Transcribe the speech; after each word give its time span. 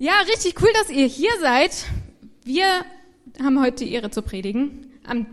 Ja, 0.00 0.20
richtig 0.20 0.54
cool, 0.62 0.68
dass 0.74 0.90
ihr 0.90 1.06
hier 1.06 1.32
seid. 1.40 1.72
Wir 2.44 2.84
haben 3.42 3.60
heute 3.60 3.84
die 3.84 3.92
Ehre 3.92 4.12
zu 4.12 4.22
predigen 4.22 4.92
am 5.04 5.26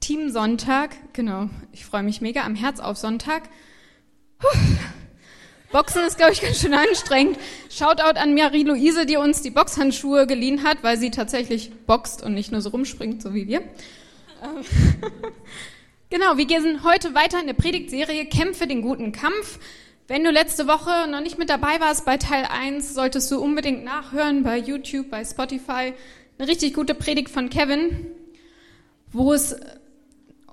Team 0.00 0.28
Sonntag. 0.30 0.96
Genau, 1.12 1.48
ich 1.70 1.84
freue 1.84 2.02
mich 2.02 2.20
mega 2.20 2.42
am 2.42 2.56
Herz 2.56 2.80
auf 2.80 2.96
Sonntag. 2.96 3.44
Puh. 4.40 4.48
Boxen 5.70 6.04
ist, 6.04 6.16
glaube 6.16 6.32
ich, 6.32 6.40
ganz 6.40 6.60
schön 6.60 6.74
anstrengend. 6.74 7.38
Shoutout 7.70 8.18
an 8.18 8.34
Marie-Louise, 8.34 9.06
die 9.06 9.18
uns 9.18 9.42
die 9.42 9.50
Boxhandschuhe 9.50 10.26
geliehen 10.26 10.64
hat, 10.64 10.82
weil 10.82 10.98
sie 10.98 11.12
tatsächlich 11.12 11.70
boxt 11.86 12.24
und 12.24 12.34
nicht 12.34 12.50
nur 12.50 12.62
so 12.62 12.70
rumspringt, 12.70 13.22
so 13.22 13.34
wie 13.34 13.46
wir. 13.46 13.60
Ähm, 13.60 14.64
genau, 16.10 16.36
wir 16.36 16.46
gehen 16.46 16.82
heute 16.82 17.14
weiter 17.14 17.40
in 17.40 17.46
der 17.46 17.54
Predigtserie 17.54 18.26
Kämpfe 18.26 18.66
den 18.66 18.82
guten 18.82 19.12
Kampf. 19.12 19.60
Wenn 20.08 20.22
du 20.22 20.30
letzte 20.30 20.68
Woche 20.68 21.10
noch 21.10 21.20
nicht 21.20 21.36
mit 21.36 21.50
dabei 21.50 21.80
warst 21.80 22.04
bei 22.04 22.16
Teil 22.16 22.44
1, 22.48 22.94
solltest 22.94 23.28
du 23.32 23.40
unbedingt 23.40 23.82
nachhören 23.82 24.44
bei 24.44 24.56
YouTube, 24.56 25.10
bei 25.10 25.24
Spotify. 25.24 25.94
Eine 26.38 26.48
richtig 26.48 26.74
gute 26.74 26.94
Predigt 26.94 27.28
von 27.28 27.50
Kevin, 27.50 28.06
wo 29.10 29.32
es 29.32 29.56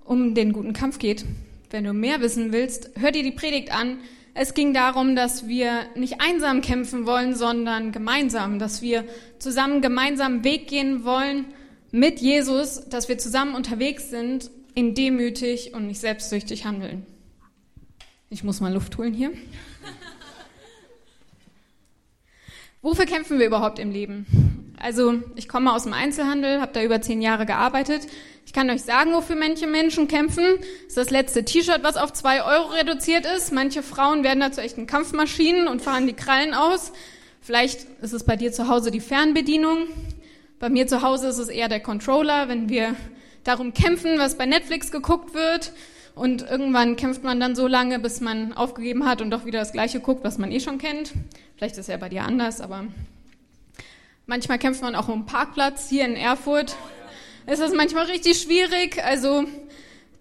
um 0.06 0.34
den 0.34 0.54
guten 0.54 0.74
Kampf 0.74 0.98
geht. 0.98 1.24
Wenn 1.70 1.84
du 1.84 1.94
mehr 1.94 2.20
wissen 2.20 2.52
willst, 2.52 2.90
hör 2.96 3.12
dir 3.12 3.22
die 3.22 3.32
Predigt 3.32 3.72
an. 3.72 4.00
Es 4.34 4.56
ging 4.56 4.74
darum, 4.74 5.16
dass 5.16 5.48
wir 5.48 5.82
nicht 5.94 6.20
einsam 6.20 6.62
kämpfen 6.62 7.06
wollen, 7.06 7.36
sondern 7.36 7.92
gemeinsam, 7.92 8.58
dass 8.58 8.82
wir 8.82 9.06
zusammen 9.38 9.82
gemeinsam 9.82 10.44
Weg 10.44 10.68
gehen 10.68 11.06
wollen 11.06 11.46
mit 11.92 12.22
Jesus, 12.22 12.90
dass 12.90 13.08
wir 13.08 13.20
zusammen 13.20 13.54
unterwegs 13.54 14.10
sind, 14.10 14.50
in 14.74 14.96
demütig 14.96 15.76
und 15.76 15.86
nicht 15.86 16.00
selbstsüchtig 16.00 16.66
handeln. 16.66 17.06
Ich 18.34 18.44
muss 18.44 18.62
mal 18.62 18.74
Luft 18.74 18.98
holen 18.98 19.14
hier. 19.14 19.32
Wofür 22.82 23.06
kämpfen 23.06 23.38
wir 23.38 23.46
überhaupt 23.46 23.78
im 23.78 23.92
Leben? 23.92 24.74
Also 24.80 25.22
ich 25.36 25.48
komme 25.48 25.72
aus 25.72 25.84
dem 25.84 25.94
Einzelhandel, 25.94 26.60
habe 26.60 26.74
da 26.74 26.82
über 26.82 27.00
zehn 27.00 27.22
Jahre 27.22 27.46
gearbeitet. 27.46 28.08
Ich 28.48 28.52
kann 28.52 28.72
euch 28.72 28.82
sagen, 28.82 29.14
wofür 29.14 29.36
manche 29.36 29.68
Menschen 29.68 30.08
kämpfen. 30.08 30.44
Das 30.58 30.88
ist 30.88 30.98
das 30.98 31.10
letzte 31.12 31.46
T-Shirt, 31.46 31.84
was 31.84 31.96
auf 31.96 32.12
zwei 32.12 32.44
Euro 32.44 32.70
reduziert 32.70 33.28
ist. 33.28 33.52
Manche 33.52 33.84
Frauen 33.84 34.24
werden 34.24 34.40
dazu 34.40 34.62
echten 34.62 34.88
Kampfmaschinen 34.88 35.68
und 35.68 35.84
fahren 35.84 36.08
die 36.08 36.14
Krallen 36.14 36.56
aus. 36.56 36.92
Vielleicht 37.40 37.86
ist 38.02 38.14
es 38.14 38.24
bei 38.24 38.36
dir 38.36 38.52
zu 38.52 38.68
Hause 38.68 38.90
die 38.90 39.00
Fernbedienung. 39.00 39.86
Bei 40.58 40.70
mir 40.70 40.88
zu 40.88 41.04
Hause 41.04 41.28
ist 41.28 41.38
es 41.38 41.50
eher 41.50 41.70
der 41.70 41.82
Controller, 41.82 42.48
wenn 42.48 42.68
wir 42.68 42.96
darum 43.44 43.76
kämpfen, 43.76 44.18
was 44.18 44.40
bei 44.40 44.48
Netflix 44.48 44.90
geguckt 44.90 45.36
wird. 45.36 45.72
Und 46.16 46.48
irgendwann 46.48 46.96
kämpft 46.96 47.24
man 47.24 47.40
dann 47.40 47.56
so 47.56 47.68
lange, 47.68 47.98
bis 48.00 48.22
man 48.22 48.54
aufgegeben 48.54 49.06
hat 49.06 49.22
und 49.22 49.32
doch 49.32 49.46
wieder 49.46 49.60
das 49.60 49.72
Gleiche 49.72 50.00
guckt, 50.00 50.24
was 50.24 50.38
man 50.38 50.52
eh 50.52 50.60
schon 50.60 50.78
kennt. 50.78 51.12
Vielleicht 51.56 51.78
ist 51.78 51.90
ja 51.90 51.98
bei 51.98 52.10
dir 52.10 52.24
anders, 52.24 52.62
aber 52.62 52.86
manchmal 54.28 54.60
kämpft 54.60 54.82
man 54.82 54.96
auch 54.96 55.08
um 55.08 55.14
einen 55.16 55.26
Parkplatz 55.26 55.90
hier 55.90 56.06
in 56.06 56.16
Erfurt. 56.16 56.76
Es 57.46 57.60
ist 57.60 57.76
manchmal 57.76 58.06
richtig 58.06 58.40
schwierig. 58.40 59.04
Also 59.04 59.46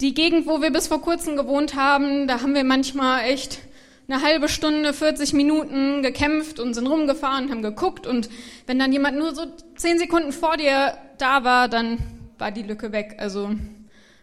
die 0.01 0.15
Gegend, 0.15 0.47
wo 0.47 0.63
wir 0.63 0.73
bis 0.73 0.89
vor 0.89 1.03
kurzem 1.03 1.37
gewohnt 1.37 1.75
haben, 1.75 2.27
da 2.27 2.41
haben 2.41 2.55
wir 2.55 2.65
manchmal 2.65 3.25
echt 3.25 3.61
eine 4.09 4.23
halbe 4.23 4.49
Stunde, 4.49 4.93
40 4.93 5.33
Minuten 5.33 6.03
gekämpft 6.03 6.59
und 6.59 6.75
sind 6.75 6.87
rumgefahren, 6.87 7.51
haben 7.51 7.63
geguckt 7.63 8.07
und 8.07 8.29
wenn 8.67 8.79
dann 8.79 8.93
jemand 8.93 9.17
nur 9.17 9.35
so 9.35 9.45
zehn 9.77 9.99
Sekunden 9.99 10.33
vor 10.33 10.57
dir 10.57 10.95
da 11.19 11.45
war, 11.45 11.69
dann 11.69 11.99
war 12.39 12.51
die 12.51 12.63
Lücke 12.63 12.93
weg. 12.93 13.17
Also 13.19 13.51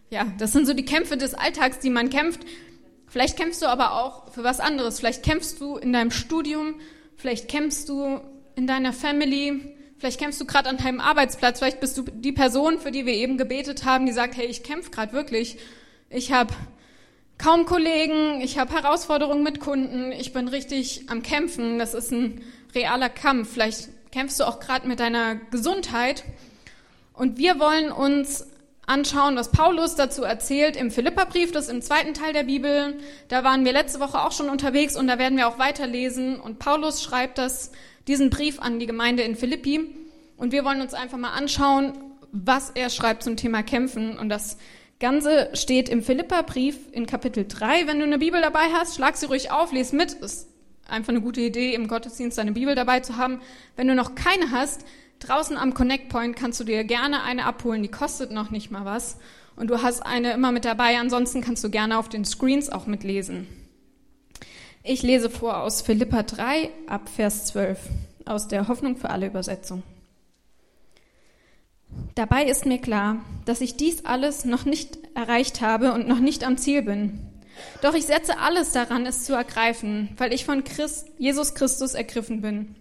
ja, 0.10 0.26
das 0.38 0.52
sind 0.52 0.66
so 0.66 0.74
die 0.74 0.86
Kämpfe 0.86 1.18
des 1.18 1.34
Alltags, 1.34 1.80
die 1.80 1.90
man 1.90 2.10
kämpft. 2.10 2.42
Vielleicht 3.08 3.38
kämpfst 3.38 3.62
du 3.62 3.68
aber 3.68 3.94
auch 3.94 4.32
für 4.32 4.44
was 4.44 4.60
anderes. 4.60 5.00
Vielleicht 5.00 5.24
kämpfst 5.24 5.60
du 5.62 5.78
in 5.78 5.94
deinem 5.94 6.12
Studium, 6.12 6.76
vielleicht 7.16 7.48
kämpfst 7.48 7.90
du 7.90 8.22
in 8.56 8.68
deiner 8.68 8.94
Family, 8.94 9.76
vielleicht 9.98 10.20
kämpfst 10.20 10.40
du 10.42 10.46
gerade 10.46 10.70
an 10.70 10.78
deinem 10.78 11.00
Arbeitsplatz, 11.00 11.60
vielleicht 11.60 11.80
bist 11.80 11.98
du 11.98 12.04
die 12.04 12.32
Person, 12.32 12.80
für 12.80 12.92
die 12.92 13.06
wir 13.06 13.14
eben 13.14 13.38
gebetet 13.38 13.86
haben, 13.86 14.06
die 14.06 14.12
sagt, 14.12 14.38
hey, 14.38 14.46
ich 14.46 14.64
kämpfe 14.64 14.92
gerade 14.92 15.14
wirklich. 15.14 15.58
Ich 16.10 16.32
habe 16.32 16.54
kaum 17.38 17.66
Kollegen, 17.66 18.42
ich 18.42 18.60
habe 18.60 18.74
Herausforderungen 18.74 19.44
mit 19.44 19.60
Kunden, 19.60 20.12
ich 20.12 20.34
bin 20.34 20.48
richtig 20.48 21.10
am 21.10 21.24
Kämpfen. 21.24 21.80
Das 21.80 21.94
ist 21.94 22.12
ein 22.12 22.44
realer 22.76 23.10
Kampf. 23.10 23.54
Vielleicht 23.54 23.90
kämpfst 24.12 24.40
du 24.40 24.44
auch 24.44 24.60
gerade 24.60 24.88
mit 24.88 25.00
deiner 25.00 25.36
Gesundheit. 25.36 26.24
Und 27.14 27.38
wir 27.38 27.60
wollen 27.60 27.92
uns 27.92 28.46
anschauen, 28.90 29.36
was 29.36 29.52
Paulus 29.52 29.96
dazu 29.96 30.24
erzählt 30.24 30.76
im 30.76 30.90
Philipperbrief, 30.90 31.52
das 31.52 31.66
ist 31.66 31.72
im 31.72 31.82
zweiten 31.82 32.14
Teil 32.14 32.34
der 32.34 32.44
Bibel. 32.44 32.96
Da 33.28 33.44
waren 33.44 33.64
wir 33.64 33.72
letzte 33.72 34.00
Woche 34.00 34.22
auch 34.22 34.32
schon 34.32 34.50
unterwegs 34.50 34.98
und 34.98 35.08
da 35.08 35.20
werden 35.20 35.38
wir 35.38 35.48
auch 35.48 35.60
weiterlesen. 35.60 36.40
Und 36.40 36.60
Paulus 36.60 37.04
schreibt 37.04 37.38
das, 37.38 37.72
diesen 38.08 38.30
Brief 38.32 38.60
an 38.60 38.80
die 38.80 38.88
Gemeinde 38.88 39.24
in 39.24 39.36
Philippi. 39.36 39.82
Und 40.38 40.52
wir 40.52 40.66
wollen 40.66 40.82
uns 40.82 40.94
einfach 40.94 41.18
mal 41.18 41.34
anschauen, 41.34 41.94
was 42.32 42.72
er 42.72 42.90
schreibt 42.90 43.24
zum 43.24 43.38
Thema 43.38 43.62
Kämpfen. 43.62 44.18
Und 44.18 44.30
das 44.30 44.58
Ganze 45.00 45.50
steht 45.54 45.88
im 45.88 46.02
Philipperbrief 46.02 46.78
in 46.92 47.06
Kapitel 47.06 47.46
3. 47.48 47.86
Wenn 47.86 48.00
du 48.00 48.06
eine 48.06 48.18
Bibel 48.18 48.42
dabei 48.42 48.70
hast, 48.74 48.96
schlag 48.96 49.18
sie 49.18 49.28
ruhig 49.28 49.52
auf, 49.52 49.72
lies 49.72 49.92
mit. 49.92 50.14
Ist 50.14 50.48
einfach 50.88 51.10
eine 51.10 51.22
gute 51.22 51.42
Idee, 51.42 51.76
im 51.76 51.88
Gottesdienst 51.88 52.40
deine 52.40 52.54
Bibel 52.54 52.74
dabei 52.74 53.02
zu 53.02 53.18
haben. 53.18 53.42
Wenn 53.76 53.88
du 53.88 53.94
noch 53.94 54.16
keine 54.16 54.50
hast, 54.50 54.84
Draußen 55.20 55.58
am 55.58 55.74
Connect 55.74 56.10
Point 56.10 56.36
kannst 56.36 56.60
du 56.60 56.64
dir 56.64 56.84
gerne 56.84 57.24
eine 57.24 57.46
abholen, 57.46 57.84
die 57.84 57.92
kostet 57.92 58.32
noch 58.32 58.52
nicht 58.52 58.72
mal 58.72 58.86
was. 58.86 59.18
Und 59.56 59.70
du 59.70 59.82
hast 59.82 60.06
eine 60.06 60.32
immer 60.32 60.54
mit 60.54 60.64
dabei, 60.64 60.98
ansonsten 60.98 61.42
kannst 61.42 61.64
du 61.64 61.70
gerne 61.70 61.98
auf 61.98 62.08
den 62.08 62.24
Screens 62.24 62.70
auch 62.70 62.88
mitlesen. 62.88 63.48
Ich 64.84 65.04
lese 65.04 65.30
vor 65.30 65.58
aus 65.58 65.82
Philippa 65.82 66.24
3 66.24 66.70
ab 66.88 67.10
Vers 67.10 67.48
12 67.48 67.78
aus 68.26 68.48
der 68.48 68.70
Hoffnung 68.70 68.96
für 68.96 69.10
alle 69.10 69.28
Übersetzung. 69.28 69.84
Dabei 72.16 72.46
ist 72.46 72.66
mir 72.66 72.80
klar, 72.80 73.18
dass 73.46 73.62
ich 73.62 73.76
dies 73.76 74.06
alles 74.06 74.46
noch 74.46 74.64
nicht 74.64 74.98
erreicht 75.16 75.60
habe 75.60 75.92
und 75.94 76.08
noch 76.08 76.20
nicht 76.20 76.46
am 76.46 76.58
Ziel 76.58 76.82
bin. 76.82 77.20
Doch 77.82 77.94
ich 77.94 78.06
setze 78.06 78.40
alles 78.40 78.72
daran, 78.72 79.06
es 79.06 79.26
zu 79.26 79.34
ergreifen, 79.34 80.10
weil 80.18 80.32
ich 80.32 80.46
von 80.46 80.64
Christ, 80.64 81.08
Jesus 81.18 81.56
Christus 81.56 81.94
ergriffen 81.94 82.42
bin. 82.42 82.76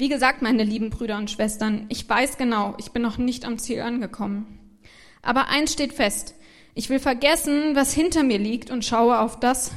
Wie 0.00 0.08
gesagt, 0.08 0.40
meine 0.40 0.64
lieben 0.64 0.88
Brüder 0.88 1.18
und 1.18 1.30
Schwestern, 1.30 1.84
ich 1.90 2.08
weiß 2.08 2.38
genau, 2.38 2.74
ich 2.78 2.90
bin 2.90 3.02
noch 3.02 3.18
nicht 3.18 3.44
am 3.44 3.58
Ziel 3.58 3.82
angekommen. 3.82 4.58
Aber 5.20 5.48
eins 5.48 5.74
steht 5.74 5.92
fest. 5.92 6.34
Ich 6.74 6.88
will 6.88 6.98
vergessen, 6.98 7.76
was 7.76 7.92
hinter 7.92 8.22
mir 8.22 8.38
liegt 8.38 8.70
und 8.70 8.82
schaue 8.82 9.18
auf 9.18 9.38
das, 9.38 9.72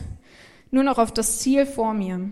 nur 0.71 0.85
noch 0.85 0.97
auf 0.97 1.13
das 1.13 1.39
Ziel 1.39 1.65
vor 1.65 1.93
mir. 1.93 2.31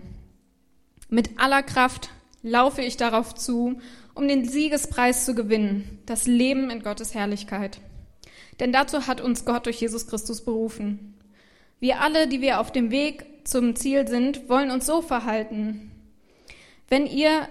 Mit 1.10 1.38
aller 1.38 1.62
Kraft 1.62 2.08
laufe 2.42 2.80
ich 2.80 2.96
darauf 2.96 3.34
zu, 3.34 3.78
um 4.14 4.26
den 4.26 4.48
Siegespreis 4.48 5.26
zu 5.26 5.34
gewinnen, 5.34 5.98
das 6.06 6.26
Leben 6.26 6.70
in 6.70 6.82
Gottes 6.82 7.12
Herrlichkeit. 7.12 7.78
Denn 8.58 8.72
dazu 8.72 9.06
hat 9.06 9.20
uns 9.20 9.44
Gott 9.44 9.66
durch 9.66 9.82
Jesus 9.82 10.06
Christus 10.06 10.42
berufen. 10.42 11.12
Wir 11.78 12.00
alle, 12.00 12.26
die 12.26 12.40
wir 12.40 12.58
auf 12.58 12.72
dem 12.72 12.90
Weg 12.90 13.26
zum 13.44 13.76
Ziel 13.76 14.08
sind, 14.08 14.48
wollen 14.48 14.70
uns 14.70 14.86
so 14.86 15.02
verhalten. 15.02 15.90
Wenn 16.88 17.06
ihr 17.06 17.48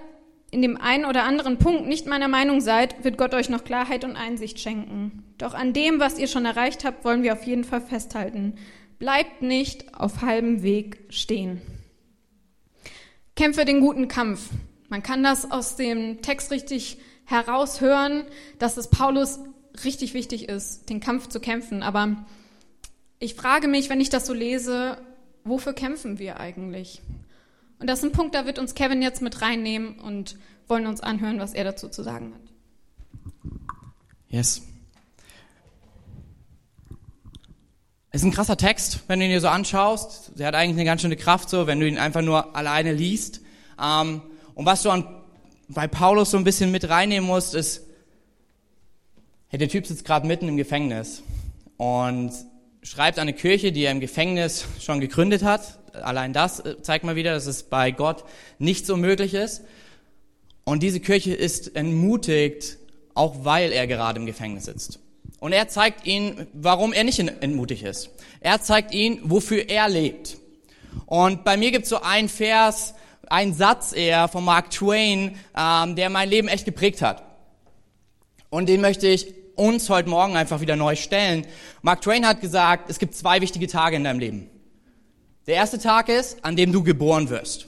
in 0.51 0.61
dem 0.61 0.75
einen 0.77 1.05
oder 1.05 1.23
anderen 1.23 1.57
Punkt 1.57 1.87
nicht 1.87 2.05
meiner 2.05 2.27
Meinung 2.27 2.59
seid, 2.59 3.05
wird 3.05 3.17
Gott 3.17 3.33
euch 3.33 3.49
noch 3.49 3.63
Klarheit 3.63 4.03
und 4.03 4.17
Einsicht 4.17 4.59
schenken. 4.59 5.23
Doch 5.37 5.53
an 5.53 5.71
dem, 5.71 6.01
was 6.01 6.19
ihr 6.19 6.27
schon 6.27 6.45
erreicht 6.45 6.83
habt, 6.83 7.05
wollen 7.05 7.23
wir 7.23 7.33
auf 7.33 7.43
jeden 7.43 7.63
Fall 7.63 7.79
festhalten. 7.79 8.55
Bleibt 8.99 9.41
nicht 9.41 9.95
auf 9.95 10.21
halbem 10.21 10.61
Weg 10.61 11.05
stehen. 11.09 11.61
Kämpfe 13.37 13.63
den 13.63 13.79
guten 13.79 14.09
Kampf. 14.09 14.49
Man 14.89 15.01
kann 15.01 15.23
das 15.23 15.49
aus 15.49 15.77
dem 15.77 16.21
Text 16.21 16.51
richtig 16.51 16.97
heraushören, 17.23 18.25
dass 18.59 18.75
es 18.75 18.89
Paulus 18.89 19.39
richtig 19.85 20.13
wichtig 20.13 20.49
ist, 20.49 20.89
den 20.89 20.99
Kampf 20.99 21.29
zu 21.29 21.39
kämpfen. 21.39 21.81
Aber 21.81 22.25
ich 23.19 23.35
frage 23.35 23.69
mich, 23.69 23.89
wenn 23.89 24.01
ich 24.01 24.09
das 24.09 24.25
so 24.25 24.33
lese, 24.33 24.97
wofür 25.45 25.71
kämpfen 25.71 26.19
wir 26.19 26.41
eigentlich? 26.41 27.01
Und 27.81 27.87
das 27.87 27.99
ist 27.99 28.05
ein 28.05 28.11
Punkt, 28.11 28.35
da 28.35 28.45
wird 28.45 28.59
uns 28.59 28.75
Kevin 28.75 29.01
jetzt 29.01 29.23
mit 29.23 29.41
reinnehmen 29.41 29.97
und 29.97 30.37
wollen 30.67 30.85
uns 30.85 31.01
anhören, 31.01 31.39
was 31.39 31.55
er 31.55 31.63
dazu 31.63 31.89
zu 31.89 32.03
sagen 32.03 32.35
hat. 32.35 32.41
Yes. 34.29 34.61
Ist 38.11 38.23
ein 38.23 38.31
krasser 38.31 38.55
Text, 38.55 38.99
wenn 39.07 39.19
du 39.19 39.25
ihn 39.25 39.31
dir 39.31 39.41
so 39.41 39.47
anschaust. 39.47 40.33
Der 40.37 40.45
hat 40.45 40.53
eigentlich 40.53 40.75
eine 40.77 40.85
ganz 40.85 41.01
schöne 41.01 41.15
Kraft, 41.15 41.49
so, 41.49 41.65
wenn 41.65 41.79
du 41.79 41.87
ihn 41.87 41.97
einfach 41.97 42.21
nur 42.21 42.55
alleine 42.55 42.93
liest. 42.93 43.41
Ähm, 43.81 44.21
und 44.53 44.67
was 44.67 44.83
du 44.83 44.91
an, 44.91 45.07
bei 45.67 45.87
Paulus 45.87 46.29
so 46.29 46.37
ein 46.37 46.43
bisschen 46.43 46.69
mit 46.69 46.87
reinnehmen 46.87 47.27
musst, 47.27 47.55
ist, 47.55 47.87
hey, 49.47 49.57
der 49.57 49.69
Typ 49.69 49.87
sitzt 49.87 50.05
gerade 50.05 50.27
mitten 50.27 50.47
im 50.47 50.55
Gefängnis 50.55 51.23
und 51.77 52.31
schreibt 52.83 53.17
eine 53.17 53.33
Kirche, 53.33 53.71
die 53.71 53.85
er 53.85 53.91
im 53.91 54.01
Gefängnis 54.01 54.65
schon 54.79 54.99
gegründet 54.99 55.41
hat, 55.41 55.79
allein 55.93 56.33
das 56.33 56.59
äh, 56.59 56.81
zeigt 56.81 57.03
mal 57.03 57.15
wieder, 57.15 57.33
dass 57.33 57.45
es 57.45 57.63
bei 57.63 57.91
Gott 57.91 58.23
nicht 58.59 58.85
so 58.85 58.97
möglich 58.97 59.33
ist. 59.33 59.61
Und 60.63 60.83
diese 60.83 60.99
Kirche 60.99 61.33
ist 61.33 61.75
entmutigt, 61.75 62.77
auch 63.13 63.43
weil 63.43 63.71
er 63.71 63.87
gerade 63.87 64.19
im 64.19 64.25
Gefängnis 64.25 64.65
sitzt. 64.65 64.99
Und 65.39 65.53
er 65.53 65.67
zeigt 65.67 66.05
ihnen, 66.05 66.47
warum 66.53 66.93
er 66.93 67.03
nicht 67.03 67.19
entmutigt 67.19 67.83
ist. 67.83 68.09
Er 68.41 68.61
zeigt 68.61 68.93
ihnen, 68.93 69.19
wofür 69.23 69.69
er 69.69 69.89
lebt. 69.89 70.37
Und 71.07 71.43
bei 71.43 71.57
mir 71.57 71.71
gibt 71.71 71.83
es 71.83 71.89
so 71.89 72.01
einen 72.01 72.29
Vers, 72.29 72.93
ein 73.27 73.53
Satz 73.53 73.93
eher 73.93 74.27
von 74.27 74.43
Mark 74.43 74.69
Twain, 74.71 75.35
ähm, 75.57 75.95
der 75.95 76.09
mein 76.09 76.29
Leben 76.29 76.47
echt 76.47 76.65
geprägt 76.65 77.01
hat. 77.01 77.23
Und 78.49 78.69
den 78.69 78.81
möchte 78.81 79.07
ich 79.07 79.33
uns 79.55 79.89
heute 79.89 80.09
Morgen 80.09 80.35
einfach 80.35 80.61
wieder 80.61 80.75
neu 80.75 80.95
stellen. 80.95 81.45
Mark 81.81 82.01
Twain 82.01 82.25
hat 82.25 82.41
gesagt, 82.41 82.89
es 82.89 82.99
gibt 82.99 83.15
zwei 83.15 83.41
wichtige 83.41 83.67
Tage 83.67 83.95
in 83.95 84.03
deinem 84.03 84.19
Leben. 84.19 84.49
Der 85.47 85.55
erste 85.55 85.79
Tag 85.79 86.09
ist, 86.09 86.43
an 86.45 86.55
dem 86.55 86.71
du 86.71 86.83
geboren 86.83 87.29
wirst. 87.29 87.67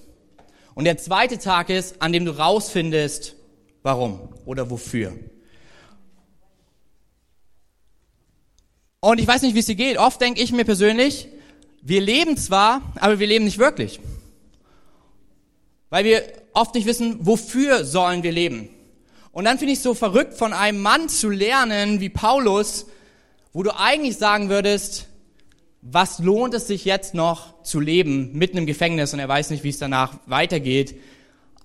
Und 0.76 0.86
der 0.86 0.98
zweite 0.98 1.38
Tag 1.38 1.70
ist, 1.70 2.02
an 2.02 2.14
dem 2.14 2.26
du 2.26 2.32
rausfindest, 2.38 3.36
warum 3.82 4.20
oder 4.46 4.70
wofür. 4.70 5.14
Und 9.00 9.20
ich 9.20 9.28
weiß 9.28 9.42
nicht, 9.42 9.54
wie 9.56 9.60
es 9.60 9.66
dir 9.66 9.76
geht. 9.76 9.98
Oft 9.98 10.22
denke 10.22 10.42
ich 10.42 10.52
mir 10.52 10.64
persönlich, 10.64 11.28
wir 11.82 12.00
leben 12.00 12.38
zwar, 12.38 12.94
aber 13.00 13.20
wir 13.20 13.28
leben 13.28 13.44
nicht 13.44 13.60
wirklich. 13.60 14.00
Weil 15.90 16.06
wir 16.06 16.24
oft 16.54 16.74
nicht 16.76 16.88
wissen, 16.88 17.18
wofür 17.26 17.84
sollen 17.84 18.24
wir 18.24 18.32
leben. 18.32 18.70
Und 19.34 19.46
dann 19.46 19.58
finde 19.58 19.74
ich 19.74 19.80
es 19.80 19.84
so 19.84 19.94
verrückt, 19.94 20.36
von 20.36 20.54
einem 20.54 20.80
Mann 20.80 21.10
zu 21.10 21.30
lernen 21.30 22.00
wie 22.00 22.10
Paulus, 22.10 22.86
wo 23.52 23.64
du 23.64 23.78
eigentlich 23.78 24.18
sagen 24.18 24.50
würdest, 24.50 25.08
was 25.86 26.20
lohnt 26.20 26.54
es 26.54 26.68
sich 26.68 26.86
jetzt 26.86 27.14
noch 27.14 27.62
zu 27.64 27.82
leben 27.82 28.32
mitten 28.34 28.58
im 28.58 28.66
Gefängnis 28.66 29.14
und 29.14 29.20
er 29.20 29.28
weiß 29.28 29.50
nicht, 29.50 29.66
wie 29.66 29.70
es 29.70 29.80
danach 29.80 30.18
weitergeht. 30.28 30.96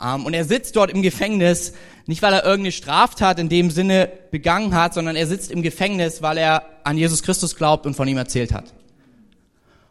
Ähm, 0.02 0.26
und 0.26 0.34
er 0.34 0.44
sitzt 0.44 0.74
dort 0.74 0.90
im 0.90 1.02
Gefängnis, 1.02 1.72
nicht 2.06 2.20
weil 2.20 2.32
er 2.32 2.44
irgendeine 2.44 2.72
Straftat 2.72 3.38
in 3.38 3.48
dem 3.48 3.70
Sinne 3.70 4.10
begangen 4.32 4.74
hat, 4.74 4.94
sondern 4.94 5.14
er 5.14 5.28
sitzt 5.28 5.52
im 5.52 5.62
Gefängnis, 5.62 6.20
weil 6.20 6.36
er 6.36 6.64
an 6.82 6.98
Jesus 6.98 7.22
Christus 7.22 7.54
glaubt 7.54 7.86
und 7.86 7.94
von 7.94 8.08
ihm 8.08 8.16
erzählt 8.16 8.52
hat. 8.52 8.74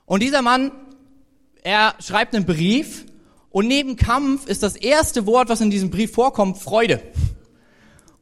Und 0.06 0.22
dieser 0.22 0.42
Mann, 0.42 0.72
er 1.64 1.96
schreibt 2.00 2.36
einen 2.36 2.46
Brief 2.46 3.06
und 3.50 3.68
neben 3.68 3.96
Kampf 3.96 4.46
ist 4.46 4.62
das 4.62 4.76
erste 4.76 5.26
Wort, 5.26 5.48
was 5.48 5.62
in 5.62 5.72
diesem 5.72 5.90
Brief 5.90 6.12
vorkommt, 6.12 6.58
Freude. 6.58 7.02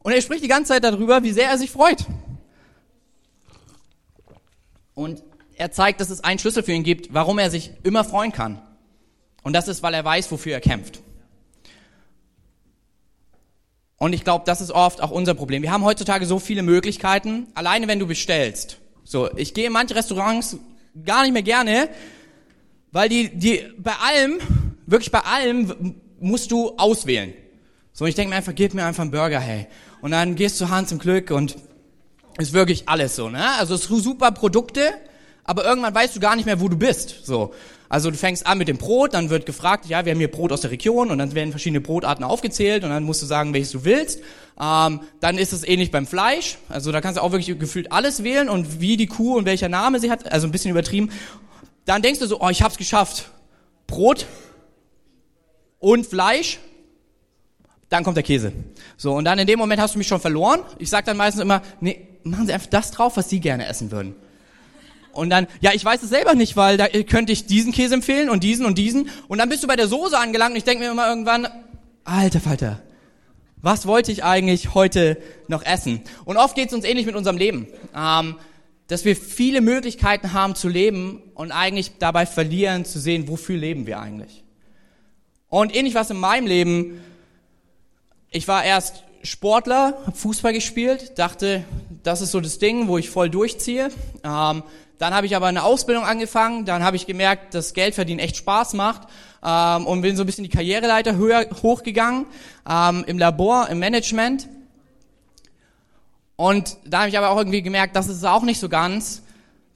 Und 0.04 0.12
er 0.12 0.22
spricht 0.22 0.44
die 0.44 0.48
ganze 0.48 0.68
Zeit 0.68 0.84
darüber, 0.84 1.24
wie 1.24 1.32
sehr 1.32 1.48
er 1.48 1.58
sich 1.58 1.70
freut. 1.72 2.06
Und 4.94 5.22
er 5.56 5.72
zeigt, 5.72 6.00
dass 6.00 6.10
es 6.10 6.22
einen 6.22 6.38
Schlüssel 6.38 6.62
für 6.62 6.72
ihn 6.72 6.84
gibt, 6.84 7.12
warum 7.12 7.38
er 7.38 7.50
sich 7.50 7.72
immer 7.82 8.04
freuen 8.04 8.32
kann. 8.32 8.60
Und 9.42 9.54
das 9.54 9.68
ist, 9.68 9.82
weil 9.82 9.94
er 9.94 10.04
weiß, 10.04 10.30
wofür 10.30 10.52
er 10.52 10.60
kämpft. 10.60 11.00
Und 13.98 14.12
ich 14.12 14.24
glaube, 14.24 14.44
das 14.46 14.60
ist 14.60 14.70
oft 14.70 15.02
auch 15.02 15.10
unser 15.10 15.34
Problem. 15.34 15.62
Wir 15.62 15.72
haben 15.72 15.84
heutzutage 15.84 16.26
so 16.26 16.38
viele 16.38 16.62
Möglichkeiten, 16.62 17.48
alleine 17.54 17.88
wenn 17.88 17.98
du 17.98 18.06
bestellst. 18.06 18.78
So, 19.04 19.34
ich 19.36 19.54
gehe 19.54 19.68
in 19.68 19.72
manche 19.72 19.94
Restaurants 19.94 20.58
gar 21.04 21.22
nicht 21.22 21.32
mehr 21.32 21.42
gerne, 21.42 21.88
weil 22.92 23.08
die, 23.08 23.30
die 23.34 23.62
bei 23.78 23.92
allem, 23.92 24.38
wirklich 24.86 25.10
bei 25.10 25.20
allem 25.20 25.94
musst 26.20 26.50
du 26.50 26.76
auswählen. 26.76 27.32
So, 27.92 28.04
ich 28.04 28.14
denke 28.14 28.30
mir 28.30 28.36
einfach, 28.36 28.54
gib 28.54 28.74
mir 28.74 28.84
einfach 28.84 29.02
einen 29.02 29.10
Burger, 29.10 29.40
hey. 29.40 29.66
Und 30.02 30.10
dann 30.10 30.34
gehst 30.34 30.60
du 30.60 30.68
Hans 30.68 30.92
im 30.92 30.98
Glück 30.98 31.30
und 31.30 31.56
ist 32.38 32.52
wirklich 32.52 32.88
alles 32.88 33.16
so, 33.16 33.30
ne? 33.30 33.52
Also 33.58 33.74
es 33.74 33.84
sind 33.84 34.02
super 34.02 34.32
Produkte, 34.32 34.92
aber 35.46 35.64
irgendwann 35.64 35.94
weißt 35.94 36.16
du 36.16 36.20
gar 36.20 36.36
nicht 36.36 36.46
mehr, 36.46 36.60
wo 36.60 36.68
du 36.68 36.76
bist. 36.76 37.24
So. 37.24 37.54
Also 37.88 38.10
du 38.10 38.16
fängst 38.16 38.46
an 38.46 38.58
mit 38.58 38.68
dem 38.68 38.78
Brot, 38.78 39.14
dann 39.14 39.30
wird 39.30 39.46
gefragt, 39.46 39.86
ja, 39.86 40.04
wir 40.04 40.12
haben 40.12 40.18
hier 40.18 40.30
Brot 40.30 40.50
aus 40.52 40.60
der 40.60 40.70
Region 40.70 41.10
und 41.10 41.18
dann 41.18 41.34
werden 41.34 41.50
verschiedene 41.50 41.80
Brotarten 41.80 42.24
aufgezählt 42.24 42.82
und 42.82 42.90
dann 42.90 43.04
musst 43.04 43.22
du 43.22 43.26
sagen, 43.26 43.54
welches 43.54 43.70
du 43.70 43.84
willst. 43.84 44.20
Ähm, 44.60 45.00
dann 45.20 45.38
ist 45.38 45.52
es 45.52 45.62
ähnlich 45.62 45.90
beim 45.90 46.06
Fleisch, 46.06 46.58
also 46.68 46.90
da 46.90 47.00
kannst 47.00 47.18
du 47.18 47.22
auch 47.22 47.30
wirklich 47.30 47.58
gefühlt 47.58 47.92
alles 47.92 48.24
wählen 48.24 48.48
und 48.48 48.80
wie 48.80 48.96
die 48.96 49.06
Kuh 49.06 49.36
und 49.36 49.44
welcher 49.44 49.68
Name 49.68 50.00
sie 50.00 50.10
hat, 50.10 50.32
also 50.32 50.48
ein 50.48 50.50
bisschen 50.50 50.70
übertrieben. 50.72 51.10
Dann 51.84 52.02
denkst 52.02 52.18
du 52.18 52.26
so, 52.26 52.40
oh, 52.40 52.48
ich 52.48 52.62
hab's 52.62 52.76
geschafft. 52.76 53.30
Brot 53.86 54.26
und 55.78 56.06
Fleisch 56.06 56.58
dann 57.88 58.02
kommt 58.02 58.16
der 58.16 58.24
Käse. 58.24 58.52
So, 58.96 59.14
und 59.14 59.24
dann 59.24 59.38
in 59.38 59.46
dem 59.46 59.58
Moment 59.58 59.80
hast 59.80 59.94
du 59.94 59.98
mich 59.98 60.08
schon 60.08 60.20
verloren. 60.20 60.60
Ich 60.78 60.90
sag 60.90 61.04
dann 61.04 61.16
meistens 61.16 61.42
immer, 61.42 61.62
nee, 61.80 62.08
machen 62.24 62.46
Sie 62.46 62.52
einfach 62.52 62.68
das 62.68 62.90
drauf, 62.90 63.16
was 63.16 63.30
Sie 63.30 63.40
gerne 63.40 63.66
essen 63.66 63.92
würden. 63.92 64.16
Und 65.16 65.30
dann, 65.30 65.46
ja, 65.60 65.72
ich 65.72 65.84
weiß 65.84 66.02
es 66.02 66.10
selber 66.10 66.34
nicht, 66.34 66.56
weil 66.56 66.76
da 66.76 66.88
könnte 66.88 67.32
ich 67.32 67.46
diesen 67.46 67.72
Käse 67.72 67.94
empfehlen 67.94 68.30
und 68.30 68.44
diesen 68.44 68.66
und 68.66 68.78
diesen. 68.78 69.08
Und 69.28 69.38
dann 69.38 69.48
bist 69.48 69.62
du 69.62 69.66
bei 69.66 69.76
der 69.76 69.88
Soße 69.88 70.16
angelangt 70.18 70.52
und 70.52 70.58
ich 70.58 70.64
denke 70.64 70.84
mir 70.84 70.90
immer 70.90 71.08
irgendwann, 71.08 71.48
alter 72.04 72.40
Falter, 72.40 72.80
was 73.60 73.86
wollte 73.86 74.12
ich 74.12 74.22
eigentlich 74.24 74.74
heute 74.74 75.16
noch 75.48 75.64
essen? 75.64 76.02
Und 76.24 76.36
oft 76.36 76.54
geht 76.54 76.68
es 76.68 76.74
uns 76.74 76.84
ähnlich 76.84 77.06
mit 77.06 77.16
unserem 77.16 77.36
Leben. 77.36 77.66
Ähm, 77.94 78.36
dass 78.88 79.04
wir 79.04 79.16
viele 79.16 79.62
Möglichkeiten 79.62 80.32
haben 80.32 80.54
zu 80.54 80.68
leben 80.68 81.20
und 81.34 81.50
eigentlich 81.50 81.98
dabei 81.98 82.24
verlieren 82.24 82.84
zu 82.84 83.00
sehen, 83.00 83.26
wofür 83.26 83.56
leben 83.56 83.86
wir 83.86 83.98
eigentlich. 83.98 84.44
Und 85.48 85.74
ähnlich 85.74 85.96
was 85.96 86.10
in 86.10 86.18
meinem 86.18 86.46
Leben 86.46 87.00
ich 88.30 88.48
war 88.48 88.64
erst 88.64 89.02
Sportler, 89.22 89.98
habe 90.06 90.16
Fußball 90.16 90.52
gespielt, 90.52 91.18
dachte, 91.18 91.64
das 92.02 92.20
ist 92.20 92.32
so 92.32 92.40
das 92.40 92.58
Ding, 92.58 92.86
wo 92.86 92.98
ich 92.98 93.10
voll 93.10 93.30
durchziehe. 93.30 93.88
Ähm, 94.22 94.62
dann 94.98 95.14
habe 95.14 95.26
ich 95.26 95.36
aber 95.36 95.46
eine 95.46 95.62
Ausbildung 95.62 96.04
angefangen, 96.04 96.64
dann 96.64 96.82
habe 96.82 96.96
ich 96.96 97.06
gemerkt, 97.06 97.54
dass 97.54 97.74
Geldverdienen 97.74 98.18
echt 98.18 98.36
Spaß 98.36 98.74
macht 98.74 99.08
ähm, 99.44 99.86
und 99.86 100.00
bin 100.00 100.16
so 100.16 100.22
ein 100.22 100.26
bisschen 100.26 100.44
die 100.44 100.50
Karriereleiter 100.50 101.16
höher 101.16 101.46
hochgegangen 101.62 102.26
ähm, 102.68 103.04
im 103.06 103.18
Labor, 103.18 103.68
im 103.68 103.78
Management. 103.78 104.48
Und 106.36 106.76
da 106.84 107.00
habe 107.00 107.08
ich 107.08 107.18
aber 107.18 107.30
auch 107.30 107.38
irgendwie 107.38 107.62
gemerkt, 107.62 107.96
das 107.96 108.08
ist 108.08 108.24
auch 108.24 108.42
nicht 108.42 108.60
so 108.60 108.68
ganz. 108.68 109.22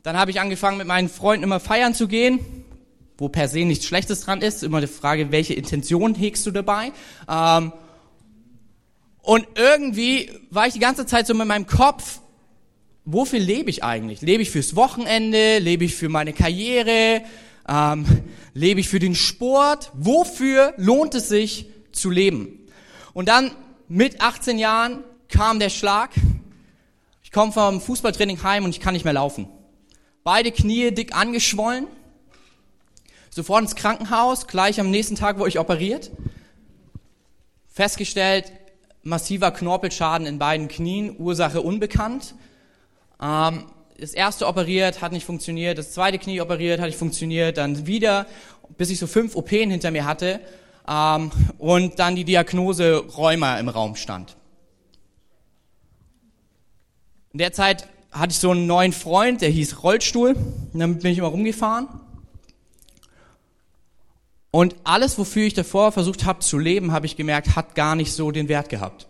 Dann 0.03 0.17
habe 0.17 0.31
ich 0.31 0.41
angefangen, 0.41 0.79
mit 0.79 0.87
meinen 0.87 1.09
Freunden 1.09 1.45
immer 1.45 1.61
feiern 1.61 1.95
zu 1.95 2.09
gehen, 2.09 2.41
wo 3.19 3.29
per 3.29 3.49
se 3.49 3.65
nichts 3.65 3.85
Schlechtes 3.85 4.23
dran 4.23 4.41
ist. 4.41 4.63
Immer 4.63 4.81
die 4.81 4.87
Frage, 4.87 5.31
welche 5.31 5.55
Intention 5.55 6.15
hegst 6.15 6.47
du 6.47 6.51
dabei? 6.51 6.93
Ähm, 7.29 7.73
und 9.23 9.47
irgendwie 9.55 10.31
war 10.51 10.67
ich 10.67 10.73
die 10.73 10.81
ganze 10.81 11.05
Zeit 11.05 11.27
so 11.27 11.35
mit 11.35 11.47
meinem 11.47 11.67
Kopf, 11.67 12.21
wofür 13.05 13.39
lebe 13.39 13.71
ich 13.71 13.85
eigentlich? 13.85 14.21
Lebe 14.21 14.43
ich 14.43 14.51
fürs 14.51 14.77
Wochenende? 14.77 15.59
Lebe 15.59 15.85
ich 15.85 15.95
für 15.95 16.09
meine 16.09 16.33
Karriere? 16.33 17.23
Ähm, 17.69 18.07
lebe 18.55 18.81
ich 18.81 18.89
für 18.89 18.99
den 18.99 19.15
Sport? 19.15 19.91
Wofür 19.95 20.75
lohnt 20.77 21.15
es 21.15 21.29
sich 21.29 21.67
zu 21.93 22.11
leben? 22.11 22.67
Und 23.13 23.29
dann 23.29 23.53
mit 23.89 24.21
18 24.21 24.59
Jahren 24.59 25.05
kam 25.29 25.59
der 25.59 25.71
Schlag. 25.71 26.11
Ich 27.23 27.33
komme 27.33 27.53
vom 27.53 27.81
Fußballtraining 27.81 28.43
heim 28.43 28.65
und 28.65 28.71
ich 28.71 28.81
kann 28.81 28.95
nicht 28.95 29.05
mehr 29.05 29.13
laufen. 29.13 29.49
Beide 30.25 30.53
Knie 30.53 30.91
dick 30.91 31.15
angeschwollen. 31.15 31.87
Sofort 33.31 33.63
ins 33.63 33.77
Krankenhaus, 33.77 34.49
gleich 34.49 34.81
am 34.81 34.91
nächsten 34.91 35.15
Tag 35.15 35.39
wurde 35.39 35.51
ich 35.51 35.59
operiert. 35.61 36.11
Festgestellt, 37.69 38.53
massiver 39.03 39.53
Knorpelschaden 39.53 40.27
in 40.27 40.39
beiden 40.39 40.67
Knien, 40.67 41.15
Ursache 41.19 41.63
unbekannt. 41.63 42.35
Ähm, 43.21 43.65
das 43.99 44.15
erste 44.15 44.47
operiert, 44.47 45.03
hat 45.03 45.13
nicht 45.13 45.27
funktioniert, 45.27 45.77
das 45.77 45.93
zweite 45.93 46.19
Knie 46.19 46.41
operiert, 46.41 46.81
hat 46.81 46.87
nicht 46.87 46.99
funktioniert, 46.99 47.59
dann 47.59 47.87
wieder, 47.87 48.27
bis 48.79 48.91
ich 48.91 48.99
so 48.99 49.07
fünf 49.07 49.37
OPen 49.37 49.71
hinter 49.71 49.91
mir 49.91 50.07
hatte 50.07 50.41
ähm, 50.89 51.31
und 51.59 51.99
dann 51.99 52.17
die 52.17 52.25
Diagnose 52.25 53.05
Rheuma 53.17 53.59
im 53.59 53.69
Raum 53.69 53.97
stand. 53.97 54.37
In 57.33 57.39
der 57.39 57.53
Zeit 57.53 57.87
hatte 58.11 58.33
ich 58.33 58.39
so 58.39 58.51
einen 58.51 58.67
neuen 58.67 58.93
Freund, 58.93 59.41
der 59.41 59.51
hieß 59.51 59.83
Rollstuhl, 59.83 60.35
und 60.73 60.79
damit 60.81 61.03
bin 61.03 61.13
ich 61.13 61.19
immer 61.19 61.29
rumgefahren. 61.29 61.89
Und 64.51 64.75
alles, 64.83 65.17
wofür 65.17 65.45
ich 65.45 65.55
davor 65.55 65.93
versucht 65.93 66.25
habe 66.25 66.41
zu 66.41 66.59
leben, 66.59 66.91
habe 66.91 67.07
ich 67.07 67.17
gemerkt, 67.17 67.55
hat 67.55 67.77
gar 67.77 67.95
nicht 67.95 68.13
so 68.13 68.33
den 68.33 68.49
Wert 68.49 68.69
gehabt. 68.69 69.07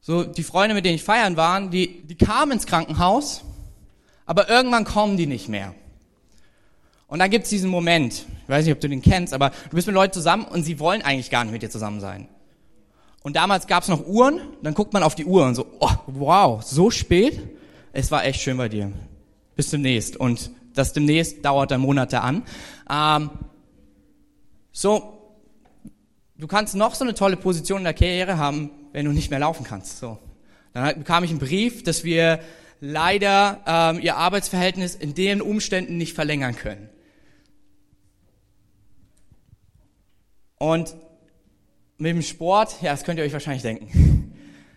So, 0.00 0.24
die 0.24 0.42
Freunde, 0.42 0.74
mit 0.74 0.84
denen 0.84 0.94
ich 0.94 1.04
feiern 1.04 1.36
waren, 1.36 1.70
die, 1.70 2.02
die 2.06 2.14
kamen 2.14 2.52
ins 2.52 2.66
Krankenhaus, 2.66 3.42
aber 4.24 4.48
irgendwann 4.48 4.84
kommen 4.84 5.16
die 5.16 5.26
nicht 5.26 5.48
mehr. 5.48 5.74
Und 7.06 7.18
dann 7.18 7.30
gibt's 7.30 7.50
diesen 7.50 7.70
Moment, 7.70 8.24
ich 8.42 8.48
weiß 8.48 8.64
nicht, 8.64 8.74
ob 8.74 8.80
du 8.80 8.88
den 8.88 9.02
kennst, 9.02 9.34
aber 9.34 9.50
du 9.68 9.74
bist 9.74 9.86
mit 9.86 9.94
Leuten 9.94 10.14
zusammen 10.14 10.44
und 10.44 10.62
sie 10.62 10.78
wollen 10.78 11.02
eigentlich 11.02 11.28
gar 11.28 11.44
nicht 11.44 11.52
mit 11.52 11.62
dir 11.62 11.70
zusammen 11.70 12.00
sein. 12.00 12.28
Und 13.22 13.36
damals 13.36 13.66
gab's 13.66 13.88
noch 13.88 14.06
Uhren, 14.06 14.40
dann 14.62 14.72
guckt 14.74 14.92
man 14.92 15.02
auf 15.02 15.14
die 15.14 15.26
Uhr 15.26 15.44
und 15.44 15.54
so, 15.54 15.66
oh, 15.80 15.90
wow, 16.06 16.62
so 16.62 16.90
spät? 16.90 17.40
Es 17.92 18.10
war 18.10 18.24
echt 18.24 18.40
schön 18.40 18.56
bei 18.56 18.68
dir. 18.68 18.92
Bis 19.56 19.70
demnächst. 19.70 20.16
Und 20.16 20.50
das 20.74 20.92
demnächst 20.92 21.44
dauert 21.44 21.70
dann 21.70 21.80
Monate 21.80 22.22
an. 22.22 22.44
Ähm, 22.88 23.30
so, 24.72 25.34
du 26.38 26.46
kannst 26.46 26.74
noch 26.74 26.94
so 26.94 27.04
eine 27.04 27.12
tolle 27.12 27.36
Position 27.36 27.78
in 27.78 27.84
der 27.84 27.94
Karriere 27.94 28.38
haben, 28.38 28.70
wenn 28.92 29.06
du 29.06 29.12
nicht 29.12 29.30
mehr 29.30 29.38
laufen 29.38 29.64
kannst. 29.64 29.98
So, 29.98 30.18
dann 30.72 30.98
bekam 30.98 31.24
ich 31.24 31.30
einen 31.30 31.38
Brief, 31.38 31.82
dass 31.82 32.04
wir 32.04 32.40
leider 32.80 33.60
ähm, 33.66 34.00
ihr 34.00 34.16
Arbeitsverhältnis 34.16 34.94
in 34.94 35.14
den 35.14 35.42
Umständen 35.42 35.96
nicht 35.96 36.14
verlängern 36.14 36.56
können. 36.56 36.88
Und 40.58 40.94
mit 41.98 42.10
dem 42.14 42.22
Sport, 42.22 42.82
ja, 42.82 42.92
das 42.92 43.04
könnt 43.04 43.18
ihr 43.18 43.24
euch 43.24 43.32
wahrscheinlich 43.32 43.62
denken. 43.62 44.34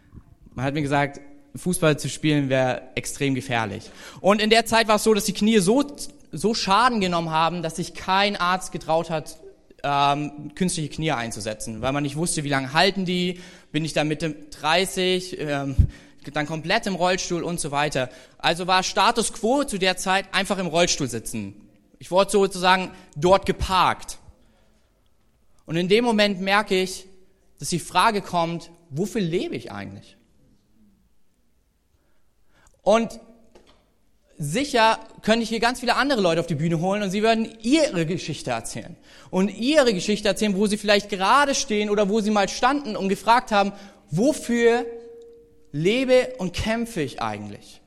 Man 0.53 0.65
hat 0.65 0.73
mir 0.73 0.81
gesagt, 0.81 1.19
Fußball 1.55 1.99
zu 1.99 2.09
spielen 2.09 2.49
wäre 2.49 2.81
extrem 2.95 3.35
gefährlich. 3.35 3.91
Und 4.21 4.41
in 4.41 4.49
der 4.49 4.65
Zeit 4.65 4.87
war 4.87 4.95
es 4.95 5.03
so, 5.03 5.13
dass 5.13 5.25
die 5.25 5.33
Knie 5.33 5.59
so, 5.59 5.95
so 6.31 6.53
Schaden 6.53 6.99
genommen 6.99 7.29
haben, 7.29 7.61
dass 7.61 7.75
sich 7.75 7.93
kein 7.93 8.35
Arzt 8.35 8.71
getraut 8.71 9.09
hat, 9.09 9.37
ähm, 9.83 10.51
künstliche 10.55 10.89
Knie 10.89 11.11
einzusetzen, 11.11 11.81
weil 11.81 11.91
man 11.91 12.03
nicht 12.03 12.15
wusste, 12.15 12.43
wie 12.43 12.49
lange 12.49 12.73
halten 12.73 13.05
die, 13.05 13.39
bin 13.71 13.83
ich 13.83 13.93
da 13.93 14.03
Mitte 14.03 14.33
30, 14.51 15.39
ähm, 15.39 15.75
dann 16.33 16.45
komplett 16.45 16.87
im 16.87 16.95
Rollstuhl 16.95 17.43
und 17.43 17.59
so 17.59 17.71
weiter. 17.71 18.09
Also 18.37 18.65
war 18.65 18.81
Status 18.83 19.33
quo 19.33 19.65
zu 19.65 19.77
der 19.77 19.97
Zeit 19.97 20.25
einfach 20.33 20.57
im 20.57 20.67
Rollstuhl 20.67 21.09
sitzen. 21.09 21.55
Ich 21.99 22.11
wurde 22.11 22.31
sozusagen 22.31 22.91
dort 23.15 23.45
geparkt. 23.45 24.17
Und 25.65 25.75
in 25.75 25.89
dem 25.89 26.05
Moment 26.05 26.39
merke 26.39 26.81
ich, 26.81 27.05
dass 27.59 27.69
die 27.69 27.79
Frage 27.79 28.21
kommt, 28.21 28.71
wofür 28.89 29.21
lebe 29.21 29.55
ich 29.55 29.71
eigentlich? 29.71 30.17
Und 32.81 33.19
sicher 34.37 34.99
könnte 35.21 35.43
ich 35.43 35.49
hier 35.49 35.59
ganz 35.59 35.79
viele 35.79 35.95
andere 35.95 36.21
Leute 36.21 36.39
auf 36.39 36.47
die 36.47 36.55
Bühne 36.55 36.79
holen 36.79 37.03
und 37.03 37.11
sie 37.11 37.23
würden 37.23 37.47
ihre 37.61 38.05
Geschichte 38.05 38.51
erzählen. 38.51 38.95
Und 39.29 39.49
ihre 39.49 39.93
Geschichte 39.93 40.27
erzählen, 40.27 40.55
wo 40.55 40.67
sie 40.67 40.77
vielleicht 40.77 41.09
gerade 41.09 41.55
stehen 41.55 41.89
oder 41.89 42.09
wo 42.09 42.19
sie 42.21 42.31
mal 42.31 42.49
standen 42.49 42.95
und 42.95 43.09
gefragt 43.09 43.51
haben, 43.51 43.73
wofür 44.09 44.85
lebe 45.71 46.33
und 46.37 46.53
kämpfe 46.53 47.01
ich 47.01 47.21
eigentlich? 47.21 47.81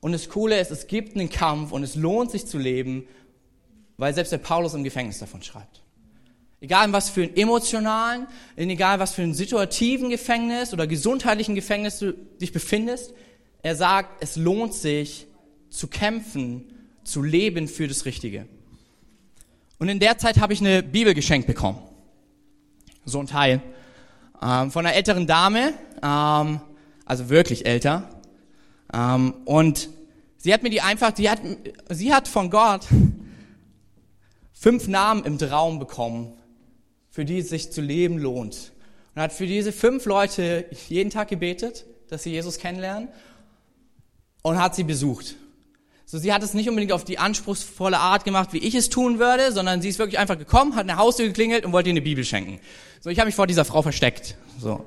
Und 0.00 0.12
das 0.12 0.28
Coole 0.28 0.58
ist, 0.58 0.70
es 0.70 0.86
gibt 0.86 1.16
einen 1.16 1.30
Kampf 1.30 1.72
und 1.72 1.82
es 1.82 1.94
lohnt 1.94 2.30
sich 2.30 2.46
zu 2.46 2.58
leben, 2.58 3.06
weil 3.96 4.14
selbst 4.14 4.32
der 4.32 4.38
Paulus 4.38 4.74
im 4.74 4.82
Gefängnis 4.82 5.20
davon 5.20 5.42
schreibt. 5.42 5.80
Egal 6.60 6.86
in 6.86 6.92
was 6.92 7.10
für 7.10 7.22
einen 7.22 7.36
emotionalen, 7.36 8.26
in 8.56 8.70
egal 8.70 9.00
was 9.00 9.14
für 9.14 9.22
einen 9.22 9.34
situativen 9.34 10.10
Gefängnis 10.10 10.72
oder 10.72 10.86
gesundheitlichen 10.86 11.54
Gefängnis 11.54 11.98
du 11.98 12.12
dich 12.12 12.52
befindest, 12.52 13.14
er 13.62 13.76
sagt, 13.76 14.22
es 14.22 14.36
lohnt 14.36 14.74
sich 14.74 15.26
zu 15.72 15.88
kämpfen, 15.88 16.64
zu 17.02 17.22
leben 17.22 17.66
für 17.66 17.88
das 17.88 18.04
Richtige. 18.04 18.46
Und 19.78 19.88
in 19.88 19.98
der 19.98 20.18
Zeit 20.18 20.38
habe 20.38 20.52
ich 20.52 20.60
eine 20.60 20.82
Bibel 20.82 21.14
geschenkt 21.14 21.46
bekommen. 21.46 21.78
So 23.04 23.18
ein 23.18 23.26
Teil. 23.26 23.62
Ähm, 24.40 24.70
von 24.70 24.86
einer 24.86 24.94
älteren 24.94 25.26
Dame, 25.26 25.72
ähm, 26.02 26.60
also 27.04 27.28
wirklich 27.30 27.66
älter. 27.66 28.08
Ähm, 28.92 29.34
und 29.44 29.88
sie 30.36 30.52
hat 30.52 30.62
mir 30.62 30.70
die 30.70 30.82
einfach, 30.82 31.16
sie 31.16 31.28
hat, 31.28 31.40
sie 31.88 32.14
hat 32.14 32.28
von 32.28 32.50
Gott 32.50 32.86
fünf 34.52 34.86
Namen 34.86 35.24
im 35.24 35.38
Traum 35.38 35.78
bekommen, 35.78 36.34
für 37.10 37.24
die 37.24 37.38
es 37.38 37.48
sich 37.48 37.72
zu 37.72 37.80
leben 37.80 38.18
lohnt. 38.18 38.72
Und 39.14 39.22
hat 39.22 39.32
für 39.32 39.46
diese 39.46 39.72
fünf 39.72 40.04
Leute 40.04 40.66
jeden 40.88 41.10
Tag 41.10 41.28
gebetet, 41.28 41.86
dass 42.08 42.22
sie 42.22 42.30
Jesus 42.30 42.58
kennenlernen 42.58 43.08
und 44.42 44.60
hat 44.60 44.74
sie 44.74 44.84
besucht. 44.84 45.36
So, 46.12 46.18
sie 46.18 46.30
hat 46.30 46.42
es 46.42 46.52
nicht 46.52 46.68
unbedingt 46.68 46.92
auf 46.92 47.04
die 47.04 47.18
anspruchsvolle 47.18 47.98
Art 47.98 48.26
gemacht, 48.26 48.52
wie 48.52 48.58
ich 48.58 48.74
es 48.74 48.90
tun 48.90 49.18
würde, 49.18 49.50
sondern 49.50 49.80
sie 49.80 49.88
ist 49.88 49.98
wirklich 49.98 50.18
einfach 50.18 50.36
gekommen, 50.36 50.76
hat 50.76 50.82
eine 50.82 50.98
Haustür 50.98 51.26
geklingelt 51.26 51.64
und 51.64 51.72
wollte 51.72 51.88
ihr 51.88 51.94
eine 51.94 52.02
Bibel 52.02 52.22
schenken. 52.22 52.60
So, 53.00 53.08
ich 53.08 53.18
habe 53.18 53.28
mich 53.28 53.34
vor 53.34 53.46
dieser 53.46 53.64
Frau 53.64 53.80
versteckt. 53.80 54.36
So. 54.60 54.84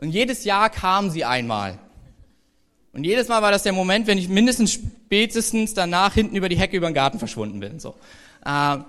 Und 0.00 0.08
jedes 0.08 0.44
Jahr 0.44 0.70
kam 0.70 1.10
sie 1.10 1.26
einmal. 1.26 1.78
Und 2.94 3.04
jedes 3.04 3.28
Mal 3.28 3.42
war 3.42 3.50
das 3.50 3.64
der 3.64 3.74
Moment, 3.74 4.06
wenn 4.06 4.16
ich 4.16 4.30
mindestens 4.30 4.72
spätestens 4.72 5.74
danach 5.74 6.14
hinten 6.14 6.36
über 6.36 6.48
die 6.48 6.56
Hecke 6.56 6.78
über 6.78 6.88
den 6.88 6.94
Garten 6.94 7.18
verschwunden 7.18 7.60
bin. 7.60 7.78
So. 7.78 7.94
Ähm, 8.46 8.86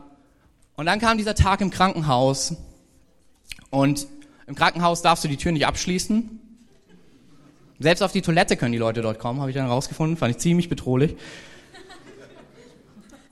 und 0.77 0.85
dann 0.85 1.01
kam 1.01 1.17
dieser 1.17 1.35
Tag 1.35 1.59
im 1.59 1.69
Krankenhaus. 1.69 2.55
Und 3.71 4.07
im 4.47 4.55
Krankenhaus 4.55 5.01
darfst 5.01 5.25
du 5.25 5.27
die 5.27 5.35
Tür 5.35 5.51
nicht 5.51 5.67
abschließen. 5.67 6.39
Selbst 7.83 8.01
auf 8.01 8.13
die 8.13 8.21
Toilette 8.21 8.55
können 8.55 8.71
die 8.71 8.77
Leute 8.77 9.01
dort 9.01 9.19
kommen, 9.19 9.41
habe 9.41 9.51
ich 9.51 9.57
dann 9.57 9.67
rausgefunden, 9.67 10.15
fand 10.15 10.31
ich 10.31 10.37
ziemlich 10.37 10.69
bedrohlich. 10.69 11.17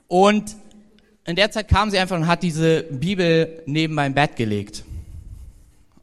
Und 0.08 0.56
in 1.24 1.36
der 1.36 1.50
Zeit 1.50 1.68
kam 1.68 1.90
sie 1.90 1.98
einfach 1.98 2.16
und 2.16 2.26
hat 2.26 2.42
diese 2.42 2.82
Bibel 2.82 3.62
neben 3.64 3.94
mein 3.94 4.12
Bett 4.12 4.36
gelegt. 4.36 4.84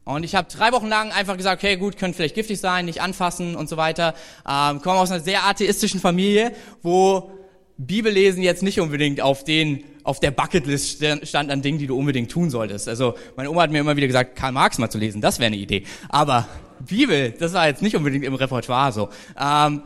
Und 0.04 0.24
ich 0.24 0.34
habe 0.34 0.48
drei 0.50 0.72
Wochen 0.72 0.88
lang 0.88 1.12
einfach 1.12 1.36
gesagt, 1.36 1.62
okay, 1.62 1.76
gut, 1.76 1.96
könnte 1.96 2.16
vielleicht 2.16 2.34
giftig 2.34 2.58
sein, 2.58 2.86
nicht 2.86 3.00
anfassen 3.00 3.54
und 3.54 3.68
so 3.68 3.76
weiter. 3.76 4.14
Ähm, 4.48 4.82
komme 4.82 4.98
aus 4.98 5.12
einer 5.12 5.20
sehr 5.20 5.46
atheistischen 5.46 6.00
Familie, 6.00 6.50
wo 6.82 7.30
Bibellesen 7.76 8.42
jetzt 8.42 8.64
nicht 8.64 8.80
unbedingt 8.80 9.20
auf 9.20 9.44
den 9.44 9.84
auf 10.02 10.18
der 10.18 10.32
Bucketlist 10.32 11.04
stand 11.22 11.52
an 11.52 11.62
Dingen, 11.62 11.78
die 11.78 11.86
du 11.86 11.96
unbedingt 11.96 12.32
tun 12.32 12.50
solltest. 12.50 12.88
Also 12.88 13.14
meine 13.36 13.48
Oma 13.48 13.62
hat 13.62 13.70
mir 13.70 13.78
immer 13.78 13.96
wieder 13.96 14.08
gesagt, 14.08 14.34
Karl 14.34 14.50
Marx 14.50 14.78
mal 14.78 14.90
zu 14.90 14.98
lesen, 14.98 15.20
das 15.20 15.38
wäre 15.38 15.46
eine 15.46 15.56
Idee. 15.56 15.84
Aber 16.08 16.48
Bibel, 16.80 17.32
das 17.32 17.52
war 17.52 17.66
jetzt 17.66 17.82
nicht 17.82 17.96
unbedingt 17.96 18.24
im 18.24 18.34
Repertoire 18.34 18.92
so. 18.92 19.08
Ähm, 19.38 19.82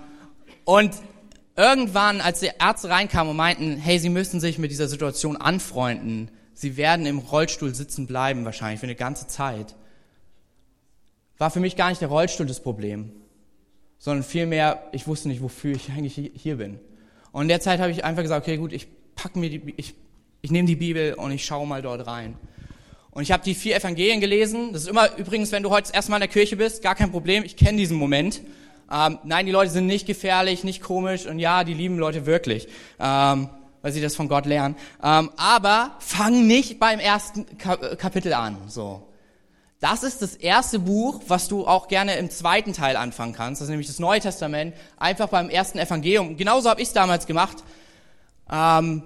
und 0.64 0.92
irgendwann, 1.56 2.20
als 2.20 2.40
die 2.40 2.50
Ärzte 2.58 2.88
reinkamen 2.88 3.30
und 3.30 3.36
meinten, 3.36 3.76
hey, 3.76 3.98
sie 3.98 4.08
müssen 4.08 4.40
sich 4.40 4.58
mit 4.58 4.70
dieser 4.70 4.88
Situation 4.88 5.36
anfreunden, 5.36 6.30
sie 6.52 6.76
werden 6.76 7.06
im 7.06 7.18
Rollstuhl 7.18 7.74
sitzen 7.74 8.06
bleiben 8.06 8.44
wahrscheinlich 8.44 8.80
für 8.80 8.86
eine 8.86 8.94
ganze 8.94 9.26
Zeit, 9.26 9.74
war 11.38 11.50
für 11.50 11.60
mich 11.60 11.76
gar 11.76 11.88
nicht 11.88 12.00
der 12.00 12.08
Rollstuhl 12.08 12.46
das 12.46 12.62
Problem, 12.62 13.12
sondern 13.98 14.22
vielmehr, 14.22 14.88
ich 14.92 15.06
wusste 15.06 15.28
nicht, 15.28 15.42
wofür 15.42 15.74
ich 15.74 15.90
eigentlich 15.90 16.30
hier 16.34 16.56
bin. 16.56 16.78
Und 17.32 17.42
in 17.42 17.48
der 17.48 17.60
Zeit 17.60 17.80
habe 17.80 17.90
ich 17.90 18.04
einfach 18.04 18.22
gesagt, 18.22 18.46
okay, 18.46 18.56
gut, 18.56 18.72
ich 18.72 18.86
pack 19.16 19.34
mir 19.36 19.50
die, 19.50 19.74
ich, 19.76 19.94
ich 20.42 20.50
nehme 20.50 20.66
die 20.66 20.76
Bibel 20.76 21.14
und 21.14 21.32
ich 21.32 21.44
schaue 21.44 21.66
mal 21.66 21.82
dort 21.82 22.06
rein. 22.06 22.36
Und 23.14 23.22
ich 23.22 23.30
habe 23.30 23.44
die 23.44 23.54
vier 23.54 23.76
Evangelien 23.76 24.20
gelesen. 24.20 24.72
Das 24.72 24.82
ist 24.82 24.88
immer 24.88 25.16
übrigens, 25.16 25.52
wenn 25.52 25.62
du 25.62 25.70
heute 25.70 25.82
das 25.82 25.92
erste 25.92 26.10
Mal 26.10 26.16
in 26.16 26.22
der 26.22 26.28
Kirche 26.28 26.56
bist, 26.56 26.82
gar 26.82 26.96
kein 26.96 27.12
Problem. 27.12 27.44
Ich 27.44 27.56
kenne 27.56 27.78
diesen 27.78 27.96
Moment. 27.96 28.42
Ähm, 28.92 29.18
nein, 29.22 29.46
die 29.46 29.52
Leute 29.52 29.70
sind 29.70 29.86
nicht 29.86 30.06
gefährlich, 30.06 30.64
nicht 30.64 30.82
komisch 30.82 31.26
und 31.26 31.38
ja, 31.38 31.62
die 31.62 31.74
lieben 31.74 31.96
Leute 31.96 32.26
wirklich, 32.26 32.68
ähm, 32.98 33.48
weil 33.82 33.92
sie 33.92 34.02
das 34.02 34.16
von 34.16 34.28
Gott 34.28 34.46
lernen. 34.46 34.74
Ähm, 35.02 35.30
aber 35.36 35.94
fang 36.00 36.46
nicht 36.48 36.80
beim 36.80 36.98
ersten 36.98 37.46
Kapitel 37.56 38.34
an. 38.34 38.58
So, 38.66 39.08
das 39.78 40.02
ist 40.02 40.20
das 40.20 40.34
erste 40.34 40.80
Buch, 40.80 41.22
was 41.28 41.46
du 41.46 41.66
auch 41.66 41.86
gerne 41.86 42.16
im 42.16 42.30
zweiten 42.30 42.72
Teil 42.72 42.96
anfangen 42.96 43.32
kannst. 43.32 43.60
Das 43.60 43.66
ist 43.66 43.70
nämlich 43.70 43.86
das 43.86 44.00
Neue 44.00 44.20
Testament. 44.20 44.74
Einfach 44.96 45.28
beim 45.28 45.50
ersten 45.50 45.78
Evangelium. 45.78 46.36
Genauso 46.36 46.68
habe 46.68 46.82
ich 46.82 46.88
es 46.88 46.94
damals 46.94 47.26
gemacht. 47.26 47.58
Ähm, 48.50 49.04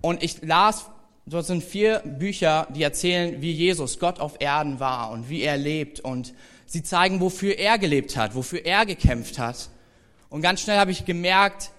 und 0.00 0.22
ich 0.22 0.42
las 0.42 0.86
Dort 1.30 1.44
sind 1.44 1.62
vier 1.62 1.98
Bücher, 1.98 2.66
die 2.74 2.82
erzählen, 2.82 3.42
wie 3.42 3.52
Jesus 3.52 3.98
Gott 3.98 4.18
auf 4.18 4.36
Erden 4.40 4.80
war 4.80 5.10
und 5.10 5.28
wie 5.28 5.42
er 5.42 5.58
lebt. 5.58 6.00
Und 6.00 6.32
sie 6.64 6.82
zeigen, 6.82 7.20
wofür 7.20 7.58
er 7.58 7.78
gelebt 7.78 8.16
hat, 8.16 8.34
wofür 8.34 8.64
er 8.64 8.86
gekämpft 8.86 9.38
hat. 9.38 9.68
Und 10.30 10.40
ganz 10.40 10.62
schnell 10.62 10.78
habe 10.78 10.90
ich 10.90 11.04
gemerkt, 11.04 11.70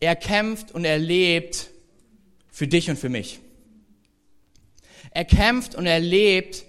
er 0.00 0.16
kämpft 0.16 0.72
und 0.72 0.84
er 0.84 0.98
lebt 0.98 1.70
für 2.50 2.66
dich 2.66 2.90
und 2.90 2.98
für 2.98 3.08
mich. 3.08 3.38
Er 5.12 5.24
kämpft 5.24 5.76
und 5.76 5.86
er 5.86 6.00
lebt, 6.00 6.64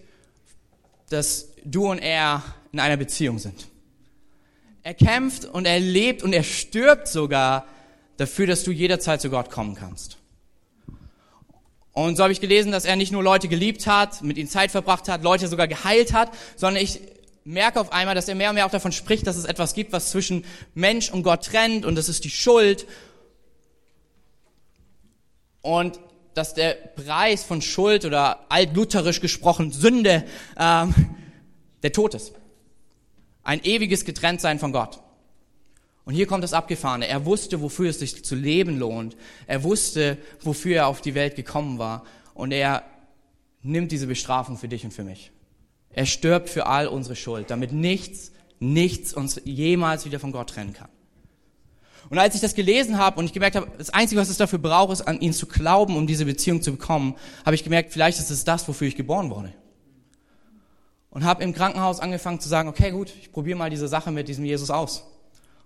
dass 1.09 1.47
du 1.63 1.89
und 1.89 1.99
er 1.99 2.43
in 2.71 2.79
einer 2.79 2.97
Beziehung 2.97 3.39
sind. 3.39 3.67
Er 4.83 4.93
kämpft 4.93 5.45
und 5.45 5.65
er 5.65 5.79
lebt 5.79 6.21
und 6.21 6.33
er 6.33 6.43
stirbt 6.43 7.07
sogar 7.07 7.67
dafür, 8.17 8.45
dass 8.45 8.63
du 8.63 8.71
jederzeit 8.71 9.21
zu 9.21 9.31
Gott 9.31 9.49
kommen 9.49 9.73
kannst. 9.73 10.20
Und 11.93 12.15
so 12.15 12.23
habe 12.23 12.31
ich 12.31 12.39
gelesen, 12.39 12.71
dass 12.71 12.85
er 12.85 12.95
nicht 12.95 13.11
nur 13.11 13.23
Leute 13.23 13.47
geliebt 13.47 13.85
hat, 13.85 14.21
mit 14.21 14.37
ihnen 14.37 14.47
Zeit 14.47 14.71
verbracht 14.71 15.09
hat, 15.09 15.23
Leute 15.23 15.47
sogar 15.47 15.67
geheilt 15.67 16.13
hat, 16.13 16.31
sondern 16.55 16.81
ich 16.81 17.01
merke 17.43 17.79
auf 17.79 17.91
einmal, 17.91 18.15
dass 18.15 18.27
er 18.27 18.35
mehr 18.35 18.49
und 18.49 18.55
mehr 18.55 18.65
auch 18.65 18.71
davon 18.71 18.91
spricht, 18.91 19.27
dass 19.27 19.35
es 19.35 19.45
etwas 19.45 19.73
gibt, 19.73 19.91
was 19.91 20.11
zwischen 20.11 20.45
Mensch 20.73 21.11
und 21.11 21.23
Gott 21.23 21.45
trennt 21.45 21.85
und 21.85 21.95
das 21.95 22.07
ist 22.07 22.23
die 22.23 22.29
Schuld. 22.29 22.85
Und 25.61 25.99
dass 26.33 26.53
der 26.53 26.73
Preis 26.73 27.43
von 27.43 27.61
Schuld 27.61 28.05
oder 28.05 28.45
altlutherisch 28.49 29.19
gesprochen 29.19 29.71
Sünde 29.71 30.23
ähm, 30.57 30.93
der 31.83 31.91
Tod 31.91 32.13
ist. 32.13 32.33
Ein 33.43 33.61
ewiges 33.63 34.05
Getrenntsein 34.05 34.59
von 34.59 34.71
Gott. 34.71 34.99
Und 36.03 36.13
hier 36.13 36.25
kommt 36.25 36.43
das 36.43 36.53
Abgefahrene. 36.53 37.07
Er 37.07 37.25
wusste, 37.25 37.61
wofür 37.61 37.89
es 37.89 37.99
sich 37.99 38.25
zu 38.25 38.35
leben 38.35 38.79
lohnt. 38.79 39.15
Er 39.47 39.63
wusste, 39.63 40.17
wofür 40.41 40.75
er 40.77 40.87
auf 40.87 41.01
die 41.01 41.15
Welt 41.15 41.35
gekommen 41.35 41.77
war. 41.77 42.03
Und 42.33 42.51
er 42.51 42.83
nimmt 43.61 43.91
diese 43.91 44.07
Bestrafung 44.07 44.57
für 44.57 44.67
dich 44.67 44.83
und 44.83 44.91
für 44.91 45.03
mich. 45.03 45.31
Er 45.93 46.05
stirbt 46.05 46.49
für 46.49 46.65
all 46.65 46.87
unsere 46.87 47.15
Schuld, 47.15 47.51
damit 47.51 47.73
nichts, 47.73 48.31
nichts 48.59 49.13
uns 49.13 49.41
jemals 49.43 50.05
wieder 50.05 50.19
von 50.19 50.31
Gott 50.31 50.49
trennen 50.49 50.73
kann. 50.73 50.89
Und 52.09 52.17
als 52.17 52.35
ich 52.35 52.41
das 52.41 52.55
gelesen 52.55 52.97
habe 52.97 53.19
und 53.19 53.25
ich 53.25 53.33
gemerkt 53.33 53.55
habe, 53.55 53.67
das 53.77 53.91
Einzige, 53.91 54.19
was 54.19 54.29
es 54.29 54.37
dafür 54.37 54.59
braucht, 54.59 54.91
ist 54.91 55.01
an 55.01 55.21
ihn 55.21 55.33
zu 55.33 55.45
glauben, 55.45 55.95
um 55.95 56.07
diese 56.07 56.25
Beziehung 56.25 56.61
zu 56.61 56.71
bekommen, 56.71 57.15
habe 57.45 57.55
ich 57.55 57.63
gemerkt, 57.63 57.93
vielleicht 57.93 58.19
ist 58.19 58.31
es 58.31 58.43
das, 58.43 58.67
wofür 58.67 58.87
ich 58.87 58.95
geboren 58.95 59.29
wurde. 59.29 59.53
Und 61.09 61.23
habe 61.23 61.43
im 61.43 61.53
Krankenhaus 61.53 61.99
angefangen 61.99 62.39
zu 62.39 62.49
sagen, 62.49 62.69
okay, 62.69 62.91
gut, 62.91 63.13
ich 63.21 63.31
probiere 63.31 63.57
mal 63.57 63.69
diese 63.69 63.87
Sache 63.87 64.11
mit 64.11 64.27
diesem 64.27 64.45
Jesus 64.45 64.69
aus. 64.69 65.03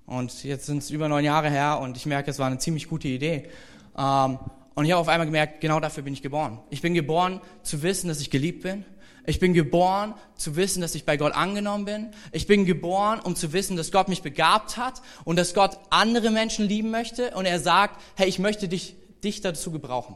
Und 0.06 0.44
jetzt 0.44 0.68
sind 0.68 0.80
es 0.80 0.92
über 0.92 1.10
neun 1.10 1.26
Jahre 1.26 1.50
her 1.50 1.80
und 1.80 1.98
ich 1.98 2.06
merke, 2.06 2.30
es 2.30 2.40
war 2.40 2.48
eine 2.48 2.60
ziemlich 2.60 2.88
gute 2.88 3.08
Idee. 3.08 3.50
Ähm, 3.98 4.40
und 4.76 4.86
ich 4.86 4.92
habe 4.92 5.02
auf 5.02 5.08
einmal 5.08 5.26
gemerkt, 5.26 5.62
genau 5.62 5.80
dafür 5.80 6.04
bin 6.04 6.14
ich 6.14 6.22
geboren. 6.22 6.60
Ich 6.70 6.82
bin 6.82 6.94
geboren 6.94 7.42
zu 7.64 7.82
wissen, 7.82 8.10
dass 8.10 8.20
ich 8.20 8.30
geliebt 8.30 8.64
bin. 8.64 8.86
Ich 9.26 9.40
bin 9.40 9.54
geboren 9.54 10.14
zu 10.36 10.56
wissen, 10.56 10.82
dass 10.82 10.94
ich 10.94 11.06
bei 11.06 11.18
Gott 11.18 11.34
angenommen 11.34 11.86
bin. 11.86 12.12
Ich 12.32 12.46
bin 12.46 12.66
geboren, 12.66 13.20
um 13.20 13.36
zu 13.36 13.54
wissen, 13.54 13.76
dass 13.76 13.92
Gott 13.92 14.08
mich 14.08 14.22
begabt 14.22 14.78
hat 14.78 15.02
und 15.24 15.38
dass 15.38 15.54
Gott 15.54 15.80
andere 15.90 16.30
Menschen 16.30 16.68
lieben 16.68 16.92
möchte. 16.92 17.32
Und 17.32 17.46
er 17.46 17.60
sagt, 17.60 18.00
hey, 18.16 18.28
ich 18.28 18.38
möchte 18.38 18.68
dich, 18.68 18.96
dich 19.24 19.42
dazu 19.42 19.72
gebrauchen. 19.72 20.16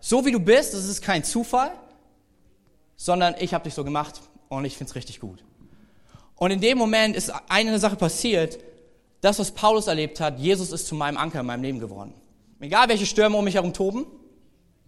so 0.00 0.26
wie 0.26 0.32
du 0.32 0.40
bist, 0.40 0.74
das 0.74 0.84
ist 0.84 1.00
kein 1.00 1.24
Zufall, 1.24 1.70
sondern 2.96 3.34
ich 3.38 3.54
habe 3.54 3.64
dich 3.64 3.72
so 3.72 3.84
gemacht 3.84 4.20
und 4.48 4.66
ich 4.66 4.76
find's 4.76 4.94
richtig 4.94 5.20
gut. 5.20 5.42
Und 6.36 6.50
in 6.50 6.60
dem 6.60 6.76
Moment 6.76 7.16
ist 7.16 7.32
eine 7.48 7.78
Sache 7.78 7.96
passiert, 7.96 8.58
das, 9.24 9.38
was 9.38 9.52
Paulus 9.52 9.86
erlebt 9.86 10.20
hat, 10.20 10.38
Jesus 10.38 10.70
ist 10.70 10.86
zu 10.86 10.94
meinem 10.94 11.16
Anker 11.16 11.40
in 11.40 11.46
meinem 11.46 11.62
Leben 11.62 11.80
geworden. 11.80 12.12
Egal 12.60 12.88
welche 12.88 13.06
Stürme 13.06 13.36
um 13.36 13.44
mich 13.44 13.54
herum 13.54 13.72
toben, 13.72 14.06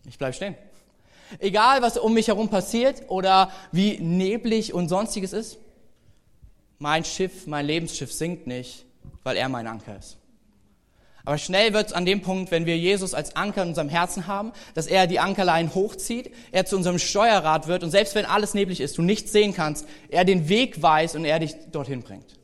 ich 0.07 0.19
bleib 0.19 0.35
stehen. 0.35 0.55
Egal 1.39 1.83
was 1.83 1.97
um 1.97 2.13
mich 2.15 2.29
herum 2.29 2.49
passiert 2.49 3.05
oder 3.09 3.51
wie 3.73 3.99
neblig 3.99 4.75
und 4.75 4.89
sonstiges 4.89 5.33
ist, 5.33 5.59
mein 6.79 7.05
Schiff, 7.05 7.47
mein 7.47 7.67
Lebensschiff 7.67 8.13
sinkt 8.13 8.47
nicht, 8.47 8.85
weil 9.25 9.37
er 9.37 9.49
mein 9.49 9.67
Anker 9.67 9.99
ist. 9.99 10.19
Aber 11.25 11.39
schnell 11.39 11.73
wird 11.73 11.89
es 11.89 11.93
an 11.93 12.05
dem 12.05 12.21
Punkt, 12.21 12.51
wenn 12.51 12.67
wir 12.67 12.79
Jesus 12.79 13.15
als 13.15 13.35
Anker 13.35 13.63
in 13.63 13.71
unserem 13.71 13.89
Herzen 13.89 14.27
haben, 14.27 14.53
dass 14.75 14.87
er 14.87 15.07
die 15.07 15.19
Ankerlein 15.19 15.75
hochzieht, 15.75 16.33
er 16.53 16.67
zu 16.67 16.77
unserem 16.77 16.99
Steuerrad 16.99 17.67
wird 17.67 17.83
und 17.83 17.91
selbst 17.91 18.15
wenn 18.15 18.27
alles 18.27 18.55
neblig 18.55 18.81
ist, 18.81 18.97
du 18.99 19.03
nichts 19.03 19.33
sehen 19.33 19.55
kannst, 19.55 19.89
er 20.09 20.25
den 20.25 20.49
Weg 20.49 20.81
weiß 20.81 21.17
und 21.17 21.25
er 21.25 21.41
dich 21.41 21.57
dorthin 21.73 22.03
bringt. 22.03 22.37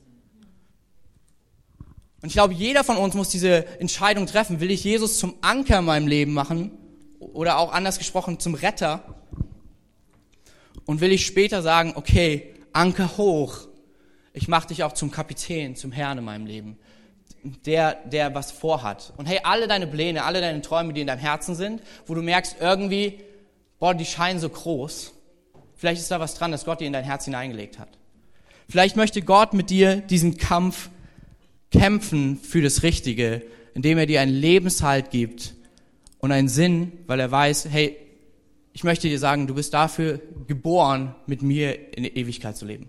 Und 2.22 2.28
ich 2.28 2.34
glaube, 2.34 2.54
jeder 2.54 2.84
von 2.84 2.96
uns 2.96 3.14
muss 3.14 3.28
diese 3.28 3.66
Entscheidung 3.80 4.26
treffen. 4.26 4.60
Will 4.60 4.70
ich 4.70 4.84
Jesus 4.84 5.18
zum 5.18 5.34
Anker 5.42 5.80
in 5.80 5.84
meinem 5.84 6.06
Leben 6.06 6.32
machen 6.32 6.70
oder 7.18 7.58
auch 7.58 7.72
anders 7.72 7.98
gesprochen 7.98 8.38
zum 8.38 8.54
Retter? 8.54 9.02
Und 10.86 11.00
will 11.00 11.12
ich 11.12 11.26
später 11.26 11.62
sagen, 11.62 11.92
okay, 11.96 12.54
Anker 12.72 13.16
hoch, 13.16 13.68
ich 14.32 14.48
mache 14.48 14.68
dich 14.68 14.82
auch 14.84 14.92
zum 14.92 15.10
Kapitän, 15.10 15.76
zum 15.76 15.92
Herrn 15.92 16.18
in 16.18 16.24
meinem 16.24 16.46
Leben 16.46 16.78
der, 17.42 17.94
der 18.06 18.34
was 18.34 18.52
vorhat. 18.52 19.12
Und 19.16 19.26
hey, 19.26 19.40
alle 19.42 19.66
deine 19.66 19.86
Pläne, 19.86 20.24
alle 20.24 20.40
deine 20.40 20.62
Träume, 20.62 20.92
die 20.92 21.00
in 21.00 21.06
deinem 21.06 21.18
Herzen 21.18 21.54
sind, 21.54 21.82
wo 22.06 22.14
du 22.14 22.22
merkst 22.22 22.56
irgendwie, 22.60 23.20
boah, 23.78 23.94
die 23.94 24.04
scheinen 24.04 24.38
so 24.38 24.48
groß. 24.48 25.12
Vielleicht 25.74 26.00
ist 26.00 26.10
da 26.10 26.20
was 26.20 26.34
dran, 26.34 26.52
dass 26.52 26.64
Gott 26.64 26.80
dir 26.80 26.86
in 26.86 26.92
dein 26.92 27.04
Herz 27.04 27.24
hineingelegt 27.24 27.78
hat. 27.78 27.88
Vielleicht 28.68 28.96
möchte 28.96 29.22
Gott 29.22 29.54
mit 29.54 29.70
dir 29.70 29.96
diesen 29.96 30.36
Kampf 30.36 30.88
kämpfen 31.72 32.38
für 32.38 32.62
das 32.62 32.82
Richtige, 32.82 33.42
indem 33.74 33.98
er 33.98 34.06
dir 34.06 34.20
einen 34.20 34.34
Lebenshalt 34.34 35.10
gibt 35.10 35.54
und 36.18 36.30
einen 36.30 36.48
Sinn, 36.48 36.92
weil 37.06 37.18
er 37.20 37.30
weiß, 37.30 37.68
hey, 37.70 37.96
ich 38.72 38.84
möchte 38.84 39.08
dir 39.08 39.18
sagen, 39.18 39.46
du 39.46 39.54
bist 39.54 39.74
dafür 39.74 40.20
geboren, 40.46 41.14
mit 41.26 41.42
mir 41.42 41.96
in 41.96 42.04
Ewigkeit 42.04 42.56
zu 42.56 42.64
leben. 42.64 42.88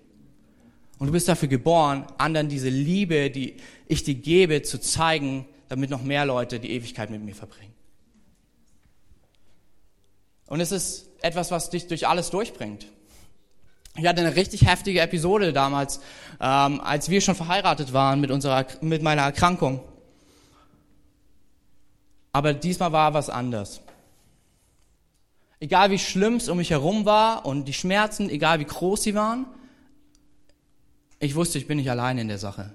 Und 0.99 1.07
du 1.07 1.13
bist 1.13 1.27
dafür 1.27 1.49
geboren, 1.49 2.05
anderen 2.17 2.47
diese 2.47 2.69
Liebe, 2.69 3.29
die 3.29 3.55
ich 3.87 4.03
dir 4.03 4.15
gebe, 4.15 4.61
zu 4.61 4.79
zeigen, 4.79 5.45
damit 5.67 5.89
noch 5.89 6.03
mehr 6.03 6.25
Leute 6.25 6.59
die 6.59 6.71
Ewigkeit 6.71 7.09
mit 7.09 7.23
mir 7.23 7.35
verbringen. 7.35 7.73
Und 10.47 10.59
es 10.59 10.71
ist 10.71 11.09
etwas, 11.21 11.51
was 11.51 11.69
dich 11.69 11.87
durch 11.87 12.07
alles 12.07 12.29
durchbringt. 12.29 12.87
Ich 13.95 14.07
hatte 14.07 14.21
eine 14.21 14.35
richtig 14.35 14.65
heftige 14.65 15.01
Episode 15.01 15.53
damals, 15.53 15.99
ähm, 16.41 16.81
als 16.81 17.09
wir 17.09 17.21
schon 17.21 17.35
verheiratet 17.35 17.93
waren 17.93 18.19
mit, 18.19 18.31
unserer, 18.31 18.65
mit 18.81 19.03
meiner 19.03 19.21
Erkrankung. 19.21 19.81
Aber 22.31 22.53
diesmal 22.53 22.91
war 22.91 23.13
was 23.13 23.29
anders. 23.29 23.81
Egal 25.59 25.91
wie 25.91 25.99
schlimm 25.99 26.35
es 26.35 26.49
um 26.49 26.57
mich 26.57 26.71
herum 26.71 27.05
war 27.05 27.45
und 27.45 27.65
die 27.65 27.73
Schmerzen, 27.73 28.29
egal 28.29 28.59
wie 28.59 28.65
groß 28.65 29.03
sie 29.03 29.15
waren, 29.15 29.45
ich 31.19 31.35
wusste, 31.35 31.57
ich 31.57 31.67
bin 31.67 31.77
nicht 31.77 31.89
allein 31.89 32.17
in 32.17 32.27
der 32.27 32.39
Sache, 32.39 32.71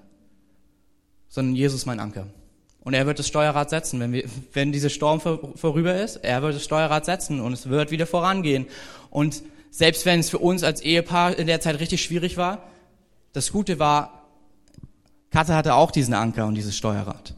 sondern 1.27 1.55
Jesus 1.55 1.85
mein 1.85 1.99
Anker. 1.99 2.27
Und 2.79 2.93
er 2.93 3.05
wird 3.05 3.19
das 3.19 3.27
Steuerrad 3.27 3.69
setzen, 3.69 3.99
wenn, 3.99 4.13
wir, 4.13 4.23
wenn 4.53 4.71
dieser 4.71 4.89
Sturm 4.89 5.19
vor, 5.19 5.51
vorüber 5.55 6.01
ist. 6.01 6.15
Er 6.15 6.41
wird 6.41 6.55
das 6.55 6.63
Steuerrad 6.63 7.05
setzen 7.05 7.41
und 7.41 7.51
es 7.53 7.69
wird 7.69 7.91
wieder 7.91 8.07
vorangehen. 8.07 8.65
Und 9.11 9.43
selbst 9.71 10.05
wenn 10.05 10.19
es 10.19 10.29
für 10.29 10.39
uns 10.39 10.63
als 10.63 10.81
Ehepaar 10.81 11.37
in 11.37 11.47
der 11.47 11.61
Zeit 11.61 11.79
richtig 11.79 12.01
schwierig 12.01 12.37
war, 12.37 12.69
das 13.33 13.51
Gute 13.51 13.79
war, 13.79 14.27
Katha 15.31 15.55
hatte 15.55 15.75
auch 15.75 15.91
diesen 15.91 16.13
Anker 16.13 16.47
und 16.47 16.55
dieses 16.55 16.75
Steuerrad. 16.75 17.35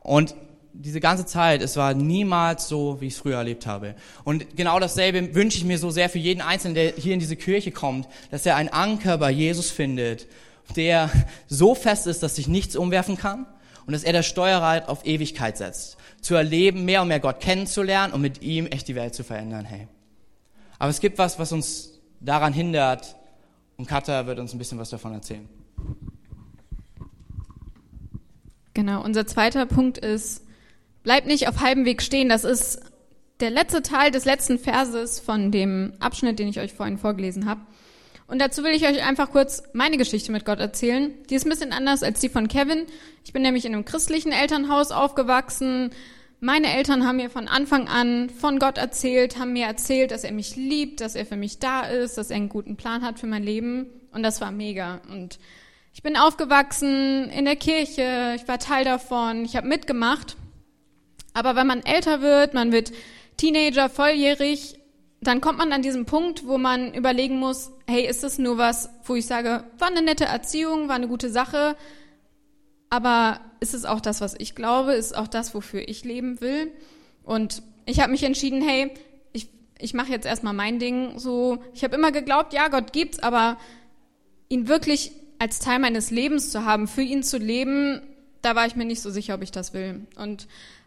Und 0.00 0.34
diese 0.72 1.00
ganze 1.00 1.24
Zeit, 1.24 1.62
es 1.62 1.76
war 1.76 1.94
niemals 1.94 2.68
so, 2.68 3.00
wie 3.00 3.06
ich 3.06 3.14
es 3.14 3.20
früher 3.20 3.36
erlebt 3.36 3.66
habe. 3.66 3.94
Und 4.24 4.56
genau 4.56 4.80
dasselbe 4.80 5.34
wünsche 5.34 5.58
ich 5.58 5.64
mir 5.64 5.78
so 5.78 5.90
sehr 5.90 6.08
für 6.08 6.18
jeden 6.18 6.40
Einzelnen, 6.40 6.74
der 6.74 6.92
hier 6.92 7.14
in 7.14 7.20
diese 7.20 7.36
Kirche 7.36 7.70
kommt, 7.70 8.08
dass 8.30 8.44
er 8.44 8.56
einen 8.56 8.70
Anker 8.70 9.18
bei 9.18 9.30
Jesus 9.30 9.70
findet, 9.70 10.26
der 10.76 11.10
so 11.46 11.74
fest 11.74 12.06
ist, 12.06 12.22
dass 12.22 12.36
sich 12.36 12.48
nichts 12.48 12.74
umwerfen 12.74 13.16
kann 13.16 13.46
und 13.86 13.92
dass 13.92 14.04
er 14.04 14.12
das 14.12 14.26
Steuerrad 14.26 14.88
auf 14.88 15.04
Ewigkeit 15.06 15.56
setzt. 15.56 15.96
Zu 16.20 16.34
erleben, 16.34 16.84
mehr 16.84 17.02
und 17.02 17.08
mehr 17.08 17.20
Gott 17.20 17.40
kennenzulernen 17.40 18.12
und 18.12 18.20
mit 18.20 18.42
ihm 18.42 18.66
echt 18.66 18.88
die 18.88 18.94
Welt 18.94 19.14
zu 19.14 19.24
verändern, 19.24 19.64
hey. 19.64 19.88
Aber 20.78 20.90
es 20.90 21.00
gibt 21.00 21.18
was, 21.18 21.38
was 21.38 21.52
uns 21.52 22.00
daran 22.20 22.52
hindert 22.52 23.16
und 23.76 23.86
Katha 23.86 24.26
wird 24.26 24.38
uns 24.38 24.54
ein 24.54 24.58
bisschen 24.58 24.78
was 24.78 24.90
davon 24.90 25.12
erzählen. 25.12 25.48
Genau, 28.72 29.04
unser 29.04 29.26
zweiter 29.26 29.66
Punkt 29.66 29.98
ist, 29.98 30.44
Bleibt 31.04 31.26
nicht 31.26 31.48
auf 31.48 31.60
halbem 31.60 31.84
Weg 31.84 32.02
stehen. 32.02 32.30
Das 32.30 32.44
ist 32.44 32.80
der 33.40 33.50
letzte 33.50 33.82
Teil 33.82 34.10
des 34.10 34.24
letzten 34.24 34.58
Verses 34.58 35.20
von 35.20 35.52
dem 35.52 35.92
Abschnitt, 36.00 36.38
den 36.38 36.48
ich 36.48 36.58
euch 36.58 36.72
vorhin 36.72 36.96
vorgelesen 36.96 37.46
habe. 37.46 37.60
Und 38.34 38.40
dazu 38.40 38.64
will 38.64 38.74
ich 38.74 38.84
euch 38.84 39.00
einfach 39.00 39.30
kurz 39.30 39.62
meine 39.74 39.96
Geschichte 39.96 40.32
mit 40.32 40.44
Gott 40.44 40.58
erzählen. 40.58 41.14
Die 41.30 41.36
ist 41.36 41.46
ein 41.46 41.50
bisschen 41.50 41.72
anders 41.72 42.02
als 42.02 42.18
die 42.18 42.28
von 42.28 42.48
Kevin. 42.48 42.86
Ich 43.24 43.32
bin 43.32 43.42
nämlich 43.42 43.64
in 43.64 43.72
einem 43.72 43.84
christlichen 43.84 44.32
Elternhaus 44.32 44.90
aufgewachsen. 44.90 45.90
Meine 46.40 46.74
Eltern 46.74 47.06
haben 47.06 47.18
mir 47.18 47.30
von 47.30 47.46
Anfang 47.46 47.86
an 47.86 48.28
von 48.30 48.58
Gott 48.58 48.76
erzählt, 48.76 49.38
haben 49.38 49.52
mir 49.52 49.66
erzählt, 49.66 50.10
dass 50.10 50.24
er 50.24 50.32
mich 50.32 50.56
liebt, 50.56 51.00
dass 51.00 51.14
er 51.14 51.26
für 51.26 51.36
mich 51.36 51.60
da 51.60 51.82
ist, 51.82 52.18
dass 52.18 52.30
er 52.30 52.34
einen 52.34 52.48
guten 52.48 52.74
Plan 52.74 53.02
hat 53.02 53.20
für 53.20 53.28
mein 53.28 53.44
Leben. 53.44 53.86
Und 54.10 54.24
das 54.24 54.40
war 54.40 54.50
mega. 54.50 55.00
Und 55.12 55.38
ich 55.92 56.02
bin 56.02 56.16
aufgewachsen 56.16 57.30
in 57.30 57.44
der 57.44 57.54
Kirche, 57.54 58.34
ich 58.34 58.48
war 58.48 58.58
Teil 58.58 58.84
davon, 58.84 59.44
ich 59.44 59.54
habe 59.54 59.68
mitgemacht. 59.68 60.36
Aber 61.34 61.54
wenn 61.54 61.68
man 61.68 61.86
älter 61.86 62.20
wird, 62.20 62.52
man 62.52 62.72
wird 62.72 62.90
Teenager, 63.36 63.88
volljährig, 63.88 64.80
dann 65.26 65.40
kommt 65.40 65.58
man 65.58 65.72
an 65.72 65.82
diesem 65.82 66.06
Punkt, 66.06 66.46
wo 66.46 66.58
man 66.58 66.94
überlegen 66.94 67.38
muss, 67.38 67.72
hey, 67.86 68.06
ist 68.06 68.22
das 68.22 68.38
nur 68.38 68.58
was, 68.58 68.90
wo 69.04 69.14
ich 69.14 69.26
sage, 69.26 69.64
war 69.78 69.88
eine 69.88 70.02
nette 70.02 70.24
Erziehung, 70.24 70.88
war 70.88 70.96
eine 70.96 71.08
gute 71.08 71.30
Sache, 71.30 71.76
aber 72.90 73.40
ist 73.60 73.74
es 73.74 73.84
auch 73.84 74.00
das, 74.00 74.20
was 74.20 74.34
ich 74.38 74.54
glaube, 74.54 74.94
ist 74.94 75.16
auch 75.16 75.28
das, 75.28 75.54
wofür 75.54 75.88
ich 75.88 76.04
leben 76.04 76.40
will? 76.40 76.70
Und 77.22 77.62
ich 77.86 78.00
habe 78.00 78.12
mich 78.12 78.22
entschieden, 78.22 78.62
hey, 78.62 78.92
ich, 79.32 79.48
ich 79.78 79.94
mache 79.94 80.10
jetzt 80.10 80.26
erstmal 80.26 80.52
mein 80.52 80.78
Ding 80.78 81.18
so. 81.18 81.58
Ich 81.74 81.84
habe 81.84 81.96
immer 81.96 82.12
geglaubt, 82.12 82.52
ja, 82.52 82.68
Gott 82.68 82.92
gibt's, 82.92 83.18
aber 83.18 83.58
ihn 84.48 84.68
wirklich 84.68 85.12
als 85.38 85.58
Teil 85.58 85.78
meines 85.78 86.10
Lebens 86.10 86.50
zu 86.50 86.64
haben, 86.64 86.86
für 86.86 87.02
ihn 87.02 87.22
zu 87.22 87.38
leben, 87.38 88.00
da 88.42 88.54
war 88.54 88.66
ich 88.66 88.76
mir 88.76 88.84
nicht 88.84 89.00
so 89.00 89.10
sicher, 89.10 89.34
ob 89.34 89.42
ich 89.42 89.50
das 89.50 89.74
will. 89.74 90.06
Und 90.16 90.46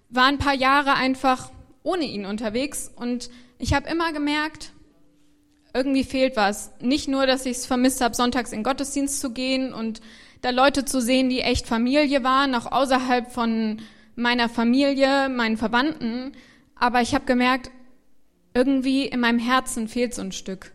war 0.09 0.25
ein 0.25 0.37
paar 0.37 0.53
Jahre 0.53 0.93
einfach 0.93 1.51
ohne 1.83 2.05
ihn 2.05 2.25
unterwegs 2.25 2.91
und 2.95 3.29
ich 3.59 3.73
habe 3.73 3.89
immer 3.89 4.13
gemerkt, 4.13 4.71
irgendwie 5.73 6.03
fehlt 6.03 6.35
was. 6.35 6.71
Nicht 6.81 7.07
nur, 7.07 7.27
dass 7.27 7.45
ich 7.45 7.57
es 7.57 7.65
vermisst 7.65 8.01
habe, 8.01 8.15
sonntags 8.15 8.51
in 8.51 8.63
Gottesdienst 8.63 9.19
zu 9.19 9.31
gehen 9.31 9.73
und 9.73 10.01
da 10.41 10.49
Leute 10.51 10.85
zu 10.85 11.01
sehen, 11.01 11.29
die 11.29 11.41
echt 11.41 11.67
Familie 11.67 12.23
waren, 12.23 12.55
auch 12.55 12.71
außerhalb 12.71 13.31
von 13.31 13.81
meiner 14.15 14.49
Familie, 14.49 15.29
meinen 15.29 15.57
Verwandten, 15.57 16.33
aber 16.75 17.01
ich 17.01 17.13
habe 17.13 17.25
gemerkt, 17.25 17.71
irgendwie 18.53 19.05
in 19.05 19.19
meinem 19.19 19.39
Herzen 19.39 19.87
fehlt 19.87 20.13
so 20.13 20.21
ein 20.21 20.31
Stück. 20.31 20.71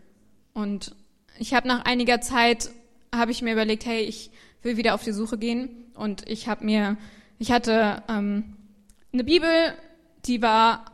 Und 0.53 0.95
ich 1.37 1.53
habe 1.53 1.67
nach 1.67 1.85
einiger 1.85 2.21
Zeit 2.21 2.69
habe 3.13 3.31
ich 3.31 3.41
mir 3.41 3.53
überlegt, 3.53 3.85
hey, 3.85 4.01
ich 4.03 4.31
will 4.61 4.77
wieder 4.77 4.95
auf 4.95 5.03
die 5.03 5.11
Suche 5.11 5.37
gehen 5.37 5.69
und 5.95 6.27
ich 6.29 6.47
habe 6.47 6.63
mir, 6.63 6.97
ich 7.39 7.51
hatte 7.51 8.03
ähm, 8.07 8.55
eine 9.11 9.23
Bibel, 9.23 9.73
die 10.25 10.41
war 10.41 10.85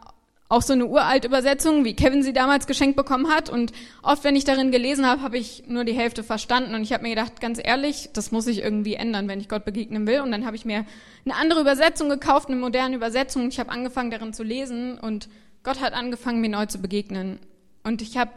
auch 0.50 0.64
so 0.64 0.74
eine 0.74 0.88
uralt 0.88 1.26
Übersetzung, 1.26 1.86
wie 1.86 1.94
Kevin 1.94 2.24
sie 2.24 2.34
damals 2.34 2.66
geschenkt 2.66 2.96
bekommen 2.96 3.30
hat. 3.30 3.52
Und 3.52 3.72
oft, 4.02 4.24
wenn 4.24 4.36
ich 4.36 4.46
darin 4.46 4.72
gelesen 4.72 5.06
habe, 5.06 5.22
habe 5.22 5.38
ich 5.38 5.64
nur 5.68 5.84
die 5.84 5.94
Hälfte 5.94 6.24
verstanden. 6.24 6.74
Und 6.74 6.82
ich 6.82 6.92
habe 6.92 7.04
mir 7.04 7.10
gedacht, 7.10 7.40
ganz 7.40 7.62
ehrlich, 7.64 8.10
das 8.14 8.32
muss 8.32 8.48
ich 8.48 8.64
irgendwie 8.64 8.96
ändern, 8.96 9.28
wenn 9.28 9.40
ich 9.40 9.48
Gott 9.48 9.64
begegnen 9.64 10.08
will. 10.08 10.22
Und 10.22 10.32
dann 10.32 10.48
habe 10.48 10.56
ich 10.56 10.66
mir 10.66 10.86
eine 11.24 11.36
andere 11.36 11.62
Übersetzung 11.62 12.10
gekauft, 12.10 12.50
eine 12.50 12.58
moderne 12.58 12.96
Übersetzung. 12.96 13.48
Ich 13.48 13.60
habe 13.60 13.70
angefangen, 13.70 14.10
darin 14.10 14.34
zu 14.34 14.42
lesen. 14.42 14.98
Und 14.98 15.30
Gott 15.62 15.82
hat 15.82 15.94
angefangen, 15.94 16.42
mir 16.42 16.50
neu 16.50 16.66
zu 16.66 16.80
begegnen. 16.80 17.38
Und 17.84 18.02
ich 18.02 18.18
habe 18.18 18.32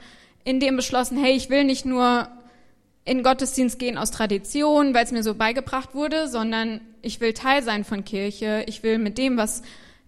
in 0.44 0.60
dem 0.60 0.76
beschlossen, 0.76 1.16
hey, 1.16 1.32
ich 1.32 1.48
will 1.48 1.64
nicht 1.64 1.86
nur 1.86 2.28
in 3.06 3.22
Gottesdienst 3.22 3.78
gehen 3.78 3.96
aus 3.96 4.10
Tradition, 4.10 4.92
weil 4.92 5.04
es 5.04 5.12
mir 5.12 5.22
so 5.22 5.34
beigebracht 5.34 5.94
wurde, 5.94 6.28
sondern 6.28 6.82
ich 7.00 7.20
will 7.20 7.32
Teil 7.32 7.62
sein 7.62 7.84
von 7.84 8.04
Kirche. 8.04 8.64
Ich 8.66 8.82
will 8.82 8.98
mit 8.98 9.16
dem, 9.16 9.38
was 9.38 9.62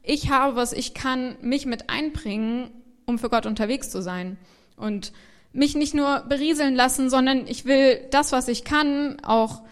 ich 0.05 0.31
habe, 0.31 0.55
was 0.55 0.73
ich 0.73 0.95
kann, 0.95 1.37
mich 1.41 1.67
mit 1.67 1.89
einbringen, 1.89 2.71
um 3.07 3.19
für 3.19 3.31
Gott 3.31 3.47
unterwegs 3.47 3.91
zu 3.91 4.03
sein. 4.03 4.37
Und 4.77 5.13
mich 5.53 5.75
nicht 5.75 5.95
nur 5.95 6.21
berieseln 6.29 6.75
lassen, 6.75 7.09
sondern 7.09 7.47
ich 7.47 7.65
will 7.65 8.01
das, 8.11 8.33
was 8.33 8.49
ich 8.49 8.65
kann, 8.65 9.19
auch 9.25 9.63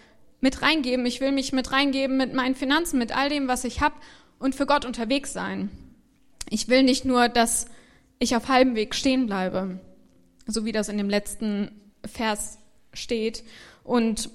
mit 0.41 0.63
reingeben. 0.63 1.05
Ich 1.07 1.21
will 1.21 1.33
mich 1.33 1.53
mit 1.53 1.71
reingeben 1.73 2.17
mit 2.17 2.33
meinen 2.35 2.55
Finanzen, 2.55 2.99
mit 2.99 3.15
all 3.15 3.29
dem, 3.29 3.47
was 3.47 3.65
ich 3.65 3.81
habe 3.81 3.95
und 4.39 4.55
für 4.55 4.67
Gott 4.67 4.85
unterwegs 4.85 5.33
sein. 5.33 5.71
Ich 6.49 6.69
will 6.69 6.83
nicht 6.83 7.05
nur, 7.05 7.29
dass 7.29 7.67
ich 8.19 8.35
auf 8.37 8.49
halbem 8.49 8.75
Weg 8.75 8.95
stehen 8.95 9.27
bleibe, 9.27 9.81
so 10.47 10.65
wie 10.65 10.73
das 10.73 10.89
in 10.89 10.99
dem 10.99 11.11
letzten 11.11 11.81
Vers 12.05 12.59
steht. 12.93 13.43
Und 13.85 14.31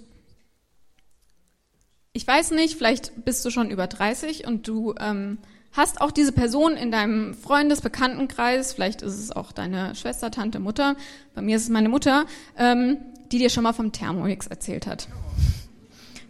ich 2.14 2.28
weiß 2.28 2.52
nicht, 2.52 2.76
vielleicht 2.76 3.26
bist 3.26 3.44
du 3.46 3.50
schon 3.50 3.72
über 3.72 3.88
30 3.88 4.46
und 4.46 4.68
du 4.68 4.94
ähm, 5.00 5.38
hast 5.72 6.02
auch 6.02 6.12
diese 6.12 6.32
Person 6.32 6.76
in 6.76 6.92
deinem 6.92 7.34
Freundesbekanntenkreis, 7.34 8.74
vielleicht 8.74 9.02
ist 9.02 9.20
es 9.20 9.32
auch 9.32 9.52
deine 9.52 9.96
Schwester, 9.96 10.32
Tante, 10.32 10.60
Mutter, 10.60 10.96
bei 11.36 11.42
mir 11.42 11.58
ist 11.58 11.64
es 11.64 11.70
meine 11.70 11.90
Mutter, 11.90 12.26
ähm, 12.58 12.98
die 13.32 13.40
dir 13.40 13.50
schon 13.50 13.64
mal 13.64 13.74
vom 13.74 13.92
Thermomix 13.92 14.48
erzählt 14.48 14.88
hat. 14.88 15.08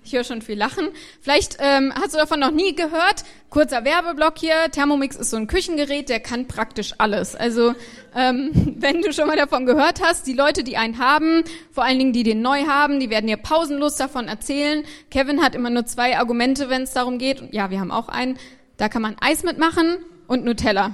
Ich 0.08 0.14
höre 0.14 0.24
schon 0.24 0.42
viel 0.42 0.58
Lachen. 0.58 0.88
Vielleicht 1.20 1.58
ähm, 1.60 1.92
hast 1.94 2.14
du 2.14 2.18
davon 2.18 2.40
noch 2.40 2.52
nie 2.52 2.74
gehört. 2.74 3.26
Kurzer 3.50 3.84
Werbeblock 3.84 4.38
hier. 4.38 4.72
Thermomix 4.72 5.18
ist 5.18 5.32
so 5.32 5.36
ein 5.36 5.48
Küchengerät, 5.48 6.08
der 6.08 6.22
kann 6.22 6.48
praktisch 6.48 6.94
alles. 6.98 7.36
Also 7.36 7.76
ähm, 8.16 8.52
wenn 8.80 9.02
du 9.02 9.12
schon 9.12 9.28
mal 9.28 9.36
davon 9.36 9.66
gehört 9.66 10.02
hast, 10.02 10.26
die 10.26 10.32
Leute, 10.32 10.64
die 10.64 10.78
einen 10.78 10.98
haben, 10.98 11.44
vor 11.74 11.84
allen 11.84 12.00
Dingen 12.00 12.14
die 12.14 12.24
den 12.24 12.42
neu 12.42 12.68
haben, 12.68 13.02
die 13.02 13.10
werden 13.10 13.28
dir 13.28 13.36
pausenlos 13.36 13.98
davon 13.98 14.30
erzählen. 14.30 14.86
Kevin 15.12 15.44
hat 15.44 15.56
immer 15.56 15.70
nur 15.70 15.86
zwei 15.86 16.18
Argumente, 16.18 16.70
wenn 16.70 16.84
es 16.84 16.94
darum 16.94 17.18
geht. 17.18 17.44
Ja, 17.52 17.70
wir 17.70 17.82
haben 17.82 17.92
auch 17.92 18.08
einen. 18.08 18.38
Da 18.78 18.90
kann 18.90 19.02
man 19.02 19.16
Eis 19.20 19.44
mitmachen 19.44 19.98
und 20.28 20.46
Nutella. 20.46 20.92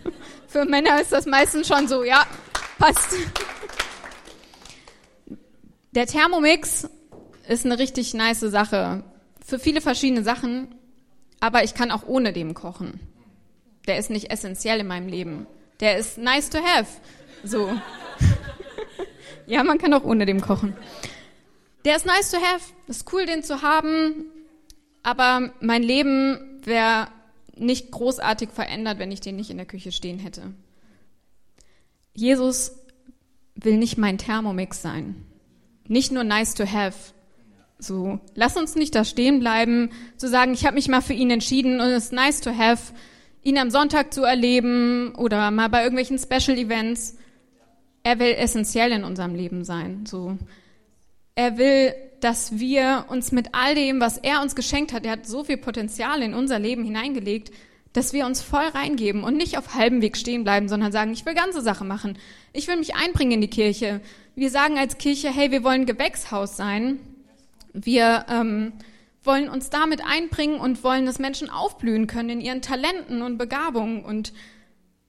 Für 0.48 0.64
Männer 0.64 1.00
ist 1.00 1.12
das 1.12 1.26
meistens 1.26 1.68
schon 1.68 1.86
so, 1.86 2.02
ja, 2.02 2.26
passt. 2.78 3.14
Der 5.92 6.06
Thermomix 6.06 6.88
ist 7.48 7.64
eine 7.64 7.78
richtig 7.78 8.14
nice 8.14 8.40
Sache. 8.40 9.04
Für 9.44 9.58
viele 9.58 9.80
verschiedene 9.80 10.22
Sachen. 10.22 10.74
Aber 11.40 11.62
ich 11.62 11.74
kann 11.74 11.90
auch 11.90 12.06
ohne 12.06 12.32
dem 12.32 12.54
kochen. 12.54 13.00
Der 13.86 13.98
ist 13.98 14.10
nicht 14.10 14.30
essentiell 14.30 14.80
in 14.80 14.86
meinem 14.86 15.08
Leben. 15.08 15.46
Der 15.80 15.98
ist 15.98 16.16
nice 16.18 16.48
to 16.48 16.58
have. 16.58 16.86
So. 17.44 17.70
ja, 19.46 19.62
man 19.62 19.78
kann 19.78 19.92
auch 19.92 20.04
ohne 20.04 20.24
dem 20.24 20.40
kochen. 20.40 20.74
Der 21.84 21.96
ist 21.96 22.06
nice 22.06 22.30
to 22.30 22.38
have. 22.38 22.72
Ist 22.88 23.12
cool, 23.12 23.26
den 23.26 23.42
zu 23.42 23.62
haben. 23.62 24.24
Aber 25.02 25.50
mein 25.60 25.82
Leben 25.82 26.60
wäre 26.64 27.08
nicht 27.56 27.90
großartig 27.90 28.50
verändert, 28.50 28.98
wenn 28.98 29.10
ich 29.10 29.20
den 29.20 29.36
nicht 29.36 29.50
in 29.50 29.56
der 29.56 29.66
Küche 29.66 29.92
stehen 29.92 30.18
hätte. 30.18 30.54
Jesus 32.14 32.72
will 33.54 33.76
nicht 33.76 33.98
mein 33.98 34.18
Thermomix 34.18 34.82
sein. 34.82 35.16
Nicht 35.88 36.12
nur 36.12 36.24
nice 36.24 36.54
to 36.54 36.66
have. 36.66 37.12
So, 37.78 38.20
lass 38.34 38.56
uns 38.56 38.74
nicht 38.74 38.94
da 38.94 39.04
stehen 39.04 39.38
bleiben, 39.38 39.90
zu 40.16 40.28
sagen, 40.28 40.54
ich 40.54 40.64
habe 40.64 40.76
mich 40.76 40.88
mal 40.88 41.02
für 41.02 41.12
ihn 41.12 41.30
entschieden 41.30 41.80
und 41.80 41.88
es 41.88 42.06
ist 42.06 42.12
nice 42.12 42.40
to 42.40 42.56
have, 42.56 42.94
ihn 43.42 43.58
am 43.58 43.70
Sonntag 43.70 44.14
zu 44.14 44.24
erleben 44.24 45.14
oder 45.14 45.50
mal 45.50 45.68
bei 45.68 45.82
irgendwelchen 45.82 46.18
Special 46.18 46.58
Events. 46.58 47.16
Er 48.02 48.18
will 48.18 48.34
essentiell 48.34 48.92
in 48.92 49.04
unserem 49.04 49.34
Leben 49.34 49.64
sein. 49.64 50.06
So, 50.06 50.38
er 51.34 51.58
will, 51.58 51.94
dass 52.20 52.58
wir 52.58 53.06
uns 53.08 53.32
mit 53.32 53.48
all 53.52 53.74
dem, 53.74 54.00
was 54.00 54.18
er 54.18 54.42
uns 54.42 54.54
geschenkt 54.54 54.92
hat, 54.92 55.04
er 55.04 55.12
hat 55.12 55.26
so 55.26 55.44
viel 55.44 55.56
Potenzial 55.56 56.22
in 56.22 56.34
unser 56.34 56.58
Leben 56.58 56.84
hineingelegt, 56.84 57.50
dass 57.92 58.12
wir 58.12 58.26
uns 58.26 58.42
voll 58.42 58.66
reingeben 58.66 59.24
und 59.24 59.36
nicht 59.36 59.56
auf 59.56 59.74
halbem 59.74 60.02
Weg 60.02 60.16
stehen 60.16 60.44
bleiben, 60.44 60.68
sondern 60.68 60.92
sagen, 60.92 61.12
ich 61.12 61.24
will 61.24 61.34
ganze 61.34 61.62
Sache 61.62 61.84
machen. 61.84 62.18
Ich 62.52 62.68
will 62.68 62.76
mich 62.76 62.94
einbringen 62.94 63.32
in 63.32 63.40
die 63.40 63.48
Kirche. 63.48 64.00
Wir 64.34 64.50
sagen 64.50 64.78
als 64.78 64.98
Kirche, 64.98 65.30
hey, 65.30 65.50
wir 65.50 65.64
wollen 65.64 65.86
Gewächshaus 65.86 66.56
sein 66.56 66.98
wir 67.76 68.24
ähm, 68.28 68.72
wollen 69.22 69.48
uns 69.48 69.70
damit 69.70 70.02
einbringen 70.04 70.58
und 70.60 70.82
wollen, 70.82 71.04
dass 71.04 71.18
Menschen 71.18 71.50
aufblühen 71.50 72.06
können 72.06 72.30
in 72.30 72.40
ihren 72.40 72.62
Talenten 72.62 73.22
und 73.22 73.38
Begabungen. 73.38 74.04
Und 74.04 74.32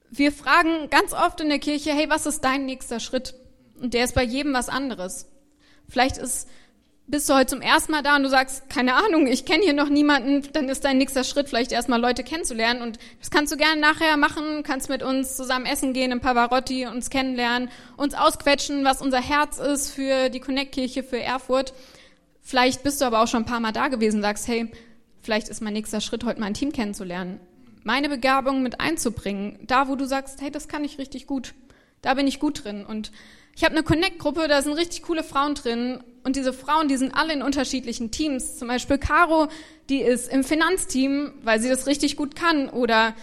wir 0.10 0.32
fragen 0.32 0.89
ganz 0.89 1.13
oft 1.13 1.39
in 1.39 1.50
der 1.50 1.60
Kirche, 1.60 1.91
hey, 1.91 2.10
was 2.10 2.26
ist 2.26 2.41
dein 2.41 2.65
nächster 2.65 3.00
Schritt? 3.00 3.36
Und 3.80 3.93
der 3.93 4.04
ist 4.04 4.15
bei 4.15 4.24
jedem 4.24 4.54
was 4.54 4.70
anderes. 4.70 5.28
Vielleicht 5.88 6.17
ist, 6.17 6.50
bist 7.08 7.30
du 7.30 7.34
heute 7.34 7.48
zum 7.48 7.62
ersten 7.62 7.93
Mal 7.93 8.04
da 8.04 8.17
und 8.17 8.24
du 8.24 8.30
sagst, 8.30 8.70
keine 8.70 8.96
Ahnung, 8.96 9.28
ich 9.28 9.46
kenne 9.46 9.63
hier 9.63 9.74
noch 9.74 9.88
niemanden, 9.88 10.46
dann 10.52 10.67
ist 10.67 10.84
dein 10.84 10.98
nächster 10.98 11.24
Schritt 11.24 11.48
vielleicht 11.48 11.72
erstmal 11.72 12.02
Leute 12.02 12.24
kennenzulernen. 12.24 12.82
Und 12.82 13.00
das 13.20 13.32
kannst 13.32 13.52
du 13.54 13.58
gerne 13.58 13.80
nachher 13.80 14.17
machen, 14.17 14.63
kannst 14.63 14.89
mit 14.89 15.04
uns 15.04 15.38
zusammen 15.38 15.65
essen 15.65 15.93
gehen 15.93 16.12
im 16.12 16.20
Pavarotti, 16.20 16.86
uns 16.86 17.10
kennenlernen, 17.10 17.70
uns 17.96 18.13
ausquetschen, 18.13 18.84
was 18.84 19.02
unser 19.02 19.22
Herz 19.22 19.58
ist 19.58 19.91
für 19.91 20.30
die 20.30 20.41
Connect-Kirche, 20.41 21.02
für 21.02 21.22
Erfurt. 21.22 21.74
Vielleicht 22.41 22.84
bist 22.84 23.00
du 23.00 23.06
aber 23.06 23.24
auch 23.24 23.28
schon 23.28 23.43
ein 23.43 23.48
paar 23.48 23.62
Mal 23.62 23.72
da 23.72 23.88
gewesen 23.88 24.22
sagst, 24.22 24.50
hey, 24.50 24.70
vielleicht 25.22 25.48
ist 25.48 25.62
mein 25.62 25.74
nächster 25.74 26.02
Schritt, 26.02 26.26
heute 26.26 26.41
mal 26.41 26.48
ein 26.48 26.54
Team 26.54 26.74
kennenzulernen. 26.74 27.39
Meine 27.84 28.10
Begabung 28.10 28.63
mit 28.63 28.82
einzubringen, 28.82 29.60
da 29.65 29.88
wo 29.88 29.96
du 29.96 30.04
sagst, 30.06 30.41
hey, 30.41 30.52
das 30.52 30.67
kann 30.67 30.84
ich 30.84 30.98
richtig 30.98 31.26
gut. 31.26 31.54
Da 32.02 32.15
bin 32.15 32.28
ich 32.28 32.41
gut 32.41 32.65
drin. 32.65 32.86
Und 32.86 33.13
ich 33.58 33.63
habe 33.63 33.74
eine 33.74 33.84
Connect-Gruppe, 33.84 34.48
da 34.48 34.62
sind 34.62 34.74
richtig 34.74 35.02
coole 35.02 35.24
Frauen 35.24 35.56
drin. 35.56 36.04
Und 36.24 36.36
diese 36.36 36.54
Frauen, 36.54 36.89
die 36.89 36.96
sind 36.96 37.15
alle 37.15 37.34
in 37.34 37.41
unterschiedlichen 37.41 38.12
Teams. 38.12 38.60
Zum 38.60 38.67
Beispiel 38.67 39.00
Caro, 39.00 39.48
die 39.89 40.00
ist 40.00 40.32
im 40.32 40.43
Finanzteam, 40.43 41.34
weil 41.41 41.60
sie 41.60 41.67
das 41.67 41.88
richtig 41.88 42.17
gut 42.17 42.36
kann. 42.36 42.70
Oder 42.70 43.15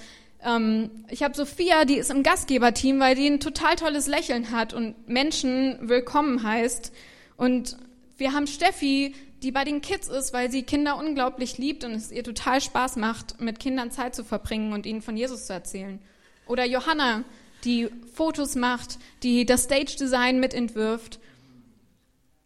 ähm, 0.44 0.90
ich 1.08 1.22
habe 1.22 1.36
Sophia, 1.36 1.84
die 1.84 1.94
ist 1.94 2.10
im 2.10 2.24
Gastgeberteam, 2.24 2.98
weil 2.98 3.14
die 3.14 3.28
ein 3.28 3.38
total 3.38 3.76
tolles 3.76 4.08
Lächeln 4.08 4.50
hat 4.50 4.74
und 4.74 5.08
Menschen 5.08 5.78
willkommen 5.82 6.42
heißt. 6.42 6.92
Und 7.36 7.76
wir 8.16 8.32
haben 8.32 8.48
Steffi, 8.48 9.14
die 9.44 9.52
bei 9.52 9.62
den 9.62 9.82
Kids 9.82 10.08
ist, 10.08 10.32
weil 10.32 10.50
sie 10.50 10.64
Kinder 10.64 10.98
unglaublich 10.98 11.58
liebt 11.58 11.84
und 11.84 11.92
es 11.92 12.10
ihr 12.10 12.24
total 12.24 12.60
Spaß 12.60 12.96
macht, 12.96 13.40
mit 13.40 13.60
Kindern 13.60 13.92
Zeit 13.92 14.16
zu 14.16 14.24
verbringen 14.24 14.72
und 14.72 14.84
ihnen 14.84 15.00
von 15.00 15.16
Jesus 15.16 15.46
zu 15.46 15.52
erzählen. 15.52 16.00
Oder 16.48 16.64
Johanna, 16.64 17.22
die 17.64 17.88
Fotos 18.12 18.54
macht, 18.54 18.98
die 19.22 19.46
das 19.46 19.64
Stage-Design 19.64 20.40
mitentwirft. 20.40 21.18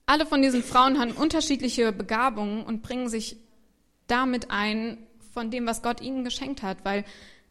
Alle 0.06 0.26
von 0.26 0.40
diesen 0.40 0.62
Frauen 0.62 0.98
haben 0.98 1.12
unterschiedliche 1.12 1.92
Begabungen 1.92 2.64
und 2.64 2.82
bringen 2.82 3.08
sich 3.08 3.36
damit 4.06 4.50
ein 4.50 4.98
von 5.32 5.50
dem, 5.50 5.66
was 5.66 5.82
Gott 5.82 6.00
ihnen 6.00 6.24
geschenkt 6.24 6.62
hat, 6.62 6.78
weil 6.84 7.04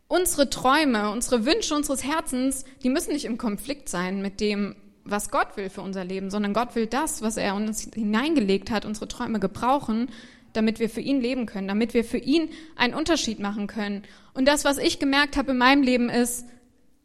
unsere 0.08 0.50
Träume, 0.50 1.12
unsere 1.12 1.46
Wünsche 1.46 1.76
unseres 1.76 2.04
Herzens, 2.04 2.66
die 2.84 2.90
müssen 2.90 3.14
nicht 3.14 3.26
im 3.26 3.38
Konflikt 3.38 3.90
sein 3.90 4.22
mit 4.22 4.40
dem, 4.40 4.76
was 5.04 5.30
Gott 5.30 5.56
will 5.56 5.70
für 5.70 5.82
unser 5.82 6.04
Leben, 6.04 6.30
sondern 6.30 6.54
Gott 6.54 6.76
will 6.76 6.88
das, 6.88 7.22
was 7.22 7.38
er 7.38 7.56
uns 7.56 7.90
hineingelegt 7.94 8.72
hat, 8.72 8.86
unsere 8.86 9.08
Träume 9.08 9.40
gebrauchen, 9.40 10.10
damit 10.54 10.80
wir 10.80 10.90
für 10.90 11.02
ihn 11.02 11.22
leben 11.22 11.46
können, 11.46 11.68
damit 11.68 11.94
wir 11.94 12.04
für 12.04 12.18
ihn 12.18 12.50
einen 12.76 12.94
Unterschied 12.94 13.40
machen 13.40 13.68
können. 13.68 14.04
Und 14.34 14.48
das, 14.48 14.66
was 14.66 14.78
ich 14.78 15.00
gemerkt 15.00 15.38
habe 15.38 15.52
in 15.52 15.58
meinem 15.58 15.84
Leben, 15.84 16.10
ist, 16.10 16.46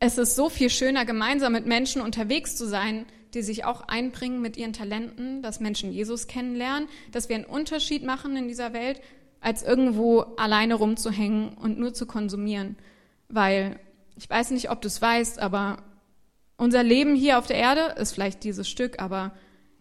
es 0.04 0.18
ist 0.18 0.34
so 0.34 0.48
viel 0.48 0.68
schöner, 0.68 1.04
gemeinsam 1.04 1.52
mit 1.52 1.64
Menschen 1.64 2.02
unterwegs 2.02 2.56
zu 2.56 2.66
sein, 2.66 3.06
die 3.34 3.42
sich 3.42 3.64
auch 3.64 3.82
einbringen 3.82 4.42
mit 4.42 4.56
ihren 4.56 4.72
Talenten, 4.72 5.42
dass 5.42 5.60
Menschen 5.60 5.92
Jesus 5.92 6.26
kennenlernen, 6.26 6.88
dass 7.12 7.28
wir 7.28 7.36
einen 7.36 7.44
Unterschied 7.44 8.02
machen 8.02 8.36
in 8.36 8.48
dieser 8.48 8.72
Welt, 8.72 9.00
als 9.40 9.62
irgendwo 9.62 10.22
alleine 10.38 10.74
rumzuhängen 10.74 11.50
und 11.50 11.78
nur 11.78 11.94
zu 11.94 12.06
konsumieren. 12.06 12.74
Weil 13.28 13.78
ich 14.16 14.28
weiß 14.28 14.50
nicht, 14.50 14.70
ob 14.70 14.82
du 14.82 14.88
es 14.88 15.00
weißt, 15.00 15.38
aber 15.38 15.84
unser 16.56 16.82
Leben 16.82 17.14
hier 17.14 17.38
auf 17.38 17.46
der 17.46 17.58
Erde 17.58 17.94
ist 17.96 18.12
vielleicht 18.12 18.42
dieses 18.42 18.68
Stück, 18.68 19.00
aber 19.00 19.30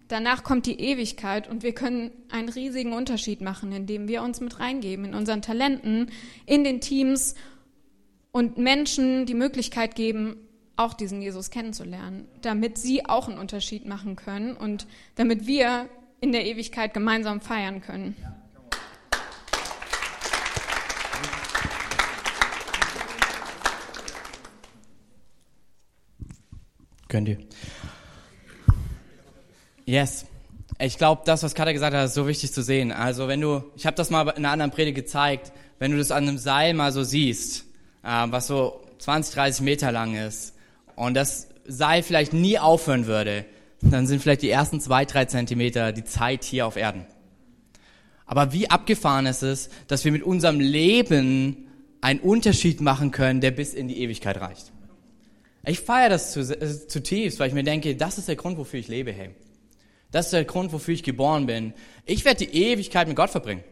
danach 0.07 0.43
kommt 0.43 0.67
die 0.67 0.79
Ewigkeit 0.79 1.49
und 1.49 1.63
wir 1.63 1.73
können 1.73 2.12
einen 2.29 2.49
riesigen 2.49 2.93
Unterschied 2.93 3.41
machen, 3.41 3.71
indem 3.71 4.07
wir 4.07 4.21
uns 4.21 4.39
mit 4.39 4.60
reingeben 4.60 5.05
in 5.05 5.15
unseren 5.15 5.41
Talenten, 5.41 6.12
in 6.45 6.63
den 6.63 6.79
Teams 6.79 7.34
und 8.31 8.57
Menschen 8.57 9.25
die 9.25 9.33
Möglichkeit 9.33 9.95
geben, 9.95 10.37
auch 10.77 10.93
diesen 10.93 11.21
Jesus 11.21 11.49
kennenzulernen, 11.49 12.27
damit 12.41 12.77
sie 12.77 13.05
auch 13.05 13.27
einen 13.27 13.37
Unterschied 13.37 13.85
machen 13.85 14.15
können 14.15 14.55
und 14.55 14.87
damit 15.15 15.45
wir 15.45 15.89
in 16.21 16.31
der 16.31 16.45
Ewigkeit 16.45 16.93
gemeinsam 16.93 17.41
feiern 17.41 17.81
können. 17.81 18.15
Könnt 27.07 27.27
ihr. 27.27 27.37
Yes. 29.85 30.25
Ich 30.79 30.97
glaube, 30.97 31.23
das, 31.25 31.43
was 31.43 31.53
Katja 31.53 31.73
gesagt 31.73 31.93
hat, 31.93 32.05
ist 32.05 32.13
so 32.13 32.25
wichtig 32.25 32.53
zu 32.53 32.63
sehen. 32.63 32.91
Also 32.91 33.27
wenn 33.27 33.41
du, 33.41 33.63
ich 33.75 33.85
habe 33.85 33.97
das 33.97 34.09
mal 34.09 34.21
in 34.29 34.37
einer 34.37 34.51
anderen 34.51 34.71
Predigt 34.71 34.95
gezeigt, 34.95 35.51
wenn 35.77 35.91
du 35.91 35.97
das 35.97 36.11
an 36.11 36.27
einem 36.27 36.37
Seil 36.37 36.73
mal 36.73 36.91
so 36.93 37.03
siehst, 37.03 37.65
was 38.03 38.47
so 38.47 38.81
20, 38.99 39.35
30 39.35 39.61
Meter 39.61 39.91
lang 39.91 40.15
ist 40.15 40.55
und 40.95 41.13
das 41.13 41.49
Seil 41.65 42.03
vielleicht 42.03 42.33
nie 42.33 42.59
aufhören 42.59 43.05
würde, 43.05 43.45
dann 43.81 44.07
sind 44.07 44.21
vielleicht 44.21 44.41
die 44.41 44.49
ersten 44.49 44.79
zwei, 44.79 45.05
drei 45.05 45.25
Zentimeter 45.25 45.91
die 45.91 46.03
Zeit 46.03 46.43
hier 46.43 46.67
auf 46.67 46.75
Erden. 46.75 47.05
Aber 48.25 48.53
wie 48.53 48.69
abgefahren 48.69 49.25
ist 49.25 49.43
es, 49.43 49.69
dass 49.87 50.05
wir 50.05 50.11
mit 50.11 50.23
unserem 50.23 50.59
Leben 50.59 51.67
einen 51.99 52.19
Unterschied 52.19 52.81
machen 52.81 53.11
können, 53.11 53.41
der 53.41 53.51
bis 53.51 53.73
in 53.73 53.87
die 53.87 53.99
Ewigkeit 54.01 54.39
reicht. 54.39 54.71
Ich 55.65 55.81
feiere 55.81 56.09
das 56.09 56.35
äh, 56.35 56.87
zutiefst, 56.87 57.39
weil 57.39 57.49
ich 57.49 57.53
mir 57.53 57.63
denke, 57.63 57.95
das 57.95 58.17
ist 58.17 58.27
der 58.27 58.35
Grund, 58.35 58.57
wofür 58.57 58.79
ich 58.79 58.87
lebe, 58.87 59.11
hey. 59.11 59.29
Das 60.11 60.25
ist 60.25 60.33
der 60.33 60.45
Grund, 60.45 60.73
wofür 60.73 60.93
ich 60.93 61.03
geboren 61.03 61.45
bin. 61.45 61.73
Ich 62.05 62.25
werde 62.25 62.45
die 62.45 62.63
Ewigkeit 62.63 63.07
mit 63.07 63.15
Gott 63.15 63.29
verbringen. 63.29 63.63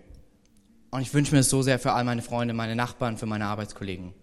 Und 0.92 1.02
ich 1.02 1.14
wünsche 1.14 1.34
mir 1.34 1.42
es 1.42 1.50
so 1.50 1.62
sehr 1.62 1.80
für 1.80 1.94
all 1.94 2.04
meine 2.04 2.22
Freunde, 2.22 2.54
meine 2.54 2.76
Nachbarn, 2.76 3.18
für 3.18 3.26
meine 3.26 3.46
Arbeitskollegen. 3.46 4.14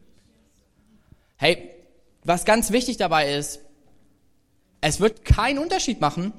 Hey, 1.36 1.70
was 2.24 2.44
ganz 2.44 2.72
wichtig 2.72 2.96
dabei 2.96 3.34
ist, 3.34 3.60
es 4.80 5.00
wird 5.00 5.24
keinen 5.24 5.58
Unterschied 5.58 6.00
machen, 6.00 6.32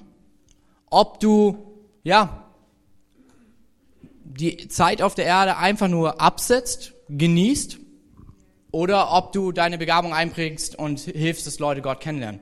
ob 0.90 1.20
du, 1.20 1.80
ja, 2.04 2.44
die 4.24 4.68
Zeit 4.68 5.02
auf 5.02 5.16
der 5.16 5.26
Erde 5.26 5.58
einfach 5.58 5.88
nur 5.88 6.20
absetzt, 6.20 6.94
genießt, 7.10 7.80
oder 8.72 9.13
ob 9.13 9.32
du 9.32 9.52
deine 9.52 9.78
Begabung 9.78 10.13
einbringst 10.13 10.78
und 10.78 11.00
hilfst, 11.00 11.48
dass 11.48 11.60
Leute 11.60 11.82
Gott 11.82 12.02
kennenlernen. 12.02 12.42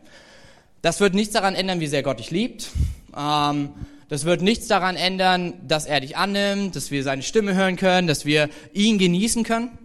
Das 0.81 0.99
wird 0.99 1.13
nichts 1.13 1.33
daran 1.33 1.55
ändern, 1.55 1.79
wie 1.79 1.87
sehr 1.87 2.03
Gott 2.03 2.19
dich 2.19 2.31
liebt. 2.31 2.71
Ähm, 3.15 3.69
das 4.07 4.25
wird 4.25 4.41
nichts 4.41 4.67
daran 4.67 4.95
ändern, 4.95 5.53
dass 5.67 5.85
er 5.85 6.01
dich 6.01 6.17
annimmt, 6.17 6.75
dass 6.75 6.91
wir 6.91 7.03
seine 7.03 7.23
Stimme 7.23 7.55
hören 7.55 7.75
können, 7.75 8.07
dass 8.07 8.25
wir 8.25 8.49
ihn 8.73 8.97
genießen 8.97 9.43
können. 9.43 9.77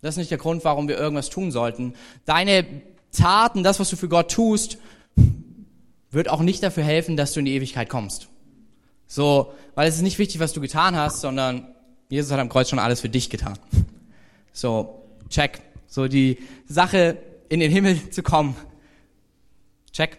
Das 0.00 0.14
ist 0.14 0.18
nicht 0.18 0.30
der 0.30 0.38
Grund, 0.38 0.64
warum 0.64 0.88
wir 0.88 0.98
irgendwas 0.98 1.30
tun 1.30 1.52
sollten. 1.52 1.94
Deine 2.24 2.66
Taten, 3.12 3.62
das, 3.62 3.78
was 3.78 3.88
du 3.90 3.96
für 3.96 4.08
Gott 4.08 4.32
tust, 4.32 4.78
wird 6.10 6.28
auch 6.28 6.40
nicht 6.40 6.62
dafür 6.62 6.82
helfen, 6.82 7.16
dass 7.16 7.32
du 7.32 7.40
in 7.40 7.46
die 7.46 7.54
Ewigkeit 7.54 7.88
kommst. 7.88 8.28
So, 9.06 9.52
weil 9.74 9.88
es 9.88 9.96
ist 9.96 10.02
nicht 10.02 10.18
wichtig, 10.18 10.40
was 10.40 10.52
du 10.52 10.60
getan 10.60 10.96
hast, 10.96 11.20
sondern 11.20 11.68
Jesus 12.08 12.32
hat 12.32 12.40
am 12.40 12.48
Kreuz 12.48 12.68
schon 12.68 12.78
alles 12.78 13.00
für 13.00 13.08
dich 13.08 13.30
getan. 13.30 13.58
So, 14.52 15.02
check. 15.28 15.62
So 15.86 16.08
die 16.08 16.38
Sache, 16.66 17.18
in 17.48 17.60
den 17.60 17.70
Himmel 17.70 18.10
zu 18.10 18.22
kommen. 18.22 18.56
Check. 19.92 20.16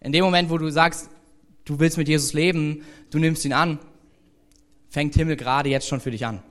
In 0.00 0.12
dem 0.12 0.24
Moment, 0.24 0.50
wo 0.50 0.58
du 0.58 0.70
sagst, 0.70 1.08
du 1.66 1.78
willst 1.78 1.98
mit 1.98 2.08
Jesus 2.08 2.32
leben, 2.32 2.82
du 3.10 3.18
nimmst 3.18 3.44
ihn 3.44 3.52
an, 3.52 3.78
fängt 4.88 5.14
Himmel 5.14 5.36
gerade 5.36 5.68
jetzt 5.68 5.86
schon 5.86 6.00
für 6.00 6.10
dich 6.10 6.24
an. 6.24 6.42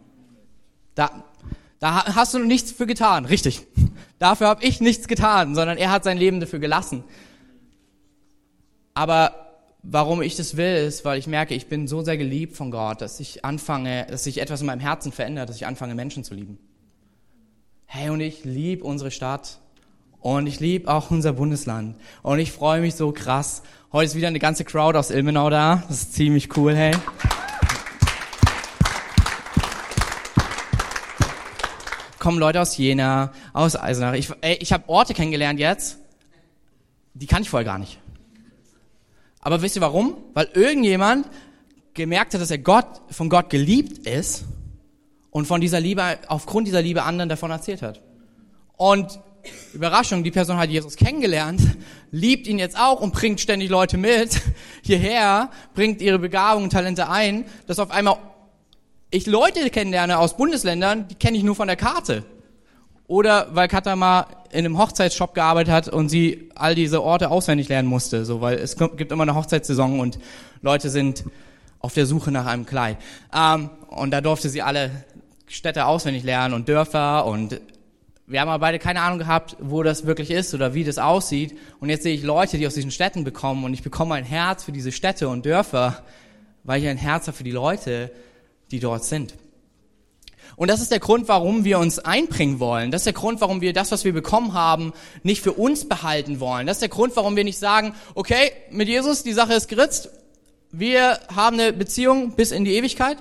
Da, 0.93 1.23
da 1.79 2.15
hast 2.15 2.35
du 2.35 2.39
nichts 2.39 2.71
für 2.71 2.85
getan, 2.85 3.25
richtig. 3.25 3.65
Dafür 4.19 4.47
habe 4.47 4.63
ich 4.63 4.79
nichts 4.79 5.07
getan, 5.07 5.55
sondern 5.55 5.77
er 5.77 5.91
hat 5.91 6.03
sein 6.03 6.17
Leben 6.17 6.39
dafür 6.39 6.59
gelassen. 6.59 7.03
Aber 8.93 9.45
warum 9.83 10.21
ich 10.21 10.37
das 10.37 10.55
will, 10.55 10.75
ist, 10.75 11.03
weil 11.03 11.19
ich 11.19 11.27
merke, 11.27 11.53
ich 11.53 11.67
bin 11.67 11.87
so 11.87 12.01
sehr 12.01 12.17
geliebt 12.17 12.55
von 12.55 12.71
Gott, 12.71 13.01
dass 13.01 13.19
ich 13.19 13.43
anfange, 13.43 14.07
dass 14.09 14.23
sich 14.23 14.39
etwas 14.39 14.61
in 14.61 14.67
meinem 14.67 14.79
Herzen 14.79 15.11
verändert, 15.11 15.49
dass 15.49 15.57
ich 15.57 15.67
anfange, 15.67 15.95
Menschen 15.95 16.23
zu 16.23 16.33
lieben. 16.33 16.57
Hey, 17.85 18.09
und 18.09 18.21
ich 18.21 18.45
liebe 18.45 18.83
unsere 18.83 19.11
Stadt. 19.11 19.59
Und 20.25 20.47
ich 20.47 20.59
liebe 20.59 20.91
auch 20.91 21.11
unser 21.11 21.33
Bundesland. 21.33 21.97
Und 22.23 22.39
ich 22.39 22.51
freue 22.51 22.81
mich 22.81 22.95
so 22.95 23.11
krass. 23.11 23.61
Heute 23.93 24.05
ist 24.07 24.15
wieder 24.15 24.27
eine 24.27 24.39
ganze 24.39 24.65
Crowd 24.65 24.97
aus 24.97 25.11
Ilmenau 25.11 25.51
da. 25.51 25.83
Das 25.87 26.01
ist 26.01 26.13
ziemlich 26.13 26.57
cool, 26.57 26.75
hey. 26.75 26.93
Kommen 32.17 32.39
Leute 32.39 32.59
aus 32.59 32.75
Jena, 32.75 33.33
aus 33.53 33.75
Eisenach. 33.75 34.13
Ich, 34.13 34.31
ey, 34.41 34.57
ich 34.59 34.73
habe 34.73 34.89
Orte 34.89 35.13
kennengelernt 35.13 35.59
jetzt, 35.59 35.99
die 37.13 37.27
kann 37.27 37.43
ich 37.43 37.49
vorher 37.51 37.65
gar 37.65 37.77
nicht. 37.77 37.99
Aber 39.41 39.61
wisst 39.61 39.75
ihr 39.75 39.83
warum? 39.83 40.17
Weil 40.33 40.49
irgendjemand 40.55 41.27
gemerkt 41.93 42.33
hat, 42.33 42.41
dass 42.41 42.49
er 42.49 42.57
Gott, 42.57 42.87
von 43.11 43.29
Gott 43.29 43.51
geliebt 43.51 44.07
ist 44.07 44.45
und 45.29 45.45
von 45.45 45.61
dieser 45.61 45.79
Liebe, 45.79 46.17
aufgrund 46.29 46.65
dieser 46.65 46.81
Liebe 46.81 47.03
anderen 47.03 47.29
davon 47.29 47.51
erzählt 47.51 47.83
hat. 47.83 48.01
Und 48.75 49.19
Überraschung, 49.73 50.23
die 50.23 50.31
Person 50.31 50.57
hat 50.57 50.69
Jesus 50.69 50.95
kennengelernt, 50.95 51.61
liebt 52.11 52.47
ihn 52.47 52.59
jetzt 52.59 52.77
auch 52.77 53.01
und 53.01 53.13
bringt 53.13 53.39
ständig 53.39 53.69
Leute 53.69 53.97
mit 53.97 54.41
hierher, 54.81 55.49
bringt 55.73 56.01
ihre 56.01 56.19
Begabung 56.19 56.63
und 56.63 56.69
Talente 56.71 57.09
ein, 57.09 57.45
dass 57.67 57.79
auf 57.79 57.91
einmal 57.91 58.17
ich 59.11 59.27
Leute 59.27 59.69
kennenlerne 59.69 60.19
aus 60.19 60.35
Bundesländern, 60.35 61.07
die 61.07 61.15
kenne 61.15 61.37
ich 61.37 61.43
nur 61.43 61.55
von 61.55 61.67
der 61.67 61.77
Karte. 61.77 62.25
Oder 63.07 63.47
weil 63.51 63.67
Katha 63.67 63.95
mal 63.95 64.25
in 64.51 64.65
einem 64.65 64.77
Hochzeitsshop 64.77 65.35
gearbeitet 65.35 65.73
hat 65.73 65.87
und 65.89 66.09
sie 66.09 66.49
all 66.55 66.75
diese 66.75 67.03
Orte 67.03 67.29
auswendig 67.29 67.69
lernen 67.69 67.87
musste, 67.87 68.25
so 68.25 68.41
weil 68.41 68.57
es 68.57 68.77
gibt 68.77 69.11
immer 69.11 69.23
eine 69.23 69.35
Hochzeitssaison 69.35 69.99
und 69.99 70.17
Leute 70.61 70.89
sind 70.89 71.23
auf 71.79 71.93
der 71.93 72.07
Suche 72.07 72.31
nach 72.31 72.47
einem 72.47 72.65
Kleid. 72.65 72.97
Ähm, 73.33 73.69
und 73.89 74.11
da 74.11 74.21
durfte 74.21 74.49
sie 74.49 74.61
alle 74.61 74.91
Städte 75.47 75.85
auswendig 75.85 76.23
lernen 76.23 76.53
und 76.55 76.67
Dörfer 76.67 77.25
und 77.25 77.61
wir 78.27 78.41
haben 78.41 78.49
aber 78.49 78.59
beide 78.59 78.79
keine 78.79 79.01
Ahnung 79.01 79.19
gehabt, 79.19 79.55
wo 79.59 79.83
das 79.83 80.07
wirklich 80.07 80.31
ist 80.31 80.53
oder 80.55 80.73
wie 80.73 80.83
das 80.83 80.97
aussieht. 80.97 81.55
Und 81.79 81.89
jetzt 81.89 82.03
sehe 82.03 82.15
ich 82.15 82.23
Leute, 82.23 82.57
die 82.57 82.65
aus 82.65 82.73
diesen 82.73 82.89
Städten 82.89 83.23
bekommen 83.23 83.63
und 83.63 83.73
ich 83.73 83.83
bekomme 83.83 84.15
ein 84.15 84.23
Herz 84.23 84.63
für 84.63 84.71
diese 84.71 84.91
Städte 84.91 85.29
und 85.29 85.45
Dörfer, 85.45 86.03
weil 86.63 86.81
ich 86.81 86.87
ein 86.87 86.97
Herz 86.97 87.27
habe 87.27 87.37
für 87.37 87.43
die 87.43 87.51
Leute, 87.51 88.11
die 88.71 88.79
dort 88.79 89.03
sind. 89.03 89.35
Und 90.55 90.69
das 90.69 90.81
ist 90.81 90.91
der 90.91 90.99
Grund, 90.99 91.27
warum 91.27 91.65
wir 91.65 91.77
uns 91.77 91.99
einbringen 91.99 92.59
wollen. 92.59 92.89
Das 92.89 93.01
ist 93.01 93.05
der 93.05 93.13
Grund, 93.13 93.41
warum 93.41 93.61
wir 93.61 93.73
das, 93.73 93.91
was 93.91 94.05
wir 94.05 94.13
bekommen 94.13 94.53
haben, 94.53 94.93
nicht 95.21 95.41
für 95.41 95.53
uns 95.53 95.87
behalten 95.87 96.39
wollen. 96.39 96.65
Das 96.65 96.77
ist 96.77 96.81
der 96.81 96.89
Grund, 96.89 97.15
warum 97.15 97.35
wir 97.35 97.43
nicht 97.43 97.59
sagen, 97.59 97.93
okay, 98.15 98.51
mit 98.71 98.87
Jesus, 98.87 99.23
die 99.23 99.33
Sache 99.33 99.53
ist 99.53 99.67
geritzt. 99.67 100.09
Wir 100.71 101.19
haben 101.33 101.59
eine 101.59 101.73
Beziehung 101.73 102.35
bis 102.35 102.51
in 102.51 102.65
die 102.65 102.75
Ewigkeit. 102.75 103.17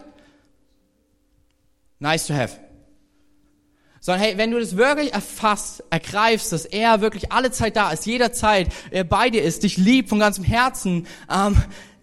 Nice 1.98 2.26
to 2.26 2.34
have 2.34 2.63
sondern 4.04 4.22
hey, 4.22 4.36
wenn 4.36 4.50
du 4.50 4.60
das 4.60 4.76
wirklich 4.76 5.14
erfasst, 5.14 5.82
ergreifst, 5.88 6.52
dass 6.52 6.66
er 6.66 7.00
wirklich 7.00 7.32
alle 7.32 7.50
Zeit 7.52 7.74
da 7.74 7.90
ist, 7.90 8.04
jederzeit 8.04 8.68
er 8.90 9.02
bei 9.02 9.30
dir 9.30 9.42
ist, 9.42 9.62
dich 9.62 9.78
liebt 9.78 10.10
von 10.10 10.18
ganzem 10.18 10.44
Herzen, 10.44 11.06
ähm, 11.34 11.56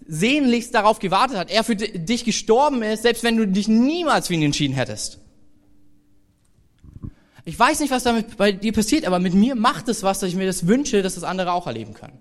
sehnlichst 0.07 0.73
darauf 0.73 0.97
gewartet 0.97 1.37
hat, 1.37 1.51
er 1.51 1.63
für 1.63 1.75
dich 1.75 2.25
gestorben 2.25 2.81
ist, 2.81 3.03
selbst 3.03 3.21
wenn 3.21 3.37
du 3.37 3.45
dich 3.45 3.67
niemals 3.67 4.29
für 4.29 4.33
ihn 4.33 4.41
entschieden 4.41 4.73
hättest. 4.73 5.19
Ich 7.45 7.59
weiß 7.59 7.79
nicht, 7.81 7.91
was 7.91 8.01
damit 8.01 8.35
bei 8.35 8.51
dir 8.51 8.73
passiert, 8.73 9.05
aber 9.05 9.19
mit 9.19 9.35
mir 9.35 9.53
macht 9.53 9.87
es 9.87 10.01
was, 10.01 10.17
dass 10.17 10.29
ich 10.29 10.35
mir 10.35 10.47
das 10.47 10.65
wünsche, 10.65 11.03
dass 11.03 11.13
das 11.13 11.23
andere 11.23 11.53
auch 11.53 11.67
erleben 11.67 11.93
können. 11.93 12.17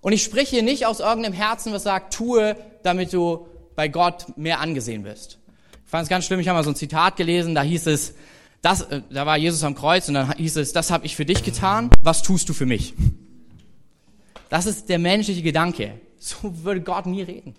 Und 0.00 0.14
ich 0.14 0.22
spreche 0.22 0.56
hier 0.56 0.62
nicht 0.62 0.86
aus 0.86 1.00
irgendeinem 1.00 1.34
Herzen, 1.34 1.74
was 1.74 1.82
sagt, 1.82 2.14
tue, 2.14 2.56
damit 2.84 3.12
du 3.12 3.48
bei 3.76 3.88
Gott 3.88 4.38
mehr 4.38 4.60
angesehen 4.60 5.04
wirst. 5.04 5.40
Ich 5.94 5.96
fand 5.96 6.06
es 6.06 6.10
ganz 6.10 6.24
schlimm, 6.24 6.40
ich 6.40 6.48
habe 6.48 6.58
mal 6.58 6.64
so 6.64 6.70
ein 6.70 6.74
Zitat 6.74 7.14
gelesen, 7.14 7.54
da 7.54 7.62
hieß 7.62 7.86
es, 7.86 8.16
das, 8.62 8.80
äh, 8.80 9.02
da 9.10 9.26
war 9.26 9.36
Jesus 9.36 9.62
am 9.62 9.76
Kreuz 9.76 10.08
und 10.08 10.14
dann 10.14 10.32
hieß 10.32 10.56
es, 10.56 10.72
das 10.72 10.90
habe 10.90 11.06
ich 11.06 11.14
für 11.14 11.24
dich 11.24 11.44
getan, 11.44 11.88
was 12.02 12.24
tust 12.24 12.48
du 12.48 12.52
für 12.52 12.66
mich? 12.66 12.94
Das 14.48 14.66
ist 14.66 14.88
der 14.88 14.98
menschliche 14.98 15.42
Gedanke. 15.42 16.00
So 16.18 16.64
würde 16.64 16.80
Gott 16.80 17.06
nie 17.06 17.22
reden. 17.22 17.54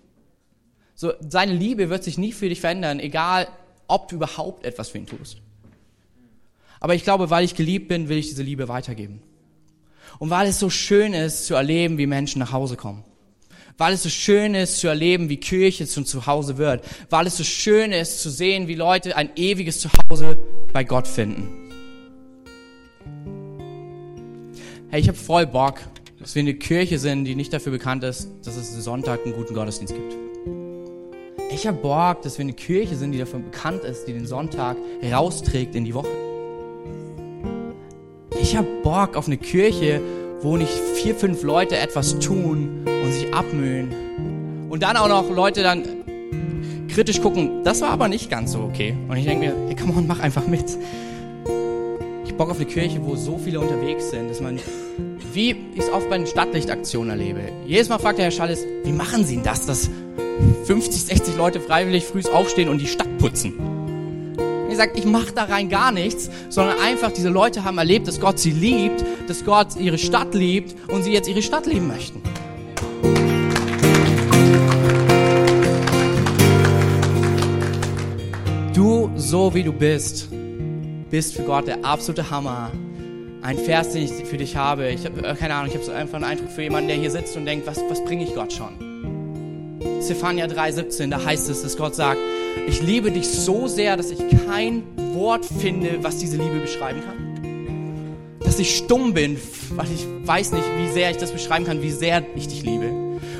So, 0.94 1.14
seine 1.26 1.54
Liebe 1.54 1.88
wird 1.88 2.04
sich 2.04 2.18
nie 2.18 2.32
für 2.32 2.50
dich 2.50 2.60
verändern, 2.60 3.00
egal 3.00 3.48
ob 3.86 4.08
du 4.08 4.16
überhaupt 4.16 4.66
etwas 4.66 4.90
für 4.90 4.98
ihn 4.98 5.06
tust. 5.06 5.38
Aber 6.78 6.94
ich 6.94 7.04
glaube, 7.04 7.30
weil 7.30 7.42
ich 7.42 7.54
geliebt 7.54 7.88
bin, 7.88 8.10
will 8.10 8.18
ich 8.18 8.28
diese 8.28 8.42
Liebe 8.42 8.68
weitergeben. 8.68 9.22
Und 10.18 10.28
weil 10.28 10.46
es 10.46 10.58
so 10.58 10.68
schön 10.68 11.14
ist 11.14 11.46
zu 11.46 11.54
erleben, 11.54 11.96
wie 11.96 12.06
Menschen 12.06 12.40
nach 12.40 12.52
Hause 12.52 12.76
kommen 12.76 13.02
weil 13.78 13.94
es 13.94 14.02
so 14.02 14.08
schön 14.08 14.54
ist 14.54 14.78
zu 14.78 14.88
erleben, 14.88 15.28
wie 15.28 15.36
Kirche 15.36 15.86
zum 15.86 16.06
Zuhause 16.06 16.58
wird, 16.58 16.84
weil 17.10 17.26
es 17.26 17.36
so 17.36 17.44
schön 17.44 17.92
ist 17.92 18.22
zu 18.22 18.30
sehen, 18.30 18.68
wie 18.68 18.74
Leute 18.74 19.16
ein 19.16 19.30
ewiges 19.36 19.80
Zuhause 19.80 20.36
bei 20.72 20.84
Gott 20.84 21.06
finden. 21.06 21.48
Hey, 24.88 25.00
ich 25.00 25.08
habe 25.08 25.18
voll 25.18 25.46
Bock, 25.46 25.80
dass 26.20 26.34
wir 26.34 26.40
eine 26.40 26.54
Kirche 26.54 26.98
sind, 26.98 27.24
die 27.24 27.34
nicht 27.34 27.52
dafür 27.52 27.72
bekannt 27.72 28.04
ist, 28.04 28.30
dass 28.44 28.56
es 28.56 28.72
Sonntag 28.82 29.24
einen 29.24 29.34
guten 29.34 29.54
Gottesdienst 29.54 29.94
gibt. 29.94 30.16
Ich 31.50 31.66
habe 31.66 31.78
Bock, 31.78 32.22
dass 32.22 32.38
wir 32.38 32.44
eine 32.44 32.52
Kirche 32.52 32.96
sind, 32.96 33.12
die 33.12 33.18
dafür 33.18 33.40
bekannt 33.40 33.84
ist, 33.84 34.06
die 34.06 34.12
den 34.12 34.26
Sonntag 34.26 34.76
rausträgt 35.02 35.74
in 35.74 35.84
die 35.84 35.94
Woche. 35.94 36.08
Ich 38.40 38.56
habe 38.56 38.66
Bock 38.82 39.16
auf 39.16 39.26
eine 39.26 39.38
Kirche, 39.38 40.00
wo 40.40 40.56
nicht 40.56 40.72
vier, 40.94 41.14
fünf 41.14 41.42
Leute 41.42 41.76
etwas 41.76 42.18
tun 42.18 42.84
und 42.84 43.12
sich 43.12 43.32
abmühen. 43.32 44.68
Und 44.68 44.82
dann 44.82 44.96
auch 44.96 45.08
noch 45.08 45.30
Leute 45.30 45.62
dann 45.62 45.84
kritisch 46.88 47.20
gucken, 47.20 47.62
das 47.64 47.80
war 47.82 47.90
aber 47.90 48.08
nicht 48.08 48.30
ganz 48.30 48.52
so 48.52 48.60
okay. 48.60 48.96
Und 49.08 49.16
ich 49.16 49.26
denke 49.26 49.46
mir, 49.46 49.54
hey, 49.66 49.76
come 49.76 49.94
on, 49.96 50.06
mach 50.06 50.20
einfach 50.20 50.46
mit. 50.46 50.64
Ich 52.24 52.34
bock 52.34 52.50
auf 52.50 52.56
eine 52.56 52.66
Kirche, 52.66 53.04
wo 53.04 53.16
so 53.16 53.38
viele 53.38 53.60
unterwegs 53.60 54.10
sind, 54.10 54.30
dass 54.30 54.40
man, 54.40 54.58
wie 55.32 55.50
ich 55.74 55.80
es 55.80 55.90
oft 55.90 56.08
bei 56.08 56.18
den 56.18 56.26
Stadtlichtaktionen 56.26 57.10
erlebe. 57.10 57.40
Jedes 57.66 57.88
Mal 57.88 57.98
fragt 57.98 58.18
der 58.18 58.26
Herr 58.26 58.32
Schalles, 58.32 58.64
wie 58.84 58.92
machen 58.92 59.24
Sie 59.24 59.34
denn 59.36 59.44
das, 59.44 59.66
dass 59.66 59.90
50, 60.64 61.04
60 61.04 61.36
Leute 61.36 61.60
freiwillig 61.60 62.04
früh 62.04 62.22
aufstehen 62.32 62.68
und 62.68 62.78
die 62.78 62.86
Stadt 62.86 63.18
putzen? 63.18 63.75
Er 64.76 64.84
sagt, 64.84 64.98
ich 64.98 65.06
mache 65.06 65.32
da 65.32 65.44
rein 65.44 65.68
gar 65.70 65.90
nichts, 65.90 66.30
sondern 66.50 66.78
einfach 66.78 67.10
diese 67.10 67.30
Leute 67.30 67.64
haben 67.64 67.78
erlebt, 67.78 68.06
dass 68.06 68.20
Gott 68.20 68.38
sie 68.38 68.50
liebt, 68.50 69.02
dass 69.26 69.44
Gott 69.44 69.76
ihre 69.76 69.96
Stadt 69.96 70.34
liebt 70.34 70.76
und 70.88 71.02
sie 71.02 71.12
jetzt 71.12 71.28
ihre 71.28 71.40
Stadt 71.40 71.66
lieben 71.66 71.88
möchten. 71.88 72.22
Du, 78.74 79.10
so 79.16 79.54
wie 79.54 79.62
du 79.62 79.72
bist, 79.72 80.28
bist 81.10 81.34
für 81.34 81.42
Gott 81.44 81.66
der 81.66 81.82
absolute 81.82 82.30
Hammer. 82.30 82.70
Ein 83.40 83.56
Vers, 83.56 83.92
den 83.92 84.02
ich 84.02 84.10
für 84.10 84.36
dich 84.36 84.56
habe. 84.56 84.88
Ich 84.90 85.06
habe 85.06 85.24
äh, 85.24 85.34
keine 85.34 85.54
Ahnung, 85.54 85.68
ich 85.68 85.74
habe 85.74 85.84
so 85.84 85.92
einfach 85.92 86.16
einen 86.16 86.24
Eindruck 86.24 86.50
für 86.50 86.62
jemanden, 86.62 86.88
der 86.88 86.98
hier 86.98 87.10
sitzt 87.10 87.36
und 87.36 87.46
denkt, 87.46 87.66
was, 87.66 87.80
was 87.88 88.04
bringe 88.04 88.24
ich 88.24 88.34
Gott 88.34 88.52
schon? 88.52 88.95
Zephania 90.00 90.46
3,17, 90.46 91.10
da 91.10 91.24
heißt 91.24 91.48
es, 91.48 91.62
dass 91.62 91.76
Gott 91.76 91.94
sagt, 91.94 92.18
ich 92.68 92.82
liebe 92.82 93.10
dich 93.10 93.28
so 93.28 93.66
sehr, 93.66 93.96
dass 93.96 94.10
ich 94.10 94.18
kein 94.46 94.82
Wort 95.14 95.44
finde, 95.44 95.98
was 96.02 96.18
diese 96.18 96.36
Liebe 96.36 96.60
beschreiben 96.60 97.00
kann. 97.04 98.38
dass 98.40 98.58
ich 98.58 98.76
stumm 98.76 99.12
bin, 99.12 99.36
weil 99.70 99.86
ich 99.92 100.06
weiß 100.24 100.52
nicht, 100.52 100.64
wie 100.78 100.88
sehr 100.88 101.10
ich 101.10 101.16
das 101.16 101.32
beschreiben 101.32 101.64
kann, 101.64 101.82
wie 101.82 101.90
sehr 101.90 102.22
ich 102.36 102.48
dich 102.48 102.62
liebe. 102.62 102.90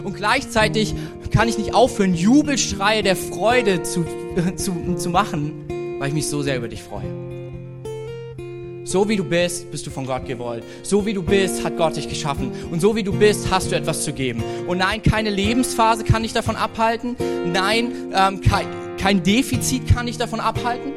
Und 0.04 0.14
gleichzeitig 0.14 0.94
kann 1.30 1.48
ich 1.48 1.58
nicht 1.58 1.74
aufhören, 1.74 2.14
Jubelschreie 2.14 3.02
der 3.02 3.16
Freude 3.16 3.82
zu, 3.82 4.04
zu, 4.56 4.94
zu 4.96 5.10
machen, 5.10 5.96
weil 5.98 6.08
ich 6.08 6.14
mich 6.14 6.28
so 6.28 6.42
sehr 6.42 6.56
über 6.56 6.68
dich 6.68 6.82
freue. 6.82 7.25
So 8.86 9.08
wie 9.08 9.16
du 9.16 9.24
bist, 9.24 9.68
bist 9.72 9.84
du 9.84 9.90
von 9.90 10.06
Gott 10.06 10.26
gewollt. 10.26 10.62
So 10.84 11.04
wie 11.04 11.12
du 11.12 11.20
bist, 11.20 11.64
hat 11.64 11.76
Gott 11.76 11.96
dich 11.96 12.08
geschaffen. 12.08 12.52
Und 12.70 12.80
so 12.80 12.94
wie 12.94 13.02
du 13.02 13.12
bist, 13.12 13.50
hast 13.50 13.72
du 13.72 13.76
etwas 13.76 14.04
zu 14.04 14.12
geben. 14.12 14.44
Und 14.68 14.78
nein, 14.78 15.02
keine 15.02 15.28
Lebensphase 15.28 16.04
kann 16.04 16.22
dich 16.22 16.32
davon 16.32 16.54
abhalten. 16.54 17.16
Nein, 17.52 17.90
ähm, 18.14 18.40
kein, 18.40 18.68
kein 18.96 19.24
Defizit 19.24 19.92
kann 19.92 20.06
dich 20.06 20.18
davon 20.18 20.38
abhalten. 20.38 20.92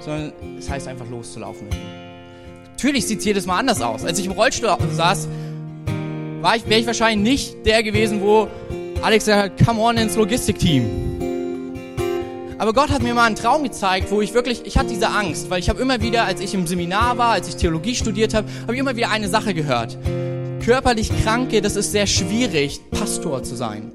Sondern 0.00 0.32
es 0.58 0.68
heißt 0.68 0.88
einfach 0.88 1.08
loszulaufen. 1.08 1.68
Natürlich 2.72 3.06
sieht 3.06 3.20
es 3.20 3.24
jedes 3.24 3.46
Mal 3.46 3.58
anders 3.58 3.80
aus. 3.80 4.04
Als 4.04 4.18
ich 4.18 4.26
im 4.26 4.32
Rollstuhl 4.32 4.76
saß, 4.92 5.26
ich, 6.54 6.68
wäre 6.68 6.80
ich 6.80 6.86
wahrscheinlich 6.86 7.38
nicht 7.38 7.66
der 7.66 7.82
gewesen, 7.82 8.20
wo 8.20 8.48
Alex 9.00 9.24
sagt, 9.24 9.64
come 9.64 9.80
on 9.80 9.96
ins 9.96 10.16
Logistikteam 10.16 11.17
aber 12.58 12.72
Gott 12.72 12.90
hat 12.90 13.02
mir 13.02 13.14
mal 13.14 13.24
einen 13.24 13.36
Traum 13.36 13.62
gezeigt, 13.62 14.10
wo 14.10 14.20
ich 14.20 14.34
wirklich, 14.34 14.62
ich 14.64 14.76
hatte 14.76 14.88
diese 14.88 15.10
Angst, 15.10 15.48
weil 15.48 15.60
ich 15.60 15.68
habe 15.68 15.80
immer 15.80 16.00
wieder, 16.00 16.24
als 16.24 16.40
ich 16.40 16.54
im 16.54 16.66
Seminar 16.66 17.16
war, 17.16 17.30
als 17.30 17.48
ich 17.48 17.56
Theologie 17.56 17.94
studiert 17.94 18.34
habe, 18.34 18.48
habe 18.62 18.74
ich 18.74 18.80
immer 18.80 18.96
wieder 18.96 19.10
eine 19.10 19.28
Sache 19.28 19.54
gehört. 19.54 19.96
Körperlich 20.64 21.10
Kranke, 21.22 21.62
das 21.62 21.76
ist 21.76 21.92
sehr 21.92 22.06
schwierig, 22.06 22.80
Pastor 22.90 23.44
zu 23.44 23.54
sein. 23.54 23.92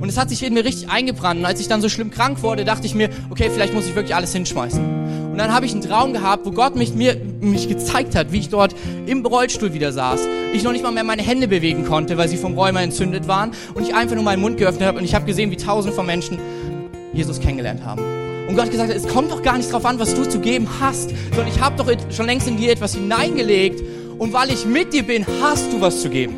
Und 0.00 0.10
es 0.10 0.18
hat 0.18 0.28
sich 0.28 0.42
in 0.42 0.52
mir 0.52 0.66
richtig 0.66 0.90
eingebrannt. 0.90 1.40
Und 1.40 1.46
als 1.46 1.60
ich 1.60 1.68
dann 1.68 1.80
so 1.80 1.88
schlimm 1.88 2.10
krank 2.10 2.42
wurde, 2.42 2.66
dachte 2.66 2.86
ich 2.86 2.94
mir, 2.94 3.08
okay, 3.30 3.48
vielleicht 3.50 3.72
muss 3.72 3.86
ich 3.86 3.94
wirklich 3.94 4.14
alles 4.14 4.34
hinschmeißen. 4.34 5.32
Und 5.32 5.38
dann 5.38 5.52
habe 5.52 5.64
ich 5.64 5.72
einen 5.72 5.80
Traum 5.80 6.12
gehabt, 6.12 6.44
wo 6.44 6.50
Gott 6.50 6.76
mich, 6.76 6.94
mir, 6.94 7.16
mich 7.40 7.68
gezeigt 7.68 8.14
hat, 8.14 8.30
wie 8.30 8.38
ich 8.38 8.50
dort 8.50 8.74
im 9.06 9.24
Rollstuhl 9.24 9.72
wieder 9.72 9.92
saß. 9.92 10.20
Ich 10.52 10.62
noch 10.62 10.72
nicht 10.72 10.84
mal 10.84 10.92
mehr 10.92 11.04
meine 11.04 11.22
Hände 11.22 11.48
bewegen 11.48 11.86
konnte, 11.86 12.18
weil 12.18 12.28
sie 12.28 12.36
vom 12.36 12.52
Rheuma 12.52 12.82
entzündet 12.82 13.26
waren. 13.26 13.52
Und 13.72 13.82
ich 13.82 13.94
einfach 13.94 14.14
nur 14.14 14.24
meinen 14.24 14.42
Mund 14.42 14.58
geöffnet 14.58 14.86
habe 14.86 14.98
und 14.98 15.04
ich 15.04 15.14
habe 15.14 15.24
gesehen, 15.24 15.50
wie 15.50 15.56
tausende 15.56 15.96
von 15.96 16.04
Menschen 16.06 16.38
Jesus 17.14 17.40
kennengelernt 17.40 17.84
haben. 17.84 18.02
Und 18.48 18.56
Gott 18.56 18.70
gesagt 18.70 18.90
hat, 18.90 18.96
es 18.96 19.08
kommt 19.08 19.30
doch 19.30 19.42
gar 19.42 19.56
nicht 19.56 19.70
darauf 19.70 19.86
an, 19.86 19.98
was 19.98 20.14
du 20.14 20.28
zu 20.28 20.38
geben 20.38 20.68
hast, 20.80 21.10
sondern 21.30 21.48
ich 21.48 21.60
habe 21.60 21.76
doch 21.76 21.90
schon 22.14 22.26
längst 22.26 22.46
in 22.46 22.56
dir 22.56 22.72
etwas 22.72 22.94
hineingelegt 22.94 23.82
und 24.18 24.32
weil 24.32 24.50
ich 24.50 24.66
mit 24.66 24.92
dir 24.92 25.02
bin, 25.02 25.24
hast 25.40 25.72
du 25.72 25.80
was 25.80 26.02
zu 26.02 26.10
geben. 26.10 26.36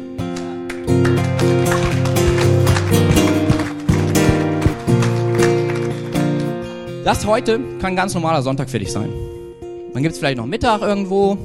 Das 7.04 7.24
heute 7.26 7.60
kann 7.80 7.92
ein 7.92 7.96
ganz 7.96 8.14
normaler 8.14 8.42
Sonntag 8.42 8.68
für 8.68 8.78
dich 8.78 8.92
sein. 8.92 9.08
Dann 9.92 10.02
gibt 10.02 10.12
es 10.12 10.18
vielleicht 10.18 10.38
noch 10.38 10.46
Mittag 10.46 10.82
irgendwo, 10.82 11.38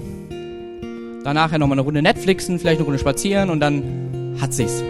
danach 1.24 1.52
ja 1.52 1.58
noch 1.58 1.68
mal 1.68 1.74
eine 1.74 1.82
Runde 1.82 2.02
Netflixen, 2.02 2.60
vielleicht 2.60 2.80
eine 2.80 2.86
Runde 2.86 3.00
spazieren 3.00 3.50
und 3.50 3.60
dann 3.60 4.38
hat 4.42 4.54
sich's. 4.54 4.84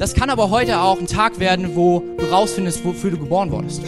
Das 0.00 0.14
kann 0.14 0.30
aber 0.30 0.48
heute 0.48 0.80
auch 0.80 0.98
ein 0.98 1.06
Tag 1.06 1.40
werden, 1.40 1.76
wo 1.76 2.02
du 2.16 2.24
rausfindest, 2.24 2.82
wofür 2.86 3.10
du 3.10 3.18
geboren 3.18 3.52
wurdest. 3.52 3.82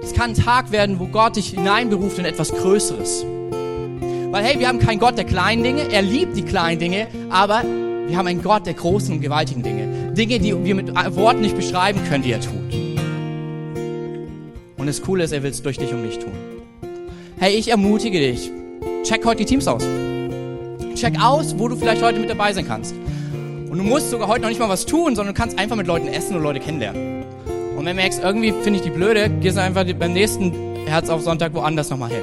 Das 0.00 0.14
kann 0.14 0.30
ein 0.30 0.34
Tag 0.34 0.70
werden, 0.70 1.00
wo 1.00 1.08
Gott 1.08 1.34
dich 1.34 1.48
hineinberuft 1.48 2.20
in 2.20 2.24
etwas 2.24 2.52
Größeres. 2.52 3.26
Weil 4.30 4.44
hey, 4.44 4.60
wir 4.60 4.68
haben 4.68 4.78
keinen 4.78 5.00
Gott 5.00 5.18
der 5.18 5.24
kleinen 5.24 5.64
Dinge, 5.64 5.90
er 5.90 6.02
liebt 6.02 6.36
die 6.36 6.42
kleinen 6.42 6.78
Dinge, 6.78 7.08
aber 7.30 7.64
wir 8.06 8.16
haben 8.16 8.28
einen 8.28 8.44
Gott 8.44 8.64
der 8.64 8.74
großen 8.74 9.12
und 9.12 9.20
gewaltigen 9.20 9.64
Dinge. 9.64 10.12
Dinge, 10.12 10.38
die 10.38 10.64
wir 10.64 10.74
mit 10.76 10.94
Worten 11.16 11.40
nicht 11.40 11.56
beschreiben 11.56 11.98
können, 12.08 12.22
die 12.22 12.30
er 12.30 12.40
tut. 12.40 12.72
Und 14.76 14.86
das 14.86 15.02
Coole 15.02 15.24
ist, 15.24 15.32
er 15.32 15.42
will 15.42 15.50
es 15.50 15.60
durch 15.60 15.78
dich 15.78 15.92
und 15.92 16.02
mich 16.02 16.20
tun. 16.20 16.32
Hey, 17.40 17.56
ich 17.56 17.72
ermutige 17.72 18.20
dich. 18.20 18.52
Check 19.02 19.26
heute 19.26 19.38
die 19.38 19.46
Teams 19.46 19.66
aus. 19.66 19.82
Check 20.94 21.20
aus, 21.20 21.58
wo 21.58 21.66
du 21.66 21.74
vielleicht 21.74 22.04
heute 22.04 22.20
mit 22.20 22.30
dabei 22.30 22.52
sein 22.52 22.68
kannst. 22.68 22.94
Und 23.70 23.76
du 23.76 23.84
musst 23.84 24.10
sogar 24.10 24.28
heute 24.28 24.42
noch 24.42 24.48
nicht 24.48 24.60
mal 24.60 24.68
was 24.68 24.86
tun, 24.86 25.14
sondern 25.14 25.34
du 25.34 25.40
kannst 25.40 25.58
einfach 25.58 25.76
mit 25.76 25.86
Leuten 25.86 26.08
essen 26.08 26.36
und 26.36 26.42
Leute 26.42 26.58
kennenlernen. 26.58 27.24
Und 27.76 27.84
wenn 27.84 27.96
du 27.96 28.02
merkst, 28.02 28.22
irgendwie 28.22 28.52
finde 28.52 28.78
ich 28.78 28.82
die 28.82 28.90
blöde, 28.90 29.28
gehst 29.28 29.56
du 29.56 29.62
einfach 29.62 29.84
beim 29.98 30.12
nächsten 30.12 30.52
Herz 30.86 31.10
auf 31.10 31.22
Sonntag 31.22 31.54
woanders 31.54 31.90
nochmal 31.90 32.10
hin. 32.10 32.22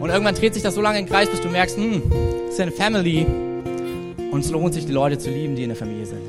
Und 0.00 0.08
irgendwann 0.08 0.34
dreht 0.34 0.54
sich 0.54 0.62
das 0.62 0.74
so 0.74 0.80
lange 0.80 0.98
im 0.98 1.06
Kreis, 1.06 1.28
bis 1.28 1.40
du 1.40 1.48
merkst, 1.48 1.76
hm, 1.76 2.02
ist 2.48 2.60
eine 2.60 2.72
Family. 2.72 3.26
Und 4.30 4.40
es 4.40 4.50
lohnt 4.50 4.74
sich, 4.74 4.86
die 4.86 4.92
Leute 4.92 5.18
zu 5.18 5.30
lieben, 5.30 5.54
die 5.54 5.62
in 5.62 5.68
der 5.68 5.76
Familie 5.76 6.06
sind. 6.06 6.22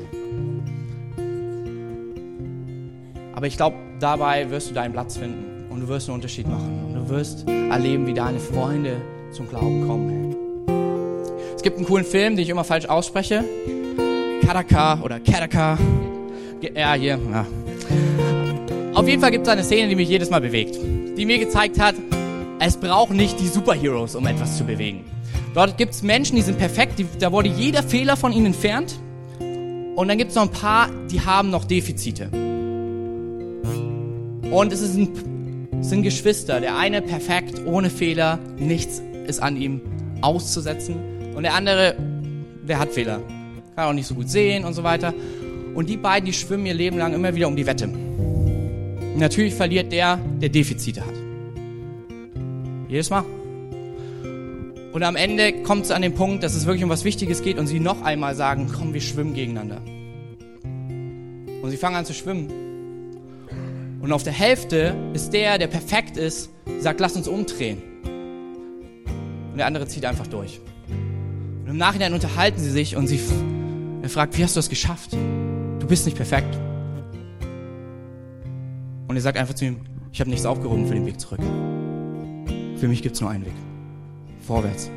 Aber 3.34 3.46
ich 3.46 3.56
glaube, 3.56 3.76
dabei 4.00 4.50
wirst 4.50 4.70
du 4.70 4.74
deinen 4.74 4.92
Platz 4.92 5.16
finden. 5.16 5.66
Und 5.70 5.80
du 5.80 5.88
wirst 5.88 6.08
einen 6.08 6.14
Unterschied 6.14 6.46
machen. 6.46 6.84
Und 6.86 6.94
du 6.94 7.08
wirst 7.08 7.48
erleben, 7.48 8.06
wie 8.06 8.14
deine 8.14 8.38
Freunde 8.38 8.96
zum 9.32 9.48
Glauben 9.48 9.86
kommen. 9.86 10.36
Es 11.54 11.62
gibt 11.62 11.78
einen 11.78 11.86
coolen 11.86 12.04
Film, 12.04 12.36
den 12.36 12.42
ich 12.42 12.48
immer 12.48 12.64
falsch 12.64 12.86
ausspreche. 12.86 13.44
Karaka 14.46 15.00
oder 15.02 15.18
Karaka. 15.18 15.76
Ja, 16.72 16.94
hier. 16.94 17.18
Ja. 17.32 17.44
Auf 18.94 19.08
jeden 19.08 19.20
Fall 19.20 19.32
gibt 19.32 19.44
es 19.44 19.52
eine 19.52 19.64
Szene, 19.64 19.88
die 19.88 19.96
mich 19.96 20.08
jedes 20.08 20.30
Mal 20.30 20.40
bewegt. 20.40 20.78
Die 21.18 21.26
mir 21.26 21.38
gezeigt 21.38 21.80
hat, 21.80 21.96
es 22.60 22.76
braucht 22.76 23.10
nicht 23.10 23.40
die 23.40 23.48
Superheroes, 23.48 24.14
um 24.14 24.24
etwas 24.24 24.56
zu 24.56 24.62
bewegen. 24.62 25.04
Dort 25.52 25.76
gibt 25.76 25.94
es 25.94 26.04
Menschen, 26.04 26.36
die 26.36 26.42
sind 26.42 26.58
perfekt, 26.58 27.00
die, 27.00 27.06
da 27.18 27.32
wurde 27.32 27.48
jeder 27.48 27.82
Fehler 27.82 28.16
von 28.16 28.30
ihnen 28.32 28.46
entfernt. 28.46 28.94
Und 29.96 30.06
dann 30.06 30.16
gibt 30.16 30.30
es 30.30 30.36
noch 30.36 30.44
ein 30.44 30.50
paar, 30.50 30.90
die 31.10 31.20
haben 31.20 31.50
noch 31.50 31.64
Defizite. 31.64 32.28
Und 34.52 34.72
es, 34.72 34.96
ein, 34.96 35.68
sind 35.80 36.02
Geschwister. 36.04 36.60
Der 36.60 36.78
eine 36.78 37.02
perfekt, 37.02 37.62
ohne 37.66 37.90
Fehler, 37.90 38.38
nichts 38.58 39.02
ist 39.26 39.42
an 39.42 39.56
ihm 39.56 39.80
auszusetzen. 40.20 41.34
Und 41.34 41.42
der 41.42 41.54
andere, 41.54 41.96
der 42.62 42.78
hat 42.78 42.92
Fehler 42.92 43.20
kann 43.76 43.90
auch 43.90 43.92
nicht 43.92 44.06
so 44.06 44.14
gut 44.14 44.30
sehen 44.30 44.64
und 44.64 44.72
so 44.72 44.82
weiter. 44.82 45.14
Und 45.74 45.90
die 45.90 45.98
beiden, 45.98 46.24
die 46.24 46.32
schwimmen 46.32 46.64
ihr 46.66 46.74
Leben 46.74 46.96
lang 46.96 47.12
immer 47.12 47.34
wieder 47.34 47.46
um 47.46 47.56
die 47.56 47.66
Wette. 47.66 47.84
Und 47.84 49.18
natürlich 49.18 49.54
verliert 49.54 49.92
der, 49.92 50.18
der 50.40 50.48
Defizite 50.48 51.02
hat. 51.02 51.12
Jedes 52.88 53.10
Mal. 53.10 53.24
Und 54.92 55.02
am 55.02 55.14
Ende 55.14 55.62
kommt 55.62 55.84
es 55.84 55.90
an 55.90 56.00
den 56.00 56.14
Punkt, 56.14 56.42
dass 56.42 56.54
es 56.54 56.64
wirklich 56.64 56.84
um 56.84 56.88
was 56.88 57.04
Wichtiges 57.04 57.42
geht 57.42 57.58
und 57.58 57.66
sie 57.66 57.78
noch 57.78 58.00
einmal 58.02 58.34
sagen, 58.34 58.70
komm, 58.74 58.94
wir 58.94 59.02
schwimmen 59.02 59.34
gegeneinander. 59.34 59.82
Und 61.62 61.70
sie 61.70 61.76
fangen 61.76 61.96
an 61.96 62.06
zu 62.06 62.14
schwimmen. 62.14 62.48
Und 64.00 64.10
auf 64.12 64.22
der 64.22 64.32
Hälfte 64.32 64.94
ist 65.12 65.34
der, 65.34 65.58
der 65.58 65.66
perfekt 65.66 66.16
ist, 66.16 66.48
sagt, 66.80 67.00
lass 67.00 67.14
uns 67.14 67.28
umdrehen. 67.28 67.82
Und 69.50 69.58
der 69.58 69.66
andere 69.66 69.86
zieht 69.86 70.06
einfach 70.06 70.28
durch. 70.28 70.60
Und 71.64 71.68
im 71.68 71.76
Nachhinein 71.76 72.14
unterhalten 72.14 72.60
sie 72.60 72.70
sich 72.70 72.96
und 72.96 73.06
sie 73.06 73.18
er 74.06 74.10
fragt, 74.10 74.38
wie 74.38 74.44
hast 74.44 74.54
du 74.54 74.58
das 74.58 74.68
geschafft? 74.68 75.12
Du 75.12 75.86
bist 75.86 76.04
nicht 76.06 76.16
perfekt. 76.16 76.56
Und 79.08 79.16
er 79.16 79.20
sagt 79.20 79.36
einfach 79.36 79.54
zu 79.54 79.64
ihm, 79.64 79.80
ich 80.12 80.20
habe 80.20 80.30
nichts 80.30 80.46
aufgehoben 80.46 80.86
für 80.86 80.94
den 80.94 81.04
Weg 81.06 81.20
zurück. 81.20 81.40
Für 82.76 82.86
mich 82.86 83.02
gibt 83.02 83.16
es 83.16 83.20
nur 83.20 83.30
einen 83.30 83.44
Weg. 83.44 83.54
Vorwärts. 84.46 84.90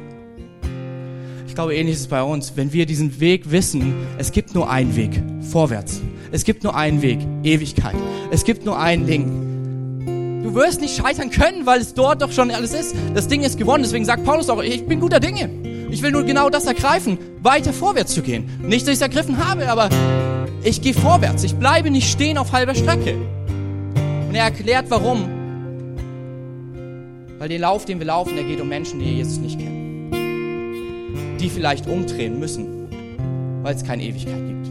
Ich 1.48 1.56
glaube, 1.56 1.76
ähnlich 1.76 1.96
ist 1.96 2.02
es 2.02 2.08
bei 2.08 2.22
uns. 2.22 2.56
Wenn 2.56 2.72
wir 2.72 2.86
diesen 2.86 3.20
Weg 3.20 3.50
wissen, 3.50 3.96
es 4.20 4.32
gibt 4.32 4.54
nur 4.54 4.70
einen 4.70 4.96
Weg. 4.96 5.22
Vorwärts. 5.42 6.02
Es 6.32 6.44
gibt 6.44 6.64
nur 6.64 6.76
einen 6.76 7.02
Weg. 7.02 7.20
Ewigkeit. 7.44 7.96
Es 8.30 8.44
gibt 8.44 8.64
nur 8.64 8.80
ein 8.80 9.08
Ding. 9.08 10.44
Du 10.44 10.54
wirst 10.54 10.82
nicht 10.82 10.96
scheitern 10.96 11.32
können, 11.32 11.66
weil 11.66 11.82
es 11.82 11.96
dort 11.96 12.22
doch 12.22 12.32
schon 12.32 12.52
alles 12.52 12.74
ist. 12.74 12.96
Das 13.16 13.28
Ding 13.28 13.42
ist 13.42 13.58
gewonnen. 13.58 13.84
Deswegen 13.84 14.06
sagt 14.06 14.24
Paulus 14.24 14.50
auch, 14.50 14.62
ich 14.62 14.86
bin 14.86 15.00
guter 15.00 15.20
Dinge. 15.20 15.50
Ich 15.92 16.02
will 16.02 16.12
nur 16.12 16.24
genau 16.24 16.50
das 16.50 16.66
ergreifen, 16.66 17.18
weiter 17.42 17.74
vorwärts 17.74 18.14
zu 18.14 18.22
gehen. 18.22 18.50
Nicht, 18.62 18.84
dass 18.84 18.90
ich 18.90 18.96
es 18.96 19.02
ergriffen 19.02 19.44
habe, 19.44 19.70
aber 19.70 19.90
ich 20.64 20.82
gehe 20.82 20.94
vorwärts. 20.94 21.44
Ich 21.44 21.56
bleibe 21.56 21.90
nicht 21.90 22.10
stehen 22.10 22.38
auf 22.38 22.52
halber 22.52 22.76
Strecke. 22.76 23.16
Und 24.28 24.36
er 24.36 24.44
erklärt, 24.44 24.86
warum. 24.90 25.28
Weil 27.40 27.50
der 27.50 27.60
Lauf, 27.60 27.86
den 27.86 28.00
wir 28.00 28.06
laufen, 28.06 28.36
der 28.36 28.44
geht 28.44 28.62
um 28.62 28.68
Menschen, 28.68 29.00
die 29.00 29.16
Jesus 29.16 29.40
nicht 29.40 29.58
kennen. 29.58 31.38
Die 31.40 31.50
vielleicht 31.50 31.88
umdrehen 31.88 32.40
müssen, 32.40 32.90
weil 33.64 33.76
es 33.76 33.84
keine 33.84 34.04
Ewigkeit 34.04 34.46
gibt. 34.48 34.68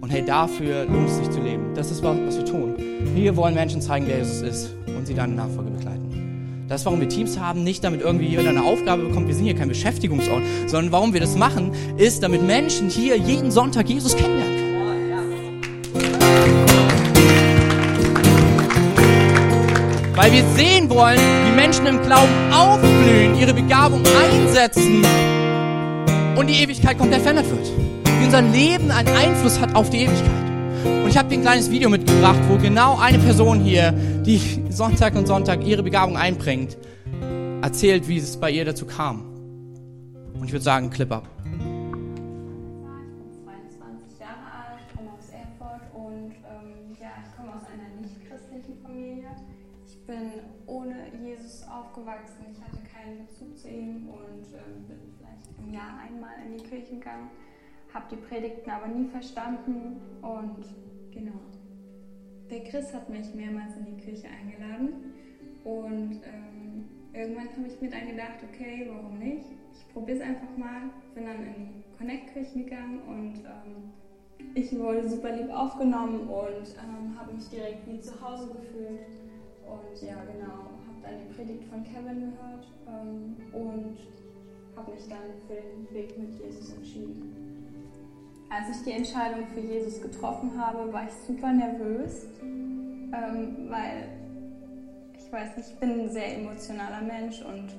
Und 0.00 0.10
hey, 0.10 0.24
dafür 0.24 0.84
lohnt 0.84 1.08
es 1.08 1.16
sich 1.16 1.30
zu 1.30 1.40
leben. 1.40 1.74
Das 1.74 1.90
ist, 1.90 2.02
was 2.02 2.36
wir 2.36 2.44
tun. 2.44 2.74
Wir 3.14 3.36
wollen 3.36 3.54
Menschen 3.54 3.80
zeigen, 3.80 4.06
wer 4.06 4.18
Jesus 4.18 4.42
ist 4.42 4.74
und 4.86 5.06
sie 5.06 5.14
dann 5.14 5.34
Nachfolge 5.34 5.70
begleiten. 5.70 6.09
Das 6.70 6.86
warum 6.86 7.00
wir 7.00 7.08
Teams 7.08 7.36
haben, 7.36 7.64
nicht 7.64 7.82
damit 7.82 8.00
irgendwie 8.00 8.26
jeder 8.26 8.48
eine 8.48 8.62
Aufgabe 8.62 9.02
bekommt, 9.02 9.26
wir 9.26 9.34
sind 9.34 9.44
hier 9.44 9.56
kein 9.56 9.66
Beschäftigungsort, 9.66 10.44
sondern 10.68 10.92
warum 10.92 11.12
wir 11.12 11.20
das 11.20 11.34
machen, 11.34 11.72
ist, 11.96 12.22
damit 12.22 12.42
Menschen 12.42 12.88
hier 12.88 13.16
jeden 13.16 13.50
Sonntag 13.50 13.88
Jesus 13.88 14.16
kennenlernen 14.16 14.54
können. 14.54 14.70
Weil 20.14 20.30
wir 20.30 20.44
sehen 20.54 20.88
wollen, 20.90 21.18
wie 21.18 21.56
Menschen 21.56 21.86
im 21.86 22.00
Glauben 22.02 22.52
aufblühen, 22.52 23.36
ihre 23.36 23.52
Begabung 23.52 24.04
einsetzen 24.30 25.04
und 26.36 26.46
die 26.46 26.54
Ewigkeit 26.54 26.96
komplett 26.96 27.22
verändert 27.22 27.50
wird. 27.50 27.68
Wie 28.20 28.26
unser 28.26 28.42
Leben 28.42 28.92
einen 28.92 29.08
Einfluss 29.08 29.58
hat 29.58 29.74
auf 29.74 29.90
die 29.90 30.02
Ewigkeit. 30.02 30.49
Und 30.84 31.08
ich 31.08 31.18
habe 31.18 31.28
dir 31.28 31.36
ein 31.36 31.42
kleines 31.42 31.70
Video 31.70 31.90
mitgebracht, 31.90 32.40
wo 32.48 32.56
genau 32.56 32.98
eine 32.98 33.18
Person 33.18 33.60
hier, 33.60 33.92
die 34.24 34.40
Sonntag 34.70 35.14
und 35.14 35.26
Sonntag 35.26 35.62
ihre 35.64 35.82
Begabung 35.82 36.16
einbringt, 36.16 36.78
erzählt, 37.60 38.08
wie 38.08 38.16
es 38.16 38.38
bei 38.38 38.50
ihr 38.50 38.64
dazu 38.64 38.86
kam. 38.86 39.22
Und 40.34 40.44
ich 40.46 40.52
würde 40.52 40.64
sagen, 40.64 40.88
Clip 40.88 41.10
ab. 41.12 41.28
Ich 41.44 41.50
bin 41.50 41.66
22 43.44 44.20
Jahre 44.20 44.48
alt, 44.56 44.80
komme 44.96 45.10
aus 45.12 45.28
Erfurt 45.28 45.82
und 45.92 46.32
ja, 46.98 47.12
ich 47.20 47.36
komme 47.36 47.52
aus 47.54 47.66
einer 47.68 48.00
nicht-christlichen 48.00 48.80
Familie. 48.82 49.28
Ich 49.86 49.98
bin 50.06 50.32
ohne 50.66 50.94
Jesus 51.22 51.62
aufgewachsen. 51.68 52.46
Ich 52.52 52.60
hatte 52.62 52.80
keinen 52.88 53.26
Bezug 53.26 53.58
zu 53.58 53.68
ihm 53.68 54.08
und 54.08 54.48
ähm, 54.56 54.88
bin 54.88 54.96
vielleicht 55.18 55.44
im 55.58 55.74
Jahr 55.74 56.00
einmal 56.00 56.36
in 56.46 56.56
die 56.56 56.64
Kirche 56.64 56.94
gegangen, 56.94 57.28
habe 57.92 58.06
die 58.10 58.16
Predigten 58.16 58.70
aber 58.70 58.88
nie 58.88 59.06
verstanden 59.06 60.00
und 60.22 60.64
genau. 61.12 61.40
Der 62.50 62.64
Chris 62.64 62.92
hat 62.92 63.08
mich 63.08 63.32
mehrmals 63.34 63.76
in 63.76 63.84
die 63.84 64.02
Kirche 64.02 64.26
eingeladen 64.28 65.12
und 65.64 66.20
ähm, 66.24 66.84
irgendwann 67.12 67.48
habe 67.56 67.66
ich 67.66 67.80
mir 67.80 67.90
dann 67.90 68.08
gedacht, 68.08 68.38
okay, 68.48 68.88
warum 68.90 69.18
nicht? 69.18 69.46
Ich 69.72 69.92
probiere 69.92 70.18
es 70.18 70.24
einfach 70.24 70.56
mal. 70.56 70.90
Bin 71.14 71.26
dann 71.26 71.44
in 71.44 71.54
die 71.54 71.96
Connect-Kirche 71.96 72.64
gegangen 72.64 73.00
und 73.06 73.44
ähm, 73.44 73.92
ich 74.54 74.76
wurde 74.76 75.08
super 75.08 75.36
lieb 75.36 75.50
aufgenommen 75.50 76.28
und 76.28 76.74
ähm, 76.82 77.18
habe 77.18 77.34
mich 77.34 77.48
direkt 77.50 77.86
wie 77.86 78.00
zu 78.00 78.20
Hause 78.20 78.48
gefühlt. 78.48 79.06
Und 79.66 80.02
ja, 80.02 80.24
genau, 80.24 80.70
habe 80.86 81.00
dann 81.02 81.18
die 81.18 81.34
Predigt 81.34 81.64
von 81.64 81.84
Kevin 81.84 82.32
gehört 82.32 82.66
ähm, 82.88 83.36
und 83.52 83.96
habe 84.76 84.92
mich 84.92 85.08
dann 85.08 85.30
für 85.46 85.54
den 85.54 85.94
Weg 85.94 86.18
mit 86.18 86.32
Jesus 86.38 86.72
entschieden. 86.74 87.49
Als 88.50 88.68
ich 88.68 88.82
die 88.82 88.90
Entscheidung 88.90 89.46
für 89.54 89.60
Jesus 89.60 90.02
getroffen 90.02 90.50
habe, 90.60 90.92
war 90.92 91.04
ich 91.04 91.12
super 91.24 91.52
nervös, 91.52 92.26
ähm, 92.42 93.68
weil 93.68 94.08
ich 95.16 95.32
weiß 95.32 95.56
nicht, 95.56 95.70
ich 95.70 95.78
bin 95.78 96.00
ein 96.00 96.10
sehr 96.10 96.36
emotionaler 96.36 97.00
Mensch 97.00 97.42
und 97.42 97.72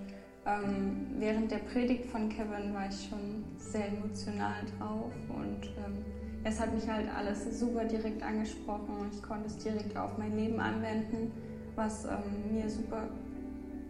ähm, 0.45 1.07
während 1.19 1.51
der 1.51 1.57
Predigt 1.57 2.05
von 2.05 2.29
Kevin 2.29 2.73
war 2.73 2.87
ich 2.87 3.09
schon 3.09 3.43
sehr 3.57 3.89
emotional 3.89 4.63
drauf 4.79 5.11
und 5.27 5.67
ähm, 5.75 6.05
es 6.45 6.57
hat 6.57 6.73
mich 6.73 6.89
halt 6.89 7.07
alles 7.13 7.59
super 7.59 7.83
direkt 7.83 8.23
angesprochen 8.23 8.97
und 8.97 9.13
ich 9.13 9.21
konnte 9.21 9.47
es 9.47 9.57
direkt 9.57 9.97
auf 9.97 10.17
mein 10.17 10.37
Leben 10.37 10.61
anwenden, 10.61 11.33
was 11.75 12.05
ähm, 12.05 12.55
mir 12.55 12.69
super 12.69 13.09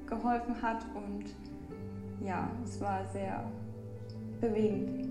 geholfen 0.07 0.59
hat 0.63 0.83
und 0.95 1.25
ja, 2.25 2.49
es 2.63 2.81
war 2.81 3.05
sehr 3.13 3.43
bewegend. 4.41 5.09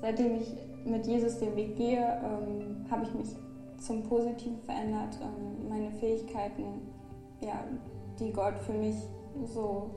Seitdem 0.00 0.36
ich 0.36 0.65
mit 0.86 1.06
Jesus 1.06 1.38
den 1.38 1.54
Weg 1.56 1.76
gehe, 1.76 2.20
ähm, 2.24 2.86
habe 2.90 3.04
ich 3.04 3.14
mich 3.14 3.36
zum 3.78 4.02
Positiven 4.04 4.60
verändert. 4.62 5.18
Ähm, 5.20 5.68
meine 5.68 5.90
Fähigkeiten, 5.92 6.64
ja, 7.40 7.64
die 8.18 8.32
Gott 8.32 8.58
für 8.58 8.72
mich 8.72 8.96
so 9.44 9.90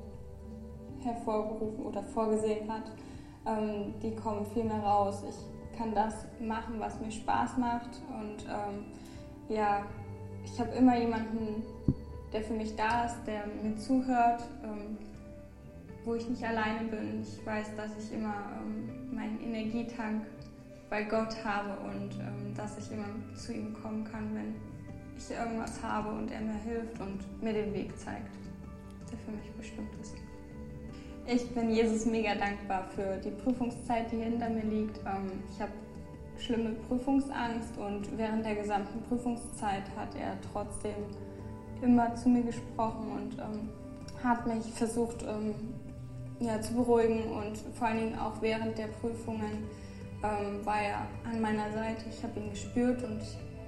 hervorgerufen 1.02 1.86
oder 1.86 2.04
vorgesehen 2.04 2.72
hat, 2.72 2.92
ähm, 3.46 3.94
die 4.02 4.16
kommen 4.16 4.46
viel 4.54 4.66
mehr 4.66 4.84
raus. 4.84 5.24
Ich 5.28 5.78
kann 5.78 5.94
das 5.94 6.26
machen, 6.42 6.76
was 6.80 7.00
mir 7.00 7.12
Spaß 7.12 7.58
macht 7.58 8.02
und 8.10 8.46
ähm, 8.50 8.86
ja, 9.48 9.84
ich 10.44 10.60
habe 10.60 10.72
immer 10.72 10.98
jemanden, 10.98 11.64
der 12.34 12.42
für 12.42 12.54
mich 12.54 12.76
da 12.76 13.06
ist, 13.06 13.16
der 13.26 13.44
mir 13.64 13.76
zuhört, 13.78 14.44
ähm, 14.64 14.98
wo 16.06 16.16
ich 16.16 16.28
nicht 16.30 16.44
alleine 16.44 16.88
bin. 16.90 17.22
Ich 17.22 17.46
weiß, 17.46 17.76
dass 17.76 17.92
ich 17.98 18.14
immer 18.14 18.36
ähm, 18.62 19.16
meinen 19.16 19.40
Energietank 19.42 20.26
bei 20.90 21.04
Gott 21.04 21.44
habe 21.44 21.78
und 21.82 22.16
ähm, 22.16 22.54
dass 22.56 22.78
ich 22.78 22.92
immer 22.92 23.06
zu 23.36 23.54
ihm 23.54 23.74
kommen 23.74 24.04
kann, 24.04 24.34
wenn 24.34 24.56
ich 25.18 25.30
irgendwas 25.30 25.82
habe 25.84 26.10
und 26.10 26.32
er 26.32 26.42
mir 26.42 26.60
hilft 26.66 27.00
und 27.00 27.44
mir 27.44 27.54
den 27.54 27.74
Weg 27.74 27.98
zeigt, 27.98 28.32
der 29.12 29.18
für 29.20 29.32
mich 29.32 29.52
bestimmt 29.52 29.90
ist. 30.02 30.16
Ich 31.26 31.48
bin 31.54 31.70
Jesus 31.70 32.06
mega 32.06 32.34
dankbar 32.34 32.86
für 32.96 33.18
die 33.18 33.30
Prüfungszeit, 33.30 34.12
die 34.12 34.18
hinter 34.18 34.50
mir 34.50 34.64
liegt. 34.64 34.98
Ähm, 35.00 35.44
ich 35.54 35.62
habe 35.62 35.72
schlimme 36.40 36.72
Prüfungsangst 36.88 37.78
und 37.78 38.18
während 38.18 38.46
der 38.46 38.56
gesamten 38.56 39.02
Prüfungszeit 39.04 39.84
hat 39.96 40.16
er 40.16 40.38
trotzdem 40.52 40.96
immer 41.82 42.16
zu 42.16 42.30
mir 42.30 42.44
gesprochen 42.44 43.12
und 43.12 43.38
ähm, 43.40 43.70
hat 44.24 44.48
mich 44.48 44.66
versucht 44.74 45.24
ähm, 45.24 45.54
ja, 46.40 46.60
zu 46.62 46.74
beruhigen 46.74 47.24
und 47.32 47.58
vor 47.78 47.88
allen 47.88 47.98
Dingen 47.98 48.20
auch 48.20 48.42
während 48.42 48.78
der 48.78 48.88
Prüfungen 48.88 49.68
ähm, 50.24 50.66
war 50.66 50.82
er 50.82 51.08
an 51.24 51.42
meiner 51.42 51.72
Seite. 51.72 52.06
Ich 52.10 52.24
habe 52.24 52.40
ihn 52.40 52.50
gespürt 52.50 53.04
und 53.04 53.22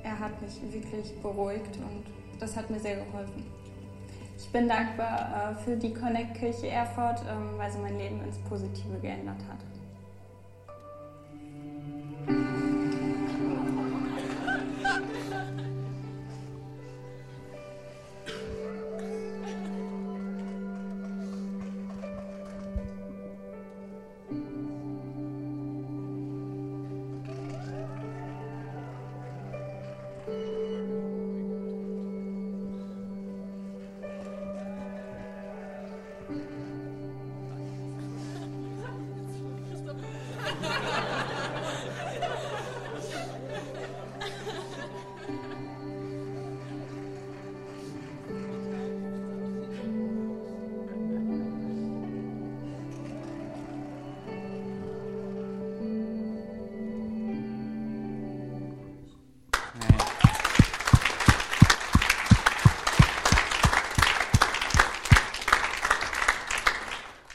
er 0.03 0.19
hat 0.19 0.41
mich 0.41 0.61
wirklich 0.73 1.13
beruhigt 1.21 1.77
und 1.77 2.03
das 2.39 2.55
hat 2.55 2.69
mir 2.69 2.79
sehr 2.79 2.95
geholfen. 2.97 3.45
Ich 4.37 4.49
bin 4.51 4.67
dankbar 4.67 5.51
äh, 5.51 5.63
für 5.63 5.77
die 5.77 5.93
Connect 5.93 6.35
Kirche 6.35 6.67
Erfurt, 6.67 7.21
ähm, 7.29 7.57
weil 7.57 7.71
sie 7.71 7.77
mein 7.77 7.97
Leben 7.97 8.21
ins 8.23 8.37
Positive 8.39 8.99
geändert 8.99 9.39
hat. 9.47 9.70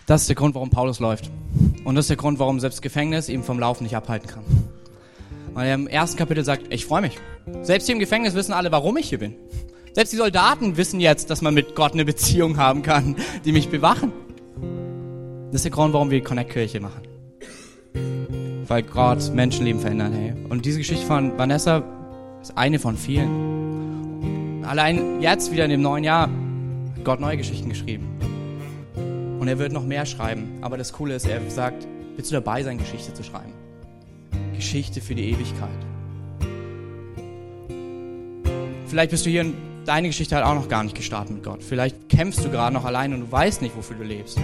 Das 0.07 0.21
ist 0.21 0.29
der 0.29 0.37
Grund, 0.37 0.55
warum 0.55 0.71
Paulus 0.71 1.01
läuft. 1.01 1.31
Und 1.85 1.97
das 1.97 2.05
ist 2.05 2.11
der 2.11 2.17
Grund, 2.17 2.39
warum 2.39 2.61
selbst 2.61 2.81
Gefängnis 2.81 3.29
ihm 3.29 3.43
vom 3.43 3.59
Laufen 3.59 3.83
nicht 3.83 3.97
abhalten 3.97 4.29
kann. 4.29 4.45
Weil 5.53 5.67
er 5.67 5.75
im 5.75 5.89
ersten 5.89 6.17
Kapitel 6.17 6.45
sagt, 6.45 6.73
ich 6.73 6.87
freue 6.87 7.01
mich. 7.01 7.19
Selbst 7.63 7.87
hier 7.87 7.95
im 7.95 7.99
Gefängnis 7.99 8.35
wissen 8.35 8.53
alle, 8.53 8.71
warum 8.71 8.97
ich 8.99 9.09
hier 9.09 9.19
bin. 9.19 9.35
Selbst 9.95 10.13
die 10.13 10.17
Soldaten 10.17 10.77
wissen 10.77 11.01
jetzt, 11.01 11.29
dass 11.31 11.43
man 11.43 11.55
mit 11.55 11.75
Gott 11.75 11.95
eine 11.95 12.05
Beziehung 12.05 12.57
haben 12.57 12.83
kann, 12.83 13.17
die 13.45 13.51
mich 13.51 13.69
bewachen. 13.69 14.13
Das 15.47 15.57
ist 15.57 15.65
der 15.65 15.73
Grund, 15.73 15.93
warum 15.93 16.11
wir 16.11 16.23
Connect-Kirche 16.23 16.81
machen. 16.81 17.03
Weil 18.69 18.83
Gott 18.85 19.35
Menschenleben 19.35 19.81
verändert, 19.81 20.13
hey. 20.15 20.35
Und 20.49 20.67
diese 20.67 20.79
Geschichte 20.79 21.07
von 21.07 21.37
Vanessa 21.37 21.83
ist 22.43 22.57
eine 22.57 22.79
von 22.79 22.97
vielen. 22.97 24.65
Allein 24.65 25.21
jetzt, 25.21 25.51
wieder 25.51 25.65
in 25.65 25.71
dem 25.71 25.83
neuen 25.83 26.05
Jahr, 26.05 26.29
hat 26.29 27.05
Gott 27.05 27.19
neue 27.19 27.39
Geschichten 27.39 27.69
geschrieben. 27.71 28.06
Und 29.47 29.51
er 29.51 29.61
wird 29.61 29.71
noch 29.71 29.85
mehr 29.85 30.07
schreiben. 30.07 30.59
Aber 30.61 30.77
das 30.77 30.93
Coole 30.93 31.15
ist, 31.15 31.25
er 31.25 31.41
sagt, 31.49 31.87
willst 32.17 32.33
du 32.33 32.35
dabei 32.35 32.65
sein, 32.65 32.79
Geschichte 32.79 33.15
zu 33.15 33.23
schreiben? 33.23 33.53
Geschichte 34.57 35.01
für 35.01 35.15
die 35.15 35.31
Ewigkeit. 35.31 35.69
Vielleicht 38.89 39.13
bist 39.13 39.25
du 39.25 39.31
hier 39.31 39.43
und 39.43 39.55
deine 39.85 40.09
Geschichte 40.09 40.35
hat 40.35 40.43
auch 40.43 40.57
noch 40.57 40.69
gar 40.69 40.83
nicht 40.83 40.97
gestartet 40.97 41.33
mit 41.33 41.45
Gott. 41.45 41.63
Vielleicht 41.63 42.09
kämpfst 42.09 42.45
du 42.45 42.51
gerade 42.51 42.75
noch 42.75 42.85
allein 42.85 43.15
und 43.15 43.21
du 43.21 43.31
weißt 43.31 43.63
nicht, 43.63 43.77
wofür 43.77 43.97
du 43.97 44.03
lebst. 44.03 44.37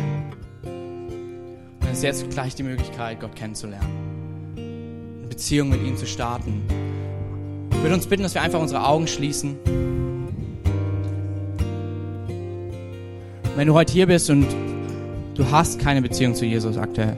Und 0.63 1.89
es 1.91 1.97
ist 1.97 2.05
jetzt 2.05 2.31
gleich 2.31 2.55
die 2.55 2.63
Möglichkeit, 2.63 3.19
Gott 3.19 3.35
kennenzulernen. 3.35 4.55
Eine 4.57 5.27
Beziehung 5.27 5.71
mit 5.71 5.83
ihm 5.83 5.97
zu 5.97 6.07
starten. 6.07 6.63
Ich 7.73 7.83
würde 7.83 7.97
uns 7.97 8.07
bitten, 8.07 8.23
dass 8.23 8.35
wir 8.35 8.43
einfach 8.43 8.61
unsere 8.61 8.87
Augen 8.87 9.09
schließen. 9.09 9.57
Wenn 13.57 13.67
du 13.67 13.75
heute 13.75 13.93
hier 13.93 14.07
bist 14.07 14.31
und 14.31 14.47
du 15.43 15.51
hast 15.51 15.78
keine 15.78 16.03
Beziehung 16.03 16.34
zu 16.34 16.45
Jesus 16.47 16.76
aktuell, 16.76 17.16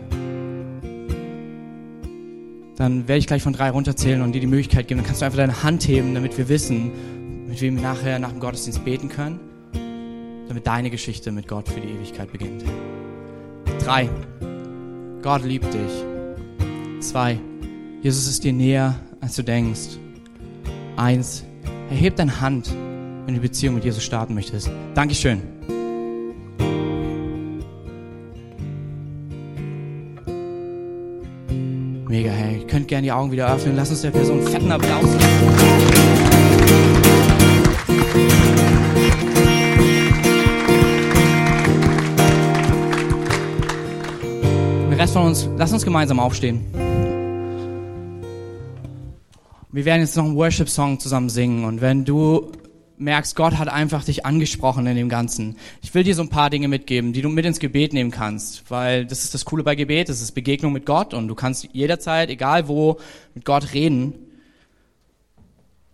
dann 2.76 3.06
werde 3.06 3.18
ich 3.18 3.26
gleich 3.26 3.42
von 3.42 3.52
drei 3.52 3.70
runterzählen 3.70 4.22
und 4.22 4.32
dir 4.32 4.40
die 4.40 4.46
Möglichkeit 4.46 4.88
geben. 4.88 5.00
Dann 5.00 5.06
kannst 5.06 5.20
du 5.20 5.26
einfach 5.26 5.38
deine 5.38 5.62
Hand 5.62 5.86
heben, 5.86 6.14
damit 6.14 6.36
wir 6.38 6.48
wissen, 6.48 7.46
mit 7.46 7.60
wem 7.60 7.76
wir 7.76 7.82
nachher 7.82 8.18
nach 8.18 8.30
dem 8.30 8.40
Gottesdienst 8.40 8.84
beten 8.84 9.08
können, 9.08 9.38
damit 10.48 10.66
deine 10.66 10.90
Geschichte 10.90 11.30
mit 11.30 11.46
Gott 11.46 11.68
für 11.68 11.80
die 11.80 11.88
Ewigkeit 11.88 12.32
beginnt. 12.32 12.64
Drei. 13.80 14.08
Gott 15.22 15.44
liebt 15.44 15.72
dich. 15.72 17.00
Zwei. 17.00 17.38
Jesus 18.02 18.26
ist 18.26 18.42
dir 18.42 18.52
näher, 18.52 18.96
als 19.20 19.36
du 19.36 19.42
denkst. 19.42 19.98
Eins. 20.96 21.44
Erheb 21.90 22.16
deine 22.16 22.40
Hand, 22.40 22.70
wenn 22.70 23.34
du 23.34 23.40
die 23.40 23.48
Beziehung 23.48 23.76
mit 23.76 23.84
Jesus 23.84 24.02
starten 24.02 24.34
möchtest. 24.34 24.70
Dankeschön. 24.94 25.53
Mega, 32.14 32.30
hey. 32.30 32.58
Ihr 32.60 32.66
könnt 32.68 32.86
gerne 32.86 33.02
die 33.02 33.10
Augen 33.10 33.32
wieder 33.32 33.52
öffnen. 33.52 33.74
Lass 33.74 33.90
uns 33.90 34.02
der 34.02 34.12
Person 34.12 34.38
einen 34.38 34.46
fetten 34.46 34.70
Applaus 34.70 35.04
Den 44.88 44.92
Rest 44.92 45.12
von 45.12 45.26
uns, 45.26 45.48
lass 45.58 45.72
uns 45.72 45.84
gemeinsam 45.84 46.20
aufstehen. 46.20 46.64
Wir 49.72 49.84
werden 49.84 50.02
jetzt 50.02 50.16
noch 50.16 50.24
einen 50.24 50.36
Worship-Song 50.36 51.00
zusammen 51.00 51.28
singen 51.28 51.64
und 51.64 51.80
wenn 51.80 52.04
du 52.04 52.52
merkst, 52.98 53.34
Gott 53.36 53.58
hat 53.58 53.68
einfach 53.68 54.04
dich 54.04 54.24
angesprochen 54.24 54.86
in 54.86 54.96
dem 54.96 55.08
Ganzen. 55.08 55.56
Ich 55.82 55.94
will 55.94 56.04
dir 56.04 56.14
so 56.14 56.22
ein 56.22 56.28
paar 56.28 56.50
Dinge 56.50 56.68
mitgeben, 56.68 57.12
die 57.12 57.22
du 57.22 57.28
mit 57.28 57.44
ins 57.44 57.58
Gebet 57.58 57.92
nehmen 57.92 58.10
kannst, 58.10 58.70
weil 58.70 59.06
das 59.06 59.24
ist 59.24 59.34
das 59.34 59.44
Coole 59.44 59.64
bei 59.64 59.74
Gebet, 59.74 60.08
das 60.08 60.20
ist 60.20 60.32
Begegnung 60.32 60.72
mit 60.72 60.86
Gott 60.86 61.14
und 61.14 61.28
du 61.28 61.34
kannst 61.34 61.68
jederzeit, 61.72 62.30
egal 62.30 62.68
wo, 62.68 62.98
mit 63.34 63.44
Gott 63.44 63.72
reden. 63.74 64.14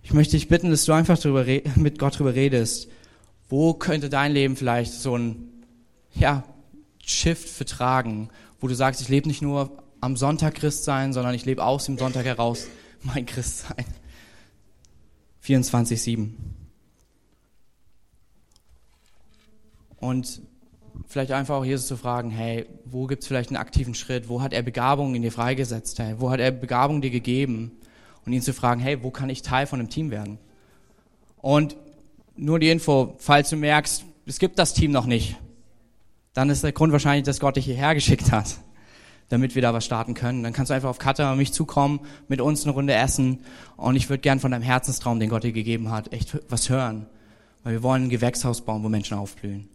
Ich 0.02 0.12
möchte 0.12 0.36
dich 0.36 0.48
bitten, 0.48 0.70
dass 0.70 0.84
du 0.84 0.92
einfach 0.92 1.18
drüber 1.18 1.44
mit 1.76 1.98
Gott 1.98 2.18
drüber 2.18 2.34
redest. 2.34 2.88
Wo 3.48 3.74
könnte 3.74 4.08
dein 4.08 4.32
Leben 4.32 4.56
vielleicht 4.56 4.92
so 4.92 5.16
ein, 5.16 5.48
ja, 6.14 6.44
Shift 7.04 7.48
vertragen, 7.48 8.28
wo 8.60 8.68
du 8.68 8.74
sagst, 8.74 9.00
ich 9.00 9.08
lebe 9.08 9.26
nicht 9.26 9.42
nur 9.42 9.82
am 10.00 10.16
Sonntag 10.16 10.54
Christ 10.54 10.84
sein, 10.84 11.12
sondern 11.12 11.34
ich 11.34 11.44
lebe 11.44 11.64
aus 11.64 11.86
dem 11.86 11.98
Sonntag 11.98 12.24
heraus 12.24 12.68
mein 13.02 13.26
Christ 13.26 13.66
sein. 13.68 13.84
24-7. 15.44 16.28
Und 20.00 20.42
vielleicht 21.06 21.32
einfach 21.32 21.56
auch 21.56 21.64
Jesus 21.64 21.86
zu 21.86 21.96
fragen, 21.96 22.30
hey, 22.30 22.66
wo 22.84 23.06
gibt 23.06 23.22
es 23.22 23.28
vielleicht 23.28 23.50
einen 23.50 23.56
aktiven 23.56 23.94
Schritt? 23.94 24.28
Wo 24.28 24.42
hat 24.42 24.52
er 24.52 24.62
Begabung 24.62 25.14
in 25.14 25.22
dir 25.22 25.32
freigesetzt? 25.32 25.98
Hey, 25.98 26.16
wo 26.18 26.30
hat 26.30 26.40
er 26.40 26.50
Begabung 26.50 27.00
dir 27.00 27.10
gegeben? 27.10 27.72
Und 28.26 28.32
ihn 28.32 28.42
zu 28.42 28.52
fragen, 28.52 28.80
hey, 28.80 29.02
wo 29.02 29.10
kann 29.10 29.30
ich 29.30 29.42
Teil 29.42 29.66
von 29.66 29.78
einem 29.78 29.88
Team 29.88 30.10
werden? 30.10 30.38
Und 31.38 31.76
nur 32.36 32.58
die 32.58 32.70
Info, 32.70 33.14
falls 33.18 33.50
du 33.50 33.56
merkst, 33.56 34.04
es 34.26 34.38
gibt 34.38 34.58
das 34.58 34.74
Team 34.74 34.92
noch 34.92 35.06
nicht, 35.06 35.36
dann 36.34 36.50
ist 36.50 36.62
der 36.62 36.72
Grund 36.72 36.92
wahrscheinlich, 36.92 37.24
dass 37.24 37.40
Gott 37.40 37.56
dich 37.56 37.64
hierher 37.64 37.94
geschickt 37.94 38.30
hat, 38.30 38.58
damit 39.28 39.54
wir 39.54 39.62
da 39.62 39.74
was 39.74 39.84
starten 39.84 40.14
können. 40.14 40.42
Dann 40.42 40.52
kannst 40.52 40.70
du 40.70 40.74
einfach 40.74 40.90
auf 40.90 40.98
Katha 40.98 41.32
und 41.32 41.38
mich 41.38 41.52
zukommen, 41.52 42.00
mit 42.28 42.40
uns 42.40 42.64
eine 42.64 42.72
Runde 42.72 42.94
essen 42.94 43.40
und 43.76 43.96
ich 43.96 44.08
würde 44.08 44.20
gern 44.20 44.38
von 44.38 44.52
deinem 44.52 44.62
Herzenstraum, 44.62 45.18
den 45.18 45.30
Gott 45.30 45.44
dir 45.44 45.52
gegeben 45.52 45.90
hat, 45.90 46.12
echt 46.12 46.38
was 46.48 46.68
hören. 46.68 47.06
Weil 47.62 47.74
wir 47.74 47.82
wollen 47.82 48.04
ein 48.04 48.10
Gewächshaus 48.10 48.64
bauen, 48.64 48.82
wo 48.84 48.88
Menschen 48.88 49.18
aufblühen. 49.18 49.68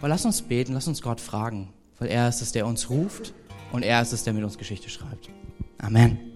Aber 0.00 0.08
lass 0.08 0.24
uns 0.24 0.40
beten, 0.40 0.72
lass 0.72 0.88
uns 0.88 1.02
Gott 1.02 1.20
fragen, 1.20 1.68
weil 1.98 2.08
er 2.08 2.26
ist 2.26 2.40
es, 2.40 2.52
der 2.52 2.66
uns 2.66 2.88
ruft 2.88 3.34
und 3.70 3.82
er 3.82 4.00
ist 4.00 4.12
es, 4.12 4.24
der 4.24 4.32
mit 4.32 4.42
uns 4.42 4.56
Geschichte 4.56 4.88
schreibt. 4.88 5.28
Amen. 5.76 6.29